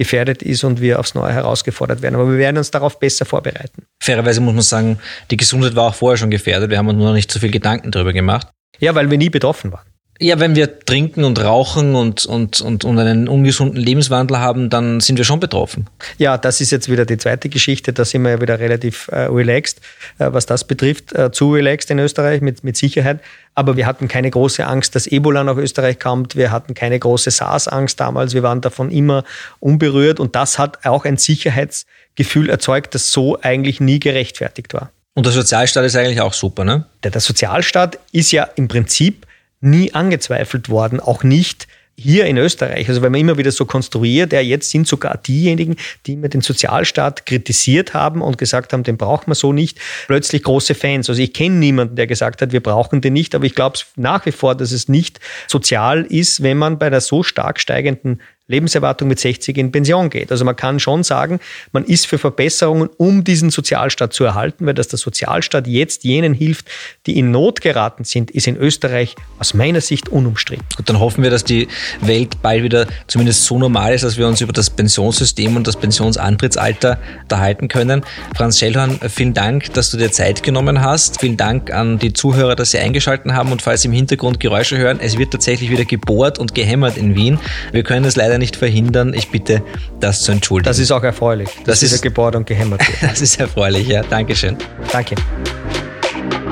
gefährdet 0.00 0.42
ist 0.42 0.64
und 0.64 0.80
wir 0.80 0.98
aufs 0.98 1.14
Neue 1.14 1.30
herausgefordert 1.30 2.00
werden. 2.00 2.14
Aber 2.14 2.26
wir 2.30 2.38
werden 2.38 2.56
uns 2.56 2.70
darauf 2.70 2.98
besser 2.98 3.26
vorbereiten. 3.26 3.82
Fairerweise 4.02 4.40
muss 4.40 4.54
man 4.54 4.62
sagen, 4.62 4.98
die 5.30 5.36
Gesundheit 5.36 5.76
war 5.76 5.90
auch 5.90 5.94
vorher 5.94 6.16
schon 6.16 6.30
gefährdet. 6.30 6.70
Wir 6.70 6.78
haben 6.78 6.88
uns 6.88 6.96
nur 6.96 7.08
noch 7.08 7.14
nicht 7.14 7.30
so 7.30 7.38
viel 7.38 7.50
Gedanken 7.50 7.90
darüber 7.90 8.14
gemacht. 8.14 8.48
Ja, 8.78 8.94
weil 8.94 9.10
wir 9.10 9.18
nie 9.18 9.28
betroffen 9.28 9.72
waren. 9.72 9.89
Ja, 10.22 10.38
wenn 10.38 10.54
wir 10.54 10.80
trinken 10.80 11.24
und 11.24 11.42
rauchen 11.42 11.94
und, 11.94 12.26
und, 12.26 12.60
und, 12.60 12.84
und 12.84 12.98
einen 12.98 13.26
ungesunden 13.26 13.80
Lebenswandel 13.80 14.38
haben, 14.38 14.68
dann 14.68 15.00
sind 15.00 15.16
wir 15.16 15.24
schon 15.24 15.40
betroffen. 15.40 15.86
Ja, 16.18 16.36
das 16.36 16.60
ist 16.60 16.70
jetzt 16.72 16.90
wieder 16.90 17.06
die 17.06 17.16
zweite 17.16 17.48
Geschichte. 17.48 17.94
Da 17.94 18.04
sind 18.04 18.24
wir 18.24 18.32
ja 18.32 18.40
wieder 18.42 18.60
relativ 18.60 19.08
äh, 19.08 19.20
relaxed, 19.20 19.80
äh, 20.18 20.26
was 20.30 20.44
das 20.44 20.64
betrifft. 20.64 21.14
Äh, 21.14 21.32
zu 21.32 21.54
relaxed 21.54 21.90
in 21.90 21.98
Österreich, 21.98 22.42
mit, 22.42 22.62
mit 22.64 22.76
Sicherheit. 22.76 23.20
Aber 23.54 23.78
wir 23.78 23.86
hatten 23.86 24.08
keine 24.08 24.30
große 24.30 24.66
Angst, 24.66 24.94
dass 24.94 25.06
Ebola 25.06 25.42
nach 25.42 25.56
Österreich 25.56 25.98
kommt. 25.98 26.36
Wir 26.36 26.50
hatten 26.50 26.74
keine 26.74 26.98
große 26.98 27.30
SARS-Angst 27.30 27.98
damals. 27.98 28.34
Wir 28.34 28.42
waren 28.42 28.60
davon 28.60 28.90
immer 28.90 29.24
unberührt. 29.58 30.20
Und 30.20 30.36
das 30.36 30.58
hat 30.58 30.84
auch 30.84 31.06
ein 31.06 31.16
Sicherheitsgefühl 31.16 32.50
erzeugt, 32.50 32.94
das 32.94 33.10
so 33.10 33.40
eigentlich 33.40 33.80
nie 33.80 33.98
gerechtfertigt 33.98 34.74
war. 34.74 34.90
Und 35.14 35.24
der 35.24 35.32
Sozialstaat 35.32 35.86
ist 35.86 35.96
eigentlich 35.96 36.20
auch 36.20 36.34
super, 36.34 36.66
ne? 36.66 36.84
Der, 37.04 37.10
der 37.10 37.22
Sozialstaat 37.22 37.98
ist 38.12 38.32
ja 38.32 38.44
im 38.56 38.68
Prinzip 38.68 39.26
nie 39.60 39.94
angezweifelt 39.94 40.68
worden, 40.68 41.00
auch 41.00 41.22
nicht 41.22 41.66
hier 42.00 42.24
in 42.24 42.38
Österreich, 42.38 42.88
also 42.88 43.02
wenn 43.02 43.12
man 43.12 43.20
immer 43.20 43.36
wieder 43.36 43.52
so 43.52 43.66
konstruiert, 43.66 44.32
ja, 44.32 44.40
jetzt 44.40 44.70
sind 44.70 44.88
sogar 44.88 45.18
diejenigen, 45.18 45.76
die 46.06 46.14
immer 46.14 46.28
den 46.28 46.40
Sozialstaat 46.40 47.26
kritisiert 47.26 47.92
haben 47.92 48.22
und 48.22 48.38
gesagt 48.38 48.72
haben, 48.72 48.84
den 48.84 48.96
braucht 48.96 49.28
man 49.28 49.34
so 49.34 49.52
nicht, 49.52 49.78
plötzlich 50.06 50.42
große 50.42 50.74
Fans. 50.74 51.10
Also 51.10 51.20
ich 51.20 51.34
kenne 51.34 51.56
niemanden, 51.56 51.96
der 51.96 52.06
gesagt 52.06 52.40
hat, 52.40 52.52
wir 52.52 52.62
brauchen 52.62 53.02
den 53.02 53.12
nicht, 53.12 53.34
aber 53.34 53.44
ich 53.44 53.54
glaube 53.54 53.78
nach 53.96 54.24
wie 54.24 54.32
vor, 54.32 54.54
dass 54.54 54.72
es 54.72 54.88
nicht 54.88 55.20
sozial 55.46 56.02
ist, 56.04 56.42
wenn 56.42 56.56
man 56.56 56.78
bei 56.78 56.86
einer 56.86 57.02
so 57.02 57.22
stark 57.22 57.60
steigenden 57.60 58.22
Lebenserwartung 58.50 59.08
mit 59.08 59.20
60 59.20 59.56
in 59.56 59.72
Pension 59.72 60.10
geht. 60.10 60.30
Also 60.30 60.44
man 60.44 60.56
kann 60.56 60.80
schon 60.80 61.02
sagen, 61.02 61.40
man 61.72 61.84
ist 61.84 62.06
für 62.06 62.18
Verbesserungen, 62.18 62.90
um 62.96 63.24
diesen 63.24 63.50
Sozialstaat 63.50 64.12
zu 64.12 64.24
erhalten, 64.24 64.66
weil 64.66 64.74
dass 64.74 64.88
der 64.88 64.98
Sozialstaat 64.98 65.66
jetzt 65.66 66.04
jenen 66.04 66.34
hilft, 66.34 66.66
die 67.06 67.18
in 67.18 67.30
Not 67.30 67.60
geraten 67.60 68.04
sind, 68.04 68.30
ist 68.30 68.46
in 68.46 68.56
Österreich 68.56 69.14
aus 69.38 69.54
meiner 69.54 69.80
Sicht 69.80 70.08
unumstritten. 70.08 70.66
Gut, 70.76 70.88
dann 70.88 70.98
hoffen 70.98 71.22
wir, 71.22 71.30
dass 71.30 71.44
die 71.44 71.68
Welt 72.00 72.42
bald 72.42 72.62
wieder 72.62 72.86
zumindest 73.06 73.44
so 73.44 73.58
normal 73.58 73.94
ist, 73.94 74.02
dass 74.04 74.18
wir 74.18 74.26
uns 74.26 74.40
über 74.40 74.52
das 74.52 74.70
Pensionssystem 74.70 75.56
und 75.56 75.66
das 75.66 75.76
Pensionsantrittsalter 75.76 76.98
unterhalten 77.22 77.68
können. 77.68 78.02
Franz 78.36 78.58
Schellhorn, 78.58 78.98
vielen 79.08 79.34
Dank, 79.34 79.72
dass 79.74 79.90
du 79.90 79.96
dir 79.96 80.10
Zeit 80.10 80.42
genommen 80.42 80.80
hast. 80.80 81.20
Vielen 81.20 81.36
Dank 81.36 81.72
an 81.72 81.98
die 81.98 82.12
Zuhörer, 82.12 82.56
dass 82.56 82.72
sie 82.72 82.78
eingeschaltet 82.78 83.32
haben 83.32 83.52
und 83.52 83.62
falls 83.62 83.82
Sie 83.82 83.88
im 83.88 83.94
Hintergrund 83.94 84.40
Geräusche 84.40 84.78
hören, 84.78 84.98
es 85.00 85.18
wird 85.18 85.32
tatsächlich 85.32 85.70
wieder 85.70 85.84
gebohrt 85.84 86.38
und 86.38 86.54
gehämmert 86.54 86.96
in 86.96 87.14
Wien. 87.14 87.38
Wir 87.72 87.82
können 87.82 88.04
es 88.04 88.16
leider 88.16 88.38
nicht 88.40 88.56
verhindern. 88.56 89.14
Ich 89.14 89.30
bitte, 89.30 89.62
das 90.00 90.22
zu 90.22 90.32
entschuldigen. 90.32 90.68
Das 90.68 90.80
ist 90.80 90.90
auch 90.90 91.04
erfreulich, 91.04 91.48
dass 91.64 91.80
das 91.80 91.92
ist 91.92 92.02
gebohrt 92.02 92.34
und 92.34 92.46
gehämmert 92.46 92.80
wird. 92.88 93.02
das 93.12 93.20
ist 93.20 93.38
erfreulich, 93.38 93.86
ja. 93.86 94.02
Dankeschön. 94.02 94.56
Danke. 94.90 95.14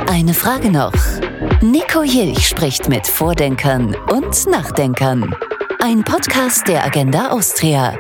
Eine 0.07 0.35
Frage 0.35 0.71
noch. 0.71 0.93
Nico 1.61 2.05
Jilch 2.05 2.47
spricht 2.47 2.89
mit 2.89 3.07
Vordenkern 3.07 3.97
und 4.13 4.47
Nachdenkern. 4.47 5.35
Ein 5.83 6.05
Podcast 6.05 6.69
der 6.69 6.85
Agenda 6.85 7.31
Austria. 7.31 7.99